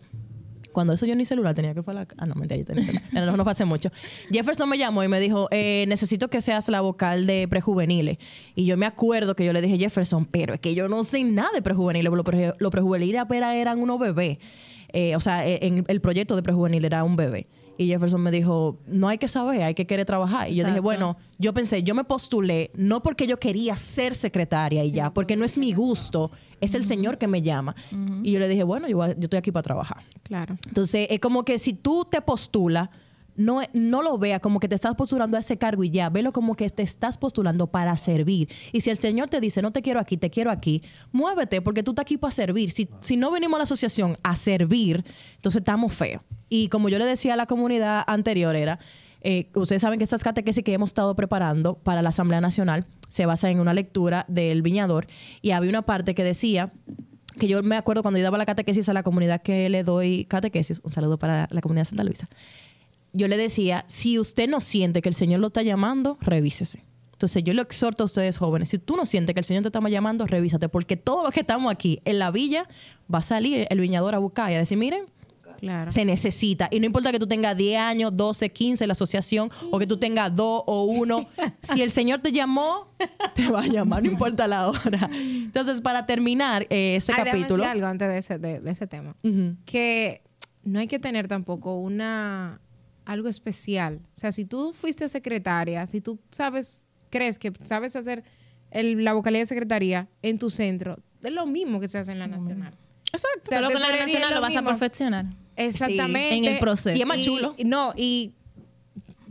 Cuando 0.72 0.93
eso 0.93 1.05
yo 1.05 1.15
ni 1.15 1.26
celular 1.26 1.55
tenía 1.55 1.74
que 1.74 1.82
fue 1.82 1.93
la... 1.93 2.07
Ah, 2.17 2.26
no, 2.26 2.36
mentira, 2.36 2.59
yo 2.59 2.65
tenía 2.65 2.84
celular. 2.86 3.03
No, 3.11 3.38
no 3.38 3.43
fue 3.43 3.51
hace 3.51 3.65
mucho. 3.65 3.89
Jefferson 4.32 4.70
me 4.70 4.78
llamó 4.78 5.03
y 5.03 5.07
me 5.07 5.20
dijo, 5.20 5.47
eh, 5.51 5.86
necesito 5.88 6.30
que 6.30 6.41
seas 6.41 6.70
la 6.70 6.82
vocal 6.82 7.26
de 7.26 7.47
prejuveniles. 7.49 8.17
Y 8.55 8.65
yo 8.65 8.78
me 8.78 8.86
acuerdo 8.86 9.36
que 9.36 9.45
yo 9.45 9.51
le 9.51 9.61
dije, 9.61 9.78
Jefferson, 9.78 10.26
pero 10.26 10.53
es 10.53 10.59
que 10.59 10.76
yo 10.76 10.88
no 10.88 11.03
sé 11.03 11.24
nada 11.24 11.49
de 11.53 11.61
prejuveniles. 11.61 12.11
Los 12.11 12.26
los 12.59 12.72
prejuveniles 12.72 13.20
apenas 13.20 13.55
eran 13.55 13.80
unos 13.80 13.99
bebés. 13.99 14.38
Eh, 14.93 15.15
o 15.15 15.19
sea, 15.19 15.47
eh, 15.47 15.59
en 15.61 15.85
el 15.87 16.01
proyecto 16.01 16.35
de 16.35 16.43
prejuvenil 16.43 16.85
era 16.85 17.03
un 17.03 17.15
bebé. 17.15 17.47
Y 17.77 17.87
Jefferson 17.87 18.21
me 18.21 18.29
dijo, 18.29 18.77
no 18.87 19.07
hay 19.07 19.17
que 19.17 19.29
saber, 19.29 19.63
hay 19.63 19.73
que 19.73 19.87
querer 19.87 20.05
trabajar. 20.05 20.49
Y 20.49 20.55
yo 20.55 20.65
dije, 20.65 20.81
bueno, 20.81 21.15
yo 21.37 21.53
pensé, 21.53 21.81
yo 21.81 21.95
me 21.95 22.03
postulé 22.03 22.71
no 22.75 23.01
porque 23.01 23.25
yo 23.25 23.39
quería 23.39 23.77
ser 23.77 24.15
secretaria 24.15 24.83
y 24.83 24.91
ya, 24.91 25.13
porque 25.13 25.37
no 25.37 25.45
es 25.45 25.57
mi 25.57 25.71
gusto, 25.71 26.29
es 26.59 26.75
el 26.75 26.83
Señor 26.83 27.17
que 27.17 27.27
me 27.27 27.41
llama. 27.41 27.73
Y 28.21 28.33
yo 28.33 28.39
le 28.39 28.49
dije, 28.49 28.63
bueno, 28.63 28.89
yo, 28.89 28.97
yo 29.13 29.13
estoy 29.21 29.37
aquí 29.39 29.53
para 29.53 29.63
trabajar. 29.63 30.03
Claro. 30.23 30.57
Entonces, 30.67 31.07
es 31.09 31.21
como 31.21 31.45
que 31.45 31.57
si 31.57 31.73
tú 31.73 32.05
te 32.09 32.19
postulas, 32.19 32.89
no, 33.39 33.61
no 33.73 34.01
lo 34.01 34.17
veas 34.17 34.41
como 34.41 34.59
que 34.59 34.67
te 34.67 34.75
estás 34.75 34.95
postulando 34.95 35.37
a 35.37 35.39
ese 35.39 35.57
cargo 35.57 35.83
y 35.83 35.89
ya, 35.89 36.09
velo 36.09 36.33
como 36.33 36.55
que 36.55 36.69
te 36.69 36.83
estás 36.83 37.17
postulando 37.17 37.67
para 37.67 37.95
servir. 37.95 38.49
Y 38.73 38.81
si 38.81 38.89
el 38.89 38.97
Señor 38.97 39.29
te 39.29 39.39
dice, 39.39 39.61
no 39.61 39.71
te 39.71 39.81
quiero 39.81 39.99
aquí, 39.99 40.17
te 40.17 40.29
quiero 40.29 40.51
aquí, 40.51 40.83
muévete 41.11 41.61
porque 41.61 41.81
tú 41.81 41.91
estás 41.91 42.03
aquí 42.03 42.17
para 42.17 42.31
servir. 42.31 42.71
Si, 42.71 42.89
si 42.99 43.15
no 43.15 43.31
venimos 43.31 43.55
a 43.55 43.59
la 43.59 43.63
asociación 43.63 44.17
a 44.23 44.35
servir, 44.35 45.05
entonces 45.35 45.61
estamos 45.61 45.93
feos. 45.93 46.21
Y 46.49 46.67
como 46.67 46.89
yo 46.89 46.97
le 46.97 47.05
decía 47.05 47.33
a 47.33 47.37
la 47.37 47.45
comunidad 47.45 48.03
anterior, 48.07 48.55
era, 48.55 48.79
eh, 49.21 49.49
ustedes 49.55 49.81
saben 49.81 49.99
que 49.99 50.03
estas 50.03 50.23
catequesis 50.23 50.63
que 50.63 50.73
hemos 50.73 50.89
estado 50.89 51.15
preparando 51.15 51.75
para 51.75 52.01
la 52.01 52.09
Asamblea 52.09 52.41
Nacional 52.41 52.85
se 53.07 53.25
basa 53.25 53.49
en 53.49 53.59
una 53.59 53.73
lectura 53.73 54.25
del 54.27 54.61
Viñador 54.61 55.07
y 55.41 55.51
había 55.51 55.69
una 55.69 55.83
parte 55.83 56.13
que 56.13 56.23
decía 56.23 56.73
que 57.39 57.47
yo 57.47 57.63
me 57.63 57.77
acuerdo 57.77 58.01
cuando 58.01 58.17
yo 58.17 58.23
daba 58.23 58.37
la 58.37 58.45
catequesis 58.45 58.89
a 58.89 58.93
la 58.93 59.03
comunidad 59.03 59.41
que 59.41 59.69
le 59.69 59.83
doy 59.83 60.25
catequesis, 60.25 60.81
un 60.83 60.91
saludo 60.91 61.17
para 61.17 61.47
la 61.51 61.61
comunidad 61.61 61.83
de 61.83 61.89
Santa 61.89 62.03
Luisa, 62.03 62.27
yo 63.14 63.28
le 63.28 63.38
decía, 63.38 63.86
si 63.88 64.20
usted 64.20 64.47
no 64.47 64.62
siente 64.62 65.01
que 65.01 65.10
el 65.10 65.16
Señor 65.16 65.39
lo 65.39 65.47
está 65.47 65.62
llamando, 65.62 66.18
revísese. 66.22 66.84
Entonces 67.12 67.43
yo 67.43 67.53
lo 67.53 67.62
exhorto 67.62 68.03
a 68.03 68.05
ustedes 68.05 68.38
jóvenes, 68.38 68.70
si 68.70 68.78
tú 68.78 68.95
no 68.95 69.05
sientes 69.05 69.34
que 69.34 69.41
el 69.41 69.45
Señor 69.45 69.64
te 69.64 69.68
está 69.70 69.82
llamando, 69.89 70.26
revísate, 70.26 70.70
porque 70.70 70.95
todos 70.95 71.24
los 71.24 71.34
que 71.34 71.41
estamos 71.41 71.70
aquí 71.72 72.01
en 72.05 72.18
la 72.18 72.32
villa 72.32 72.68
va 73.14 73.20
a 73.20 73.22
salir 73.22 73.68
el 73.70 73.80
viñador 73.80 74.16
a 74.16 74.20
buscar 74.20 74.51
y 74.51 74.55
a 74.55 74.60
decir, 74.60 74.78
miren, 74.78 75.05
Claro. 75.60 75.91
se 75.91 76.05
necesita. 76.05 76.70
Y 76.72 76.80
no 76.80 76.86
importa 76.86 77.12
que 77.12 77.20
tú 77.20 77.28
tengas 77.28 77.57
10 77.57 77.78
años, 77.78 78.16
12, 78.16 78.49
15 78.49 78.84
en 78.86 78.88
la 78.88 78.93
asociación, 78.93 79.51
o 79.70 79.78
que 79.78 79.86
tú 79.86 79.97
tengas 79.97 80.34
2 80.34 80.64
o 80.66 80.84
1. 80.86 81.28
si 81.74 81.82
el 81.82 81.91
Señor 81.91 82.22
te 82.22 82.32
llamó, 82.32 82.88
te 83.36 83.49
va 83.49 83.64
a 83.64 83.68
llamar, 83.68 84.01
no 84.01 84.10
importa 84.10 84.47
la 84.47 84.70
hora. 84.70 85.10
Entonces, 85.12 85.82
para 85.82 86.05
terminar 86.05 86.66
eh, 86.70 86.95
ese 86.95 87.12
Ay, 87.12 87.26
capítulo... 87.26 87.64
decir 87.64 87.72
algo 87.72 87.88
antes 87.88 88.07
de 88.07 88.18
ese, 88.18 88.39
de, 88.39 88.62
de 88.62 88.72
ese 88.72 88.88
tema. 88.88 89.18
Que 89.66 90.22
no 90.64 90.80
hay 90.80 90.88
que 90.88 90.99
tener 90.99 91.28
tampoco 91.28 91.76
una 91.76 92.62
algo 93.10 93.28
especial. 93.28 93.99
O 94.14 94.16
sea, 94.16 94.32
si 94.32 94.45
tú 94.45 94.72
fuiste 94.74 95.10
secretaria, 95.10 95.86
si 95.88 95.99
tú 96.01 96.20
sabes, 96.32 96.82
crees 97.10 97.39
que 97.39 97.51
sabes 97.64 97.95
hacer 97.95 98.24
el- 98.72 99.03
la 99.03 99.14
vocalía 99.14 99.39
de 99.39 99.45
secretaría 99.47 100.07
en 100.22 100.38
tu 100.38 100.49
centro, 100.49 100.97
es 101.24 101.34
lo 101.34 101.45
mismo 101.45 101.80
que 101.80 101.88
se 101.88 101.97
hace 101.97 102.12
en 102.12 102.20
la 102.20 102.28
nacional. 102.28 102.74
Exacto. 103.12 103.39
O 103.45 103.49
sea, 103.49 103.57
Solo 103.60 103.70
que 103.70 103.76
en 103.76 103.82
la 103.82 104.05
nacional 104.05 104.36
lo 104.36 104.41
vas 104.41 104.55
a 104.55 104.62
perfeccionar. 104.64 105.26
Exactamente. 105.55 106.36
en 106.38 106.45
el 106.45 106.60
proceso. 106.60 106.95
Y 106.97 107.01
es 107.01 107.07
más 107.07 107.22
chulo. 107.22 107.53
Y, 107.57 107.64
no, 107.66 107.93
y 107.97 108.32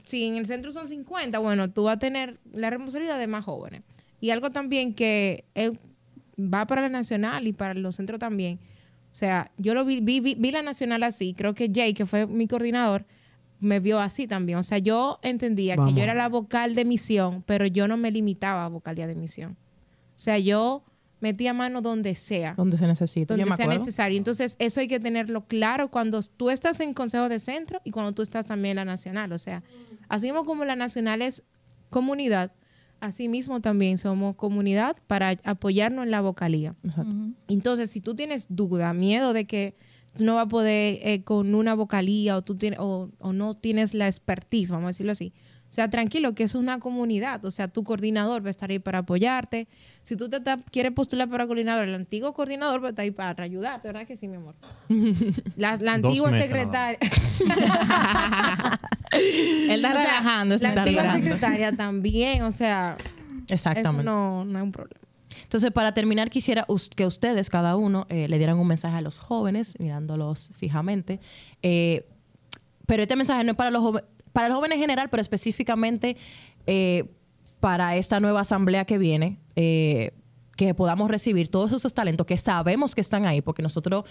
si 0.05 0.25
en 0.25 0.37
el 0.37 0.47
centro 0.47 0.73
son 0.73 0.89
50, 0.89 1.39
bueno, 1.39 1.71
tú 1.71 1.85
vas 1.85 1.97
a 1.97 1.99
tener 1.99 2.39
la 2.53 2.71
responsabilidad 2.71 3.19
de 3.19 3.27
más 3.29 3.45
jóvenes. 3.45 3.83
Y 4.21 4.31
algo 4.31 4.51
también 4.51 4.93
que 4.95 5.45
eh, 5.55 5.71
va 6.39 6.67
para 6.67 6.83
la 6.83 6.89
nacional 6.89 7.47
y 7.47 7.53
para 7.53 7.75
los 7.75 7.95
centros 7.95 8.19
también. 8.19 8.59
O 9.13 9.15
sea, 9.15 9.51
yo 9.57 9.73
lo 9.75 9.85
vi, 9.85 10.01
vi, 10.01 10.21
vi, 10.21 10.35
vi 10.35 10.51
la 10.51 10.63
nacional 10.63 11.03
así. 11.05 11.33
Creo 11.35 11.55
que 11.55 11.71
Jay, 11.73 11.95
que 11.95 12.05
fue 12.07 12.27
mi 12.27 12.47
coordinador, 12.49 13.07
me 13.61 13.81
vio 13.81 13.99
así 13.99 14.27
también. 14.27 14.59
O 14.59 14.63
sea, 14.63 14.79
yo 14.79 15.19
entendía 15.23 15.77
que 15.77 15.93
yo 15.95 16.03
era 16.03 16.15
la 16.15 16.29
vocal 16.29 16.75
de 16.75 16.85
misión, 16.85 17.43
pero 17.47 17.67
yo 17.67 17.89
no 17.89 17.97
me 17.97 18.11
limitaba 18.11 18.65
a 18.65 18.69
vocalía 18.69 19.07
de 19.07 19.15
misión. 19.15 19.53
O 19.53 20.21
sea, 20.21 20.39
yo 20.39 20.85
metía 21.21 21.53
mano 21.53 21.83
donde 21.83 22.15
sea 22.15 22.55
Donde 22.55 22.77
se 22.77 22.87
necesita. 22.87 23.35
Yo 23.35 23.39
donde 23.39 23.51
me 23.51 23.57
sea 23.57 23.65
acuerdo. 23.65 23.85
necesario. 23.85 24.19
Entonces, 24.19 24.57
eso 24.59 24.81
hay 24.81 24.89
que 24.89 25.01
tenerlo 25.01 25.47
claro 25.47 25.91
cuando 25.91 26.23
tú 26.23 26.51
estás 26.51 26.81
en 26.81 26.95
Consejo 26.95 27.29
de 27.29 27.39
Centro 27.39 27.81
y 27.85 27.91
cuando 27.91 28.13
tú 28.13 28.23
estás 28.23 28.47
también 28.47 28.73
en 28.73 28.77
la 28.77 28.85
Nacional. 28.85 29.33
O 29.33 29.39
sea, 29.39 29.63
así 30.09 30.27
mismo 30.27 30.45
como 30.45 30.65
la 30.65 30.77
Nacional 30.77 31.23
es 31.23 31.43
comunidad, 31.91 32.53
así 33.01 33.29
mismo 33.29 33.61
también 33.61 33.99
somos 33.99 34.37
comunidad 34.37 34.97
para 35.07 35.37
apoyarnos 35.45 36.05
en 36.05 36.11
la 36.11 36.21
vocalía. 36.21 36.75
Exacto. 36.85 37.13
Entonces, 37.49 37.91
si 37.91 38.01
tú 38.01 38.15
tienes 38.15 38.47
duda, 38.49 38.93
miedo 38.93 39.33
de 39.33 39.47
que 39.47 39.75
no 40.17 40.35
vas 40.37 40.47
a 40.47 40.49
poder 40.49 40.99
eh, 41.03 41.23
con 41.25 41.55
una 41.55 41.75
vocalía 41.75 42.37
o, 42.37 42.43
tú 42.43 42.57
tienes, 42.57 42.79
o, 42.81 43.11
o 43.19 43.33
no 43.33 43.55
tienes 43.55 43.95
la 43.95 44.07
expertise, 44.09 44.71
vamos 44.71 44.85
a 44.85 44.89
decirlo 44.89 45.13
así. 45.13 45.33
O 45.69 45.71
sea, 45.71 45.91
tranquilo, 45.91 46.35
que 46.35 46.45
es 46.45 46.55
una 46.55 46.79
comunidad. 46.79 47.45
O 47.45 47.51
sea, 47.51 47.69
tu 47.69 47.85
coordinador 47.85 48.43
va 48.43 48.47
a 48.47 48.51
estar 48.51 48.71
ahí 48.71 48.79
para 48.79 49.01
apoyarte. 49.01 49.69
Si 50.01 50.17
tú 50.17 50.31
te 50.31 50.41
ta- 50.41 50.57
quieres 50.73 50.93
postular 50.93 51.29
para 51.29 51.47
coordinador, 51.47 51.87
el 51.87 51.95
antiguo 51.95 52.33
coordinador 52.33 52.83
va 52.83 52.87
a 52.87 52.91
estar 52.91 53.03
ahí 53.03 53.11
para 53.11 53.45
ayudarte, 53.45 53.87
¿verdad 53.89 54.07
que 54.07 54.17
sí, 54.17 54.29
mi 54.29 54.37
amor? 54.37 54.55
La, 55.57 55.77
la 55.77 55.93
antigua 55.93 56.31
meses 56.31 56.49
secretaria. 56.49 56.99
Él 59.13 59.71
está 59.85 59.91
O 59.91 59.93
sea, 59.93 60.03
relajando. 60.05 60.57
la 60.57 60.69
antigua 60.71 60.85
relajando. 61.03 61.25
secretaria 61.27 61.73
también. 61.73 62.43
O 62.43 62.51
sea, 62.51 62.97
eso 62.99 63.55
Exactamente. 63.55 64.05
no, 64.05 64.45
no 64.47 64.59
es 64.59 64.63
un 64.63 64.73
problema. 64.73 65.01
Entonces, 65.43 65.71
para 65.73 65.93
terminar, 65.93 66.31
quisiera 66.31 66.67
que 66.97 67.07
ustedes, 67.07 67.51
cada 67.51 67.77
uno, 67.77 68.07
eh, 68.09 68.29
le 68.29 68.39
dieran 68.39 68.59
un 68.59 68.67
mensaje 68.67 68.97
a 68.97 69.01
los 69.01 69.19
jóvenes, 69.19 69.75
mirándolos 69.79 70.51
fijamente. 70.57 71.21
Eh, 71.63 72.07
pero 72.87 73.03
este 73.03 73.17
mensaje 73.17 73.45
no 73.45 73.51
es 73.53 73.57
para 73.57 73.71
los 73.71 73.83
jóvenes, 73.83 74.09
para 74.33 74.49
los 74.49 74.57
jóvenes 74.57 74.77
en 74.77 74.83
general, 74.83 75.09
pero 75.11 75.21
específicamente 75.21 76.17
eh, 76.67 77.05
para 77.61 77.97
esta 77.97 78.21
nueva 78.21 78.43
asamblea 78.43 78.85
que 78.85 78.99
viene, 78.99 79.39
eh, 79.57 80.13
que 80.57 80.75
podamos 80.75 81.11
recibir 81.11 81.49
todos 81.49 81.73
esos 81.73 81.93
talentos 81.93 82.27
que 82.27 82.37
sabemos 82.37 82.95
que 82.95 83.01
están 83.01 83.27
ahí, 83.27 83.41
porque 83.41 83.63
nosotros, 83.63 84.05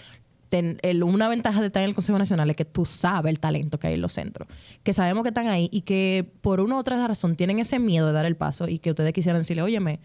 una 1.02 1.28
ventaja 1.28 1.60
de 1.60 1.68
estar 1.68 1.82
en 1.82 1.88
el 1.88 1.94
Consejo 1.94 2.18
Nacional 2.18 2.50
es 2.50 2.56
que 2.56 2.64
tú 2.64 2.84
sabes 2.84 3.30
el 3.30 3.40
talento 3.40 3.78
que 3.78 3.86
hay 3.86 3.94
en 3.94 4.02
los 4.02 4.12
centros, 4.12 4.48
que 4.82 4.92
sabemos 4.92 5.22
que 5.22 5.28
están 5.28 5.48
ahí 5.48 5.68
y 5.72 5.82
que 5.82 6.30
por 6.42 6.60
una 6.60 6.76
u 6.76 6.78
otra 6.78 7.06
razón 7.06 7.34
tienen 7.34 7.58
ese 7.58 7.78
miedo 7.78 8.06
de 8.06 8.12
dar 8.12 8.26
el 8.26 8.36
paso 8.36 8.68
y 8.68 8.78
que 8.78 8.90
ustedes 8.90 9.12
quisieran 9.12 9.40
decirle, 9.40 9.62
óyeme, 9.62 10.00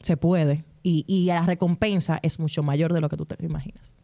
se 0.00 0.16
puede. 0.16 0.64
Y, 0.82 1.04
y 1.06 1.26
la 1.26 1.44
recompensa 1.44 2.18
es 2.22 2.38
mucho 2.38 2.62
mayor 2.62 2.92
de 2.92 3.00
lo 3.00 3.08
que 3.08 3.16
tú 3.16 3.26
te 3.26 3.36
imaginas. 3.44 3.94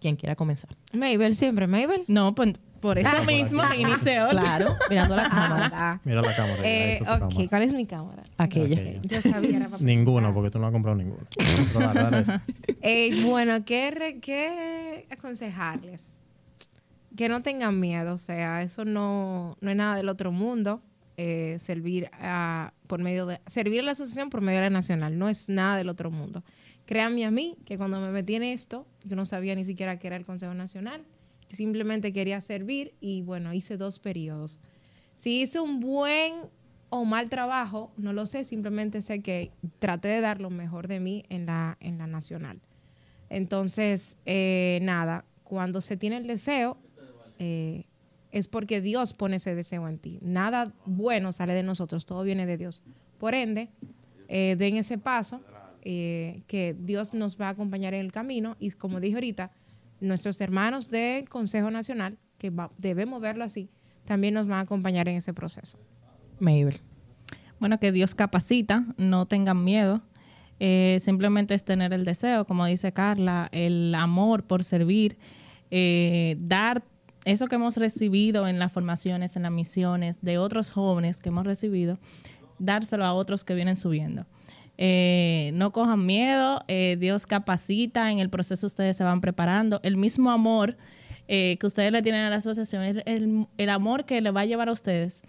Quien 0.00 0.16
quiera 0.16 0.36
comenzar. 0.36 0.70
Mabel 0.92 1.34
siempre, 1.34 1.66
Mabel. 1.66 2.04
No, 2.08 2.34
pues 2.34 2.54
por 2.80 2.98
eso 2.98 3.08
mismo 3.26 3.62
inició. 3.74 4.28
Claro, 4.28 4.74
mirando 4.90 5.16
la 5.16 5.28
cámara. 5.30 5.70
Ah, 5.72 6.00
Mira 6.04 6.20
la 6.22 6.36
cámara. 6.36 6.58
eh, 6.62 6.98
ok, 7.00 7.06
cámara. 7.08 7.46
¿cuál 7.48 7.62
es 7.62 7.72
mi 7.72 7.86
cámara? 7.86 8.22
Aquella. 8.36 8.78
Aquella. 8.80 9.00
Yo 9.02 9.22
sabía, 9.22 9.56
era 9.56 9.68
para 9.70 9.82
Ninguno, 9.82 10.34
porque 10.34 10.50
tú 10.50 10.58
no 10.58 10.66
has 10.66 10.72
comprado 10.72 10.96
ninguno. 10.98 11.26
Eh, 12.82 13.24
bueno, 13.24 13.64
¿qué, 13.64 13.90
re- 13.90 14.20
qué 14.20 15.06
aconsejarles? 15.10 16.16
Que 17.16 17.28
no 17.28 17.42
tengan 17.42 17.80
miedo, 17.80 18.12
o 18.14 18.18
sea, 18.18 18.60
eso 18.62 18.84
no, 18.84 19.56
no 19.60 19.70
es 19.70 19.76
nada 19.76 19.96
del 19.96 20.08
otro 20.08 20.32
mundo. 20.32 20.82
eh, 21.16 21.56
servir 21.60 22.10
a, 22.20 22.72
por 22.94 23.02
medio 23.02 23.26
de 23.26 23.40
servir 23.48 23.80
a 23.80 23.82
la 23.82 23.90
asociación 23.90 24.30
por 24.30 24.40
medio 24.40 24.60
de 24.60 24.66
la 24.66 24.70
nacional 24.70 25.18
no 25.18 25.28
es 25.28 25.48
nada 25.48 25.76
del 25.76 25.88
otro 25.88 26.12
mundo. 26.12 26.44
Créanme 26.86 27.24
a 27.24 27.32
mí 27.32 27.56
que 27.64 27.76
cuando 27.76 27.98
me 27.98 28.12
metí 28.12 28.36
en 28.36 28.44
esto, 28.44 28.86
yo 29.02 29.16
no 29.16 29.26
sabía 29.26 29.56
ni 29.56 29.64
siquiera 29.64 29.98
que 29.98 30.06
era 30.06 30.14
el 30.14 30.24
Consejo 30.24 30.54
Nacional, 30.54 31.02
simplemente 31.48 32.12
quería 32.12 32.40
servir 32.40 32.94
y 33.00 33.22
bueno, 33.22 33.52
hice 33.52 33.76
dos 33.76 33.98
periodos. 33.98 34.60
Si 35.16 35.40
hice 35.42 35.58
un 35.58 35.80
buen 35.80 36.34
o 36.88 37.04
mal 37.04 37.28
trabajo, 37.30 37.90
no 37.96 38.12
lo 38.12 38.26
sé, 38.26 38.44
simplemente 38.44 39.02
sé 39.02 39.22
que 39.22 39.50
traté 39.80 40.06
de 40.06 40.20
dar 40.20 40.40
lo 40.40 40.50
mejor 40.50 40.86
de 40.86 41.00
mí 41.00 41.24
en 41.30 41.46
la, 41.46 41.76
en 41.80 41.98
la 41.98 42.06
nacional. 42.06 42.60
Entonces, 43.28 44.18
eh, 44.24 44.78
nada, 44.82 45.24
cuando 45.42 45.80
se 45.80 45.96
tiene 45.96 46.18
el 46.18 46.28
deseo, 46.28 46.78
eh, 47.40 47.86
es 48.34 48.48
porque 48.48 48.80
Dios 48.80 49.14
pone 49.14 49.36
ese 49.36 49.54
deseo 49.54 49.86
en 49.88 49.98
ti. 49.98 50.18
Nada 50.20 50.72
bueno 50.86 51.32
sale 51.32 51.54
de 51.54 51.62
nosotros, 51.62 52.04
todo 52.04 52.24
viene 52.24 52.46
de 52.46 52.56
Dios. 52.58 52.82
Por 53.18 53.32
ende, 53.34 53.68
eh, 54.28 54.56
den 54.58 54.76
ese 54.76 54.98
paso, 54.98 55.40
eh, 55.82 56.42
que 56.48 56.74
Dios 56.78 57.14
nos 57.14 57.40
va 57.40 57.46
a 57.46 57.50
acompañar 57.50 57.94
en 57.94 58.00
el 58.00 58.10
camino 58.10 58.56
y 58.58 58.70
como 58.72 58.98
dije 58.98 59.14
ahorita, 59.14 59.52
nuestros 60.00 60.40
hermanos 60.40 60.90
del 60.90 61.28
Consejo 61.28 61.70
Nacional, 61.70 62.18
que 62.38 62.50
va- 62.50 62.72
debemos 62.76 63.20
verlo 63.22 63.44
así, 63.44 63.70
también 64.04 64.34
nos 64.34 64.48
van 64.48 64.58
a 64.58 64.62
acompañar 64.62 65.08
en 65.08 65.16
ese 65.16 65.32
proceso. 65.32 65.78
Mabel. 66.40 66.80
Bueno, 67.60 67.78
que 67.78 67.92
Dios 67.92 68.14
capacita, 68.16 68.84
no 68.98 69.26
tengan 69.26 69.62
miedo. 69.62 70.02
Eh, 70.58 71.00
simplemente 71.04 71.54
es 71.54 71.64
tener 71.64 71.92
el 71.92 72.04
deseo, 72.04 72.46
como 72.46 72.66
dice 72.66 72.92
Carla, 72.92 73.48
el 73.52 73.94
amor 73.94 74.42
por 74.44 74.64
servir, 74.64 75.16
eh, 75.70 76.36
dar 76.40 76.82
eso 77.24 77.46
que 77.46 77.56
hemos 77.56 77.76
recibido 77.76 78.46
en 78.48 78.58
las 78.58 78.72
formaciones, 78.72 79.36
en 79.36 79.42
las 79.42 79.52
misiones 79.52 80.18
de 80.22 80.38
otros 80.38 80.70
jóvenes 80.70 81.20
que 81.20 81.30
hemos 81.30 81.44
recibido, 81.44 81.98
dárselo 82.58 83.04
a 83.04 83.14
otros 83.14 83.44
que 83.44 83.54
vienen 83.54 83.76
subiendo. 83.76 84.26
Eh, 84.76 85.52
no 85.54 85.72
cojan 85.72 86.04
miedo, 86.04 86.64
eh, 86.66 86.96
Dios 86.98 87.26
capacita, 87.26 88.10
en 88.10 88.18
el 88.18 88.28
proceso 88.30 88.66
ustedes 88.66 88.96
se 88.96 89.04
van 89.04 89.20
preparando. 89.20 89.80
El 89.82 89.96
mismo 89.96 90.30
amor 90.30 90.76
eh, 91.26 91.56
que 91.58 91.66
ustedes 91.66 91.90
le 91.90 92.02
tienen 92.02 92.22
a 92.22 92.30
la 92.30 92.36
asociación 92.36 92.82
es 92.82 92.98
el, 93.06 93.68
amor 93.70 94.04
que 94.04 94.20
le 94.20 94.30
va 94.30 94.42
a 94.42 94.44
llevar 94.44 94.68
a 94.68 94.72
ustedes 94.72 95.22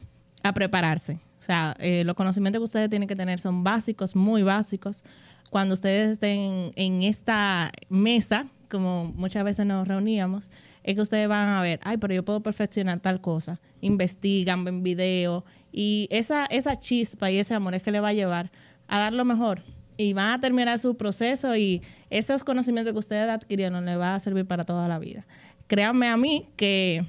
a 0.44 0.54
prepararse. 0.54 1.20
O 1.40 1.42
sea, 1.42 1.76
eh, 1.80 2.04
los 2.06 2.16
conocimientos 2.16 2.60
que 2.60 2.66
ustedes 2.66 2.90
tienen 2.90 3.08
que 3.08 3.16
tener 3.16 3.40
son 3.40 3.64
básicos, 3.64 4.16
muy 4.16 4.44
básicos. 4.44 5.04
Cuando 5.50 5.74
ustedes 5.74 6.12
estén 6.12 6.74
en 6.76 7.04
esta 7.04 7.72
mesa, 7.88 8.48
como 8.70 9.06
muchas 9.06 9.44
veces 9.46 9.66
nos 9.66 9.88
reuníamos, 9.88 10.50
es 10.86 10.94
que 10.94 11.02
ustedes 11.02 11.28
van 11.28 11.50
a 11.50 11.64
ver, 11.64 11.80
ay, 11.82 11.98
pero 11.98 12.14
yo 12.14 12.24
puedo 12.24 12.42
perfeccionar 12.42 13.00
tal 13.00 13.20
cosa. 13.20 13.60
Investigan, 13.82 14.64
ven 14.64 14.84
video. 14.84 15.44
Y 15.72 16.08
esa, 16.12 16.46
esa 16.46 16.80
chispa 16.80 17.32
y 17.32 17.40
ese 17.40 17.56
amor 17.56 17.74
es 17.74 17.82
que 17.82 17.92
le 17.92 18.00
va 18.00 18.10
a 18.10 18.14
llevar 18.14 18.52
a 18.88 19.00
dar 19.00 19.12
lo 19.12 19.26
mejor. 19.26 19.64
Y 19.98 20.14
van 20.14 20.34
a 20.34 20.40
terminar 20.40 20.78
su 20.78 20.96
proceso 20.96 21.56
y 21.56 21.82
esos 22.12 22.44
conocimientos 22.44 22.94
que 22.94 23.00
ustedes 23.00 23.28
adquirieron 23.28 23.84
les 23.84 23.98
va 23.98 24.14
a 24.14 24.20
servir 24.20 24.46
para 24.46 24.64
toda 24.64 24.88
la 24.88 25.00
vida. 25.00 25.26
Créanme 25.66 26.08
a 26.08 26.18
mí 26.18 26.50
que 26.56 27.04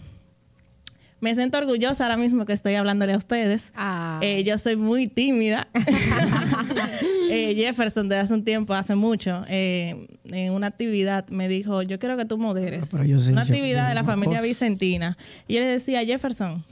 me 1.26 1.34
siento 1.34 1.58
orgullosa 1.58 2.04
ahora 2.04 2.16
mismo 2.16 2.46
que 2.46 2.52
estoy 2.52 2.76
hablándole 2.76 3.12
a 3.12 3.16
ustedes. 3.16 3.72
Ah. 3.74 4.20
Eh, 4.22 4.44
yo 4.44 4.56
soy 4.58 4.76
muy 4.76 5.08
tímida. 5.08 5.66
Eh, 7.28 7.54
Jefferson, 7.56 8.08
de 8.08 8.16
hace 8.16 8.32
un 8.32 8.44
tiempo, 8.44 8.72
hace 8.72 8.94
mucho, 8.94 9.42
eh, 9.48 10.06
en 10.26 10.52
una 10.52 10.68
actividad 10.68 11.28
me 11.30 11.48
dijo, 11.48 11.82
yo 11.82 11.98
quiero 11.98 12.16
que 12.16 12.24
tú 12.24 12.38
moderes 12.38 12.84
Ah, 12.84 12.88
pero 12.92 13.04
yo 13.04 13.18
sí, 13.18 13.32
una 13.32 13.44
yo- 13.44 13.52
actividad 13.52 13.82
yo 13.84 13.88
de 13.88 13.94
la 13.96 14.04
familia 14.04 14.36
cosa. 14.38 14.42
Vicentina. 14.46 15.18
Y 15.48 15.54
yo 15.54 15.60
le 15.60 15.66
decía, 15.66 16.04
Jefferson, 16.04 16.62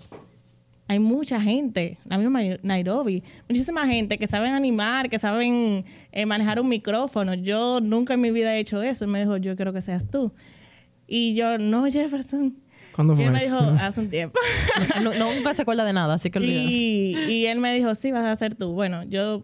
hay 0.87 1.01
mucha 1.01 1.41
gente, 1.41 1.99
la 2.05 2.19
misma 2.19 2.41
Nairobi, 2.63 3.25
muchísima 3.49 3.85
gente 3.87 4.17
que 4.17 4.29
saben 4.29 4.53
animar, 4.55 5.11
que 5.11 5.19
saben 5.19 5.85
eh, 6.13 6.25
manejar 6.27 6.61
un 6.61 6.69
micrófono. 6.69 7.35
Yo 7.35 7.81
nunca 7.83 8.15
en 8.15 8.21
mi 8.21 8.31
vida 8.31 8.55
he 8.55 8.61
hecho 8.61 8.81
eso. 8.81 9.05
Y 9.05 9.09
me 9.09 9.19
dijo, 9.21 9.37
yo 9.39 9.57
quiero 9.57 9.73
que 9.73 9.83
seas 9.83 10.09
tú. 10.09 10.33
Y 11.09 11.35
yo, 11.35 11.59
no, 11.59 11.85
Jefferson. 11.91 12.55
¿Cuándo 12.95 13.15
Y 13.15 13.17
fue 13.17 13.25
él 13.27 13.33
me 13.33 13.45
eso? 13.45 13.61
dijo, 13.61 13.77
hace 13.81 14.01
un 14.01 14.11
tiempo. 14.11 14.39
No, 15.03 15.13
no- 15.15 15.35
nunca 15.35 15.53
se 15.55 15.63
acuerda 15.63 15.85
de 15.85 15.93
nada, 15.93 16.15
así 16.15 16.31
que 16.31 16.39
olvídalo. 16.39 16.69
Y, 16.69 17.17
y 17.29 17.47
él 17.47 17.59
me 17.59 17.75
dijo, 17.75 17.95
sí, 17.95 18.13
vas 18.13 18.25
a 18.25 18.37
ser 18.37 18.55
tú. 18.55 18.73
Bueno, 18.73 19.03
yo, 19.05 19.43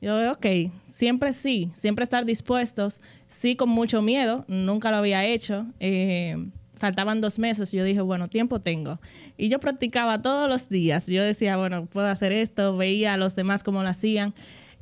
yo, 0.00 0.32
ok, 0.32 0.46
siempre 0.94 1.32
sí, 1.32 1.70
siempre 1.74 2.02
estar 2.02 2.24
dispuestos, 2.24 3.00
sí 3.28 3.56
con 3.56 3.68
mucho 3.68 4.02
miedo, 4.02 4.44
nunca 4.48 4.90
lo 4.90 4.96
había 4.98 5.24
hecho. 5.24 5.66
eh, 5.80 6.36
faltaban 6.78 7.22
dos 7.22 7.38
meses 7.38 7.72
y 7.72 7.78
yo 7.78 7.84
dije, 7.84 8.02
bueno, 8.02 8.28
tiempo 8.28 8.60
tengo. 8.60 9.00
Y 9.38 9.48
yo 9.48 9.58
practicaba 9.60 10.20
todos 10.20 10.46
los 10.46 10.68
días. 10.68 11.06
Yo 11.06 11.22
decía, 11.22 11.56
bueno, 11.56 11.86
puedo 11.86 12.06
hacer 12.06 12.32
esto, 12.32 12.76
veía 12.76 13.14
a 13.14 13.16
los 13.16 13.34
demás 13.34 13.62
cómo 13.62 13.82
lo 13.82 13.88
hacían. 13.88 14.34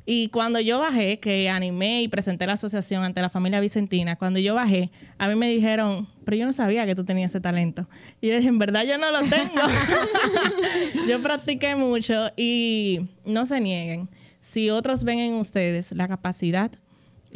Y 0.05 0.29
cuando 0.29 0.59
yo 0.59 0.79
bajé, 0.79 1.19
que 1.19 1.49
animé 1.49 2.03
y 2.03 2.07
presenté 2.07 2.45
la 2.45 2.53
asociación 2.53 3.03
ante 3.03 3.21
la 3.21 3.29
familia 3.29 3.59
Vicentina, 3.59 4.15
cuando 4.15 4.39
yo 4.39 4.53
bajé, 4.53 4.91
a 5.17 5.27
mí 5.27 5.35
me 5.35 5.49
dijeron, 5.49 6.07
pero 6.23 6.37
yo 6.37 6.45
no 6.45 6.53
sabía 6.53 6.85
que 6.85 6.93
tú 6.93 7.03
tenías 7.03 7.31
ese 7.31 7.41
talento. 7.41 7.89
Y 8.21 8.27
yo 8.27 8.35
dije, 8.35 8.49
en 8.49 8.59
verdad 8.59 8.83
yo 8.83 8.97
no 8.97 9.09
lo 9.09 9.21
tengo. 9.21 9.61
yo 11.09 11.21
practiqué 11.21 11.75
mucho 11.75 12.31
y 12.37 13.07
no 13.25 13.47
se 13.47 13.59
nieguen. 13.59 14.07
Si 14.39 14.69
otros 14.69 15.03
ven 15.03 15.19
en 15.19 15.33
ustedes 15.33 15.91
la 15.91 16.07
capacidad, 16.07 16.71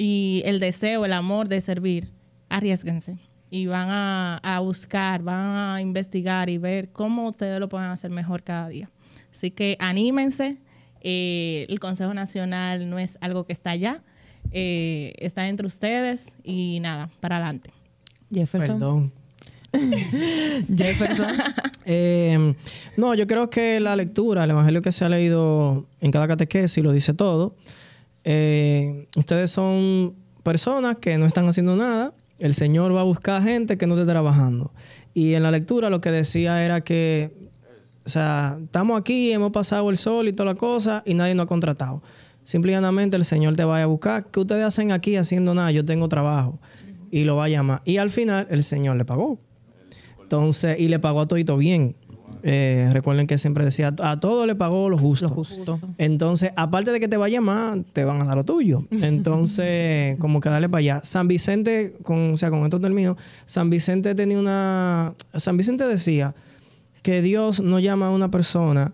y 0.01 0.41
el 0.45 0.61
deseo, 0.61 1.03
el 1.03 1.11
amor 1.11 1.49
de 1.49 1.59
servir, 1.59 2.07
arriesguense 2.47 3.17
y 3.49 3.65
van 3.65 3.89
a, 3.89 4.38
a 4.38 4.61
buscar, 4.61 5.22
van 5.24 5.76
a 5.76 5.82
investigar 5.82 6.49
y 6.49 6.57
ver 6.57 6.93
cómo 6.93 7.28
ustedes 7.28 7.59
lo 7.59 7.67
pueden 7.67 7.89
hacer 7.89 8.09
mejor 8.09 8.41
cada 8.43 8.70
día. 8.70 8.89
Así 9.30 9.51
que 9.51 9.76
anímense. 9.78 10.57
Eh, 11.01 11.65
el 11.69 11.79
Consejo 11.79 12.13
Nacional 12.13 12.89
no 12.89 12.99
es 12.99 13.17
algo 13.21 13.45
que 13.45 13.53
está 13.53 13.71
allá, 13.71 14.03
eh, 14.51 15.13
está 15.17 15.47
entre 15.47 15.67
ustedes 15.67 16.35
y 16.43 16.79
nada, 16.79 17.09
para 17.19 17.37
adelante. 17.37 17.71
Jefferson. 18.31 18.79
Perdón. 18.79 19.13
Jefferson. 20.75 21.27
Eh, 21.91 22.53
no, 22.97 23.15
yo 23.15 23.25
creo 23.25 23.49
que 23.49 23.79
la 23.79 23.95
lectura, 23.95 24.43
el 24.43 24.51
evangelio 24.51 24.83
que 24.83 24.91
se 24.91 25.05
ha 25.05 25.09
leído 25.09 25.87
en 26.01 26.11
cada 26.11 26.27
catequesis 26.27 26.83
lo 26.83 26.91
dice 26.91 27.15
todo. 27.15 27.55
Eh, 28.23 29.07
ustedes 29.15 29.49
son 29.49 30.13
personas 30.43 30.97
que 30.97 31.17
no 31.17 31.25
están 31.25 31.47
haciendo 31.47 31.75
nada. 31.75 32.13
El 32.37 32.53
Señor 32.53 32.95
va 32.95 33.01
a 33.01 33.05
buscar 33.05 33.41
gente 33.41 33.79
que 33.79 33.87
no 33.87 33.95
esté 33.95 34.05
trabajando. 34.05 34.71
Y 35.15 35.33
en 35.33 35.41
la 35.41 35.49
lectura 35.49 35.89
lo 35.89 35.99
que 35.99 36.11
decía 36.11 36.63
era 36.63 36.81
que, 36.81 37.48
o 38.10 38.12
sea, 38.12 38.57
estamos 38.64 38.99
aquí, 38.99 39.32
hemos 39.32 39.51
pasado 39.51 39.88
el 39.91 39.97
sol 39.97 40.28
y 40.28 40.34
toda 40.34 40.53
la 40.53 40.55
cosa 40.55 41.03
y 41.05 41.14
nadie 41.14 41.36
nos 41.36 41.43
ha 41.43 41.47
contratado. 41.47 42.01
Simple 42.43 42.72
y 42.72 42.74
llanamente 42.74 43.16
el 43.16 43.24
Señor 43.24 43.55
te 43.55 43.64
va 43.64 43.84
a 43.84 43.86
buscar. 43.86 44.26
¿Qué 44.32 44.39
ustedes 44.39 44.66
hacen 44.66 44.91
aquí 44.91 45.16
haciendo 45.16 45.53
nada? 45.53 45.72
Yo 45.72 45.86
tengo 45.86 46.10
trabajo. 46.10 46.57
Y 47.12 47.26
lo 47.26 47.36
va 47.36 47.45
a 47.45 47.49
llamar. 47.49 47.84
Y 47.86 47.97
al 47.97 48.10
final 48.10 48.47
el 48.49 48.64
Señor 48.64 48.97
le 48.97 49.05
pagó. 49.05 49.38
Entonces, 50.24 50.80
y 50.80 50.88
le 50.88 50.97
pagó 50.97 51.22
a 51.22 51.28
todito 51.28 51.55
bien. 51.55 51.95
Eh, 52.41 52.89
recuerden 52.93 53.28
que 53.28 53.38
siempre 53.38 53.64
decía, 53.64 53.93
a 54.01 54.20
todo 54.20 54.47
le 54.47 54.55
pagó 54.55 54.89
lo 54.89 54.97
justo. 54.97 55.28
Lo 55.28 55.32
justo. 55.32 55.80
Entonces, 55.99 56.51
aparte 56.55 56.91
de 56.91 56.99
que 56.99 57.07
te 57.07 57.18
va 57.18 57.28
a 57.28 57.30
llamar, 57.30 57.84
te 57.93 58.05
van 58.05 58.24
a 58.24 58.26
dar 58.26 58.38
lo 58.38 58.43
tuyo. 58.43 58.86
Entonces, 58.91 60.18
como 60.18 60.39
que 60.39 60.49
dale 60.49 60.68
para 60.68 60.80
allá. 60.80 61.01
San 61.03 61.28
Vicente, 61.28 61.95
con, 62.01 62.34
o 62.34 62.38
sea, 62.38 62.49
con 62.49 62.64
esto 62.64 62.80
termino, 62.80 63.18
San 63.45 63.70
Vicente 63.70 64.16
tenía 64.16 64.39
una... 64.39 65.14
San 65.36 65.57
Vicente 65.57 65.86
decía 65.86 66.34
que 67.01 67.21
Dios 67.21 67.59
no 67.59 67.79
llama 67.79 68.07
a 68.07 68.11
una 68.11 68.29
persona 68.31 68.93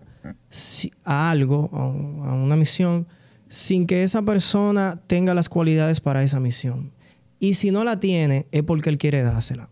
a 1.04 1.30
algo, 1.30 1.70
a, 1.72 1.86
un- 1.88 2.22
a 2.26 2.34
una 2.34 2.56
misión, 2.56 3.06
sin 3.48 3.86
que 3.86 4.02
esa 4.02 4.22
persona 4.22 5.00
tenga 5.06 5.34
las 5.34 5.48
cualidades 5.48 6.00
para 6.00 6.22
esa 6.22 6.40
misión. 6.40 6.92
Y 7.38 7.54
si 7.54 7.70
no 7.70 7.84
la 7.84 8.00
tiene, 8.00 8.46
es 8.50 8.62
porque 8.62 8.90
Él 8.90 8.98
quiere 8.98 9.22
dársela. 9.22 9.68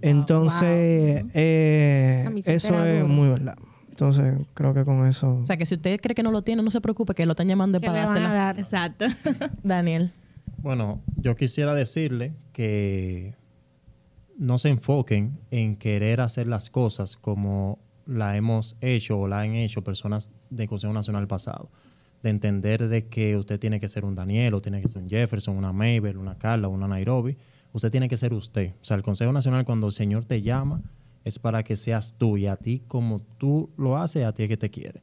Entonces, 0.00 1.24
eh, 1.34 2.28
eso 2.46 2.84
es 2.84 3.00
duro. 3.02 3.08
muy 3.12 3.28
verdad. 3.28 3.56
Entonces, 3.88 4.34
creo 4.54 4.74
que 4.74 4.84
con 4.84 5.06
eso... 5.06 5.36
O 5.36 5.46
sea, 5.46 5.56
que 5.56 5.66
si 5.66 5.74
usted 5.74 6.00
cree 6.00 6.14
que 6.16 6.22
no 6.24 6.32
lo 6.32 6.42
tiene, 6.42 6.62
no 6.62 6.70
se 6.70 6.80
preocupe, 6.80 7.14
que 7.14 7.24
lo 7.26 7.32
están 7.32 7.46
llamando 7.48 7.80
para 7.80 7.92
le 7.92 7.98
van 8.06 8.08
a 8.08 8.34
dársela. 8.34 8.34
dar. 8.34 8.58
Exacto. 8.58 9.06
Daniel. 9.62 10.10
Bueno, 10.58 11.00
yo 11.16 11.36
quisiera 11.36 11.74
decirle 11.74 12.32
que 12.52 13.34
no 14.36 14.58
se 14.58 14.68
enfoquen 14.68 15.38
en 15.50 15.76
querer 15.76 16.20
hacer 16.20 16.46
las 16.46 16.70
cosas 16.70 17.16
como 17.16 17.78
la 18.06 18.36
hemos 18.36 18.76
hecho 18.80 19.18
o 19.18 19.28
la 19.28 19.40
han 19.40 19.54
hecho 19.54 19.82
personas 19.82 20.32
del 20.50 20.68
Consejo 20.68 20.92
Nacional 20.92 21.26
pasado. 21.26 21.70
De 22.22 22.30
entender 22.30 22.88
de 22.88 23.06
que 23.06 23.36
usted 23.36 23.60
tiene 23.60 23.78
que 23.78 23.88
ser 23.88 24.04
un 24.04 24.14
Daniel, 24.14 24.54
o 24.54 24.62
tiene 24.62 24.80
que 24.80 24.88
ser 24.88 25.02
un 25.02 25.08
Jefferson, 25.08 25.56
una 25.56 25.72
Mabel, 25.72 26.16
una 26.16 26.38
Carla, 26.38 26.68
una 26.68 26.88
Nairobi. 26.88 27.36
Usted 27.72 27.90
tiene 27.90 28.08
que 28.08 28.16
ser 28.16 28.32
usted. 28.32 28.72
O 28.80 28.84
sea, 28.84 28.96
el 28.96 29.02
Consejo 29.02 29.32
Nacional 29.32 29.64
cuando 29.64 29.86
el 29.86 29.92
Señor 29.92 30.24
te 30.24 30.42
llama 30.42 30.82
es 31.24 31.38
para 31.38 31.62
que 31.62 31.76
seas 31.76 32.14
tú 32.16 32.36
y 32.36 32.46
a 32.46 32.56
ti 32.56 32.82
como 32.86 33.20
tú 33.20 33.70
lo 33.76 33.96
haces, 33.96 34.24
a 34.24 34.32
ti 34.32 34.44
es 34.44 34.48
que 34.48 34.56
te 34.56 34.70
quiere. 34.70 35.02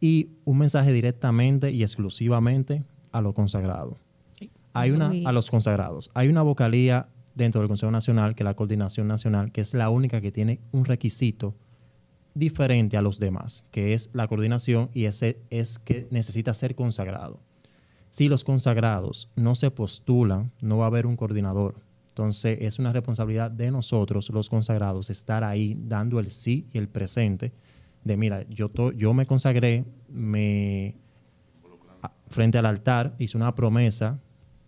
Y 0.00 0.30
un 0.44 0.58
mensaje 0.58 0.92
directamente 0.92 1.72
y 1.72 1.82
exclusivamente 1.82 2.84
a 3.12 3.20
los 3.20 3.34
consagrados. 3.34 3.98
Hay 4.72 4.90
una, 4.90 5.10
a 5.24 5.32
los 5.32 5.50
consagrados. 5.50 6.10
Hay 6.14 6.28
una 6.28 6.42
vocalía 6.42 7.08
dentro 7.36 7.60
del 7.60 7.68
Consejo 7.68 7.92
Nacional, 7.92 8.34
que 8.34 8.42
la 8.42 8.54
Coordinación 8.54 9.06
Nacional, 9.06 9.52
que 9.52 9.60
es 9.60 9.74
la 9.74 9.90
única 9.90 10.20
que 10.20 10.32
tiene 10.32 10.58
un 10.72 10.84
requisito 10.84 11.54
diferente 12.34 12.96
a 12.96 13.02
los 13.02 13.18
demás, 13.18 13.64
que 13.70 13.94
es 13.94 14.10
la 14.12 14.26
coordinación 14.26 14.90
y 14.92 15.04
ese 15.04 15.38
es 15.50 15.78
que 15.78 16.08
necesita 16.10 16.52
ser 16.54 16.74
consagrado. 16.74 17.40
Si 18.10 18.28
los 18.28 18.44
consagrados 18.44 19.30
no 19.36 19.54
se 19.54 19.70
postulan, 19.70 20.50
no 20.60 20.78
va 20.78 20.84
a 20.84 20.88
haber 20.88 21.06
un 21.06 21.16
coordinador. 21.16 21.80
Entonces 22.08 22.58
es 22.62 22.78
una 22.78 22.92
responsabilidad 22.92 23.50
de 23.50 23.70
nosotros, 23.70 24.30
los 24.30 24.48
consagrados, 24.48 25.10
estar 25.10 25.44
ahí 25.44 25.76
dando 25.78 26.18
el 26.18 26.30
sí 26.30 26.66
y 26.72 26.78
el 26.78 26.88
presente 26.88 27.52
de, 28.04 28.16
mira, 28.16 28.46
yo, 28.48 28.70
yo 28.92 29.12
me 29.12 29.26
consagré, 29.26 29.84
me 30.08 30.96
frente 32.28 32.58
al 32.58 32.66
altar 32.66 33.14
hice 33.18 33.36
una 33.36 33.54
promesa, 33.54 34.18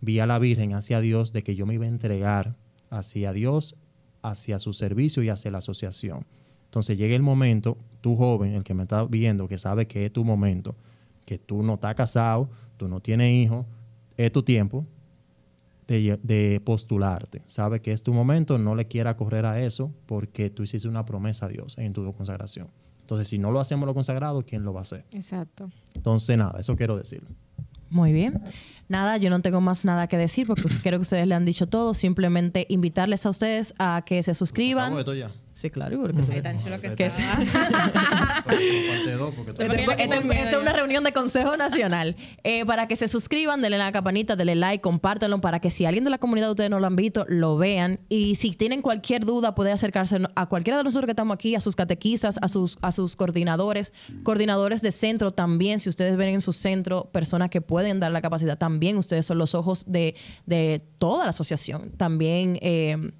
vi 0.01 0.21
a 0.21 0.27
la 0.27 0.39
Virgen 0.39 0.75
hacia 0.75 1.01
Dios 1.01 1.33
de 1.33 1.43
que 1.43 1.55
yo 1.55 1.67
me 1.67 1.75
iba 1.75 1.85
a 1.85 1.89
entregar 1.89 2.57
hacia 2.91 3.33
Dios, 3.33 3.77
hacia 4.23 4.59
su 4.59 4.73
servicio 4.73 5.23
y 5.23 5.29
hacia 5.29 5.51
la 5.51 5.59
asociación. 5.59 6.27
Entonces 6.67 6.99
llega 6.99 7.17
el 7.17 7.23
momento, 7.23 7.79
tú 8.01 8.17
joven, 8.17 8.53
el 8.53 8.65
que 8.65 8.75
me 8.75 8.83
está 8.83 9.05
viendo, 9.05 9.49
que 9.49 9.59
sabe 9.59 9.87
que 9.87 10.07
es 10.07 10.13
tu 10.13 10.25
momento, 10.25 10.77
que 11.25 11.39
tú 11.39 11.63
no 11.63 11.75
estás 11.75 11.95
casado, 11.95 12.51
tú 12.77 12.89
no 12.89 13.01
tienes 13.01 13.33
hijos, 13.33 13.67
es 14.17 14.33
tu 14.33 14.43
tiempo 14.43 14.85
de, 15.87 16.19
de 16.23 16.61
postularte. 16.65 17.43
Sabe 17.47 17.81
que 17.81 17.93
es 17.93 18.03
tu 18.03 18.13
momento, 18.13 18.59
no 18.59 18.75
le 18.75 18.87
quiera 18.87 19.17
correr 19.17 19.47
a 19.47 19.61
eso 19.61 19.93
porque 20.07 20.51
tú 20.51 20.63
hiciste 20.63 20.89
una 20.89 21.05
promesa 21.05 21.47
a 21.47 21.49
Dios 21.49 21.77
en 21.79 21.93
tu 21.93 22.13
consagración. 22.13 22.69
Entonces, 23.01 23.29
si 23.29 23.39
no 23.39 23.51
lo 23.51 23.59
hacemos 23.59 23.87
los 23.87 23.95
consagrados, 23.95 24.45
¿quién 24.45 24.65
lo 24.65 24.75
va 24.75 24.81
a 24.81 24.83
hacer? 24.83 25.07
Exacto. 25.13 25.71
Entonces, 25.95 26.37
nada, 26.37 26.61
eso 26.61 26.77
quiero 26.77 26.95
decir. 26.95 27.23
Muy 27.89 28.13
bien. 28.13 28.43
Nada, 28.89 29.19
yo 29.19 29.31
no 29.31 29.41
tengo 29.41 29.61
más 29.61 29.85
nada 29.85 30.07
que 30.07 30.17
decir 30.17 30.47
porque 30.47 30.63
creo 30.83 30.99
que 30.99 31.03
ustedes 31.03 31.27
le 31.27 31.35
han 31.35 31.45
dicho 31.45 31.67
todo. 31.67 31.95
Simplemente 31.95 32.67
invitarles 32.69 33.27
a 33.27 33.31
ustedes 33.31 33.75
a 33.79 34.03
que 34.05 34.23
se 34.23 34.35
suscriban. 34.35 34.95
Sí, 35.61 35.71
claro. 35.71 35.99
porque- 36.01 36.23
Ay, 36.33 36.41
tan 36.41 36.63
chulo 36.63 36.81
que 36.81 36.95
Que 36.95 37.11
porque 39.67 39.93
Esta 40.05 40.51
es 40.51 40.57
una 40.57 40.73
reunión 40.73 41.03
de 41.03 41.13
Consejo 41.13 41.57
Nacional. 41.57 42.15
Eh, 42.45 42.65
para 42.65 42.87
que 42.87 42.95
se 42.95 43.09
suscriban, 43.09 43.61
denle 43.61 43.77
a 43.77 43.87
la 43.87 43.93
campanita, 43.93 44.37
denle 44.37 44.55
like, 44.55 44.81
compártanlo 44.83 45.41
para 45.41 45.59
que 45.59 45.71
si 45.71 45.85
alguien 45.85 46.05
de 46.05 46.11
la 46.11 46.19
comunidad 46.19 46.47
de 46.47 46.51
ustedes 46.53 46.71
no 46.71 46.79
lo 46.79 46.87
han 46.87 46.95
visto, 46.95 47.25
lo 47.29 47.57
vean. 47.57 47.99
Y 48.09 48.37
si 48.37 48.53
tienen 48.53 48.83
cualquier 48.83 49.25
duda, 49.25 49.57
puede 49.57 49.73
acercarse 49.73 50.19
a 50.37 50.47
cualquiera 50.47 50.77
de 50.79 50.85
nosotros 50.85 51.07
que 51.07 51.13
estamos 51.13 51.35
aquí, 51.35 51.57
a 51.57 51.61
sus 51.61 51.75
catequistas, 51.75 52.39
a 52.41 52.47
sus, 52.49 52.79
a 52.81 52.93
sus 52.93 53.17
coordinadores, 53.17 53.93
coordinadores 54.23 54.81
de 54.81 54.93
centro 54.93 55.33
también. 55.33 55.81
Si 55.81 55.89
ustedes 55.89 56.17
ven 56.17 56.29
en 56.35 56.41
su 56.41 56.53
centro 56.53 57.11
personas 57.11 57.51
que 57.51 57.61
pueden 57.61 57.99
dar 57.99 58.13
la 58.13 58.23
capacidad, 58.23 58.57
también 58.57 58.97
ustedes 58.97 59.27
son 59.27 59.39
los 59.39 59.57
ojos 59.57 59.85
de, 59.89 60.15
de 60.47 60.83
toda 60.99 61.25
la 61.25 61.31
asociación. 61.31 61.91
También. 61.97 62.59
eh, 62.63 63.11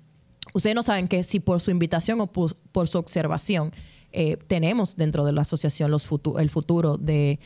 Ustedes 0.55 0.75
no 0.75 0.83
saben 0.83 1.09
que 1.09 1.23
si 1.23 1.41
por 1.41 1.61
su 1.61 1.71
invitación 1.71 2.21
o 2.21 2.27
por, 2.27 2.57
por 2.73 2.89
su 2.89 2.99
observación 2.99 3.73
eh, 4.13 4.37
tenemos 4.47 4.97
dentro 4.97 5.25
de 5.25 5.33
la 5.33 5.43
asociación 5.43 5.91
los 5.91 6.09
el 6.39 6.51
futuro 6.51 6.97
de, 6.97 7.39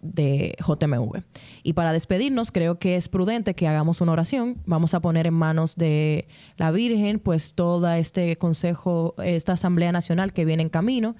de 0.00 0.56
JMV. 0.60 1.22
Y 1.62 1.72
para 1.72 1.92
despedirnos, 1.92 2.52
creo 2.52 2.78
que 2.78 2.96
es 2.96 3.08
prudente 3.08 3.54
que 3.54 3.66
hagamos 3.66 4.00
una 4.00 4.12
oración. 4.12 4.58
Vamos 4.66 4.94
a 4.94 5.00
poner 5.00 5.26
en 5.26 5.34
manos 5.34 5.76
de 5.76 6.28
la 6.56 6.70
Virgen, 6.70 7.18
pues, 7.18 7.54
todo 7.54 7.90
este 7.92 8.36
consejo, 8.36 9.14
esta 9.22 9.52
Asamblea 9.52 9.92
Nacional 9.92 10.32
que 10.32 10.44
viene 10.44 10.62
en 10.62 10.68
camino 10.68 11.16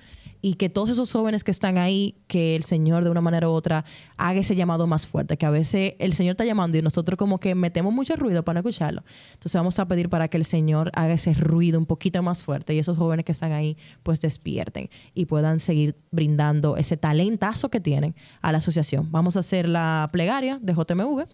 y 0.47 0.55
que 0.55 0.69
todos 0.69 0.91
esos 0.91 1.11
jóvenes 1.11 1.43
que 1.43 1.51
están 1.51 1.77
ahí, 1.77 2.15
que 2.29 2.55
el 2.55 2.63
Señor 2.63 3.03
de 3.03 3.11
una 3.11 3.21
manera 3.21 3.49
u 3.49 3.53
otra 3.53 3.85
haga 4.17 4.39
ese 4.39 4.55
llamado 4.55 4.87
más 4.87 5.05
fuerte, 5.05 5.37
que 5.37 5.45
a 5.45 5.51
veces 5.51 5.95
el 5.99 6.15
Señor 6.15 6.35
está 6.35 6.45
llamando 6.45 6.79
y 6.79 6.83
nosotros 6.83 7.19
como 7.19 7.41
que 7.41 7.57
metemos 7.57 7.93
mucho 7.93 8.15
ruido 8.15 8.45
para 8.45 8.61
escucharlo. 8.61 9.03
Entonces 9.33 9.55
vamos 9.55 9.81
a 9.81 9.89
pedir 9.89 10.09
para 10.09 10.29
que 10.29 10.37
el 10.37 10.45
Señor 10.45 10.93
haga 10.95 11.15
ese 11.15 11.35
ruido 11.35 11.81
un 11.81 11.87
poquito 11.87 12.23
más 12.23 12.45
fuerte 12.45 12.75
y 12.75 12.79
esos 12.79 12.97
jóvenes 12.97 13.25
que 13.25 13.33
están 13.33 13.51
ahí 13.51 13.77
pues 14.05 14.21
despierten 14.21 14.89
y 15.15 15.27
puedan 15.27 15.59
seguir 15.59 15.97
brindando 16.13 16.77
ese 16.77 16.97
talentazo 16.97 17.69
que 17.69 17.81
tienen 17.81 18.15
a 18.41 18.53
la 18.53 18.59
asociación. 18.59 19.11
Vamos 19.11 19.37
a 19.37 19.41
hacer 19.41 19.69
la 19.69 20.09
plegaria 20.13 20.61
de 20.63 20.75
JMV. 20.75 21.27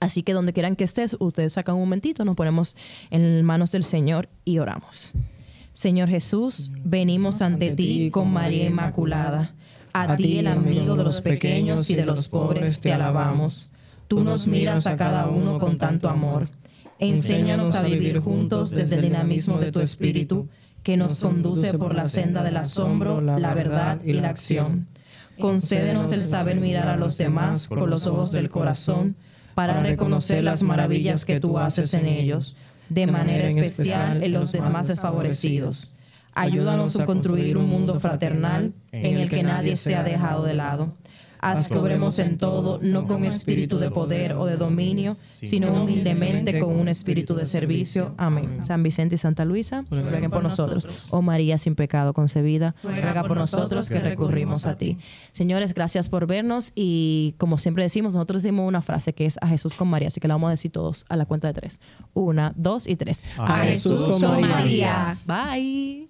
Así 0.00 0.22
que 0.22 0.32
donde 0.32 0.54
quieran 0.54 0.74
que 0.74 0.84
estés, 0.84 1.18
ustedes 1.20 1.52
sacan 1.52 1.74
un 1.74 1.82
momentito, 1.82 2.24
nos 2.24 2.34
ponemos 2.34 2.76
en 3.10 3.44
manos 3.44 3.72
del 3.72 3.84
Señor 3.84 4.30
y 4.46 4.58
oramos. 4.58 5.14
Señor 5.78 6.08
Jesús, 6.08 6.72
venimos 6.82 7.40
ante 7.40 7.70
ti 7.70 8.10
con 8.10 8.32
María 8.32 8.66
Inmaculada. 8.66 9.54
A 9.92 10.16
ti, 10.16 10.38
el 10.38 10.48
amigo 10.48 10.96
de 10.96 11.04
los 11.04 11.20
pequeños 11.20 11.88
y 11.88 11.94
de 11.94 12.04
los 12.04 12.26
pobres, 12.26 12.80
te 12.80 12.92
alabamos. 12.92 13.70
Tú 14.08 14.24
nos 14.24 14.48
miras 14.48 14.88
a 14.88 14.96
cada 14.96 15.28
uno 15.28 15.60
con 15.60 15.78
tanto 15.78 16.08
amor. 16.08 16.48
Enséñanos 16.98 17.76
a 17.76 17.82
vivir 17.82 18.18
juntos 18.18 18.72
desde 18.72 18.96
el 18.96 19.02
dinamismo 19.02 19.60
de 19.60 19.70
tu 19.70 19.78
espíritu, 19.78 20.48
que 20.82 20.96
nos 20.96 21.20
conduce 21.20 21.72
por 21.74 21.94
la 21.94 22.08
senda 22.08 22.42
del 22.42 22.56
asombro, 22.56 23.20
la 23.20 23.54
verdad 23.54 24.00
y 24.04 24.14
la 24.14 24.30
acción. 24.30 24.88
Concédenos 25.38 26.10
el 26.10 26.24
saber 26.24 26.56
mirar 26.56 26.88
a 26.88 26.96
los 26.96 27.16
demás 27.18 27.68
con 27.68 27.88
los 27.88 28.08
ojos 28.08 28.32
del 28.32 28.50
corazón 28.50 29.14
para 29.54 29.80
reconocer 29.80 30.42
las 30.42 30.64
maravillas 30.64 31.24
que 31.24 31.38
tú 31.38 31.56
haces 31.56 31.94
en 31.94 32.06
ellos, 32.06 32.56
de 32.88 33.06
manera 33.06 33.48
especial 33.48 34.22
en 34.22 34.32
los 34.32 34.52
demás 34.52 34.88
desfavorecidos. 34.88 35.92
Ayúdanos 36.34 36.96
a 36.96 37.04
construir 37.04 37.56
un 37.56 37.68
mundo 37.68 37.98
fraternal 37.98 38.72
en 38.92 39.18
el 39.18 39.28
que 39.28 39.42
nadie 39.42 39.76
sea 39.76 40.02
dejado 40.02 40.44
de 40.44 40.54
lado. 40.54 40.92
Haz 41.40 41.68
que 41.68 41.76
obremos 41.76 42.18
en 42.18 42.38
todo, 42.38 42.78
no 42.82 43.06
con 43.06 43.24
espíritu 43.24 43.78
de 43.78 43.90
poder 43.90 44.32
o 44.32 44.46
de 44.46 44.56
dominio, 44.56 45.16
sino 45.30 45.72
humildemente 45.72 46.58
con 46.58 46.76
un 46.78 46.88
espíritu 46.88 47.34
de 47.34 47.46
servicio. 47.46 48.14
Amén. 48.16 48.60
San 48.66 48.82
Vicente 48.82 49.14
y 49.14 49.18
Santa 49.18 49.44
Luisa, 49.44 49.84
rueguen 49.90 50.30
por 50.30 50.42
nosotros. 50.42 50.86
Oh 51.10 51.22
María 51.22 51.58
sin 51.58 51.74
pecado 51.74 52.12
concebida, 52.12 52.74
ruega 52.82 53.24
por 53.24 53.36
nosotros 53.36 53.88
que 53.88 54.00
recurrimos 54.00 54.66
a 54.66 54.76
ti. 54.76 54.98
Señores, 55.32 55.74
gracias 55.74 56.08
por 56.08 56.26
vernos 56.26 56.72
y 56.74 57.34
como 57.38 57.58
siempre 57.58 57.84
decimos, 57.84 58.14
nosotros 58.14 58.42
decimos 58.42 58.66
una 58.66 58.82
frase 58.82 59.12
que 59.12 59.26
es 59.26 59.38
a 59.40 59.48
Jesús 59.48 59.74
con 59.74 59.88
María, 59.88 60.08
así 60.08 60.20
que 60.20 60.28
la 60.28 60.34
vamos 60.34 60.48
a 60.48 60.52
decir 60.52 60.72
todos 60.72 61.04
a 61.08 61.16
la 61.16 61.24
cuenta 61.24 61.48
de 61.48 61.54
tres. 61.54 61.80
Una, 62.14 62.52
dos 62.56 62.86
y 62.86 62.96
tres. 62.96 63.20
A 63.36 63.64
Jesús 63.64 64.02
con 64.02 64.20
María. 64.40 65.18
Bye. 65.26 66.06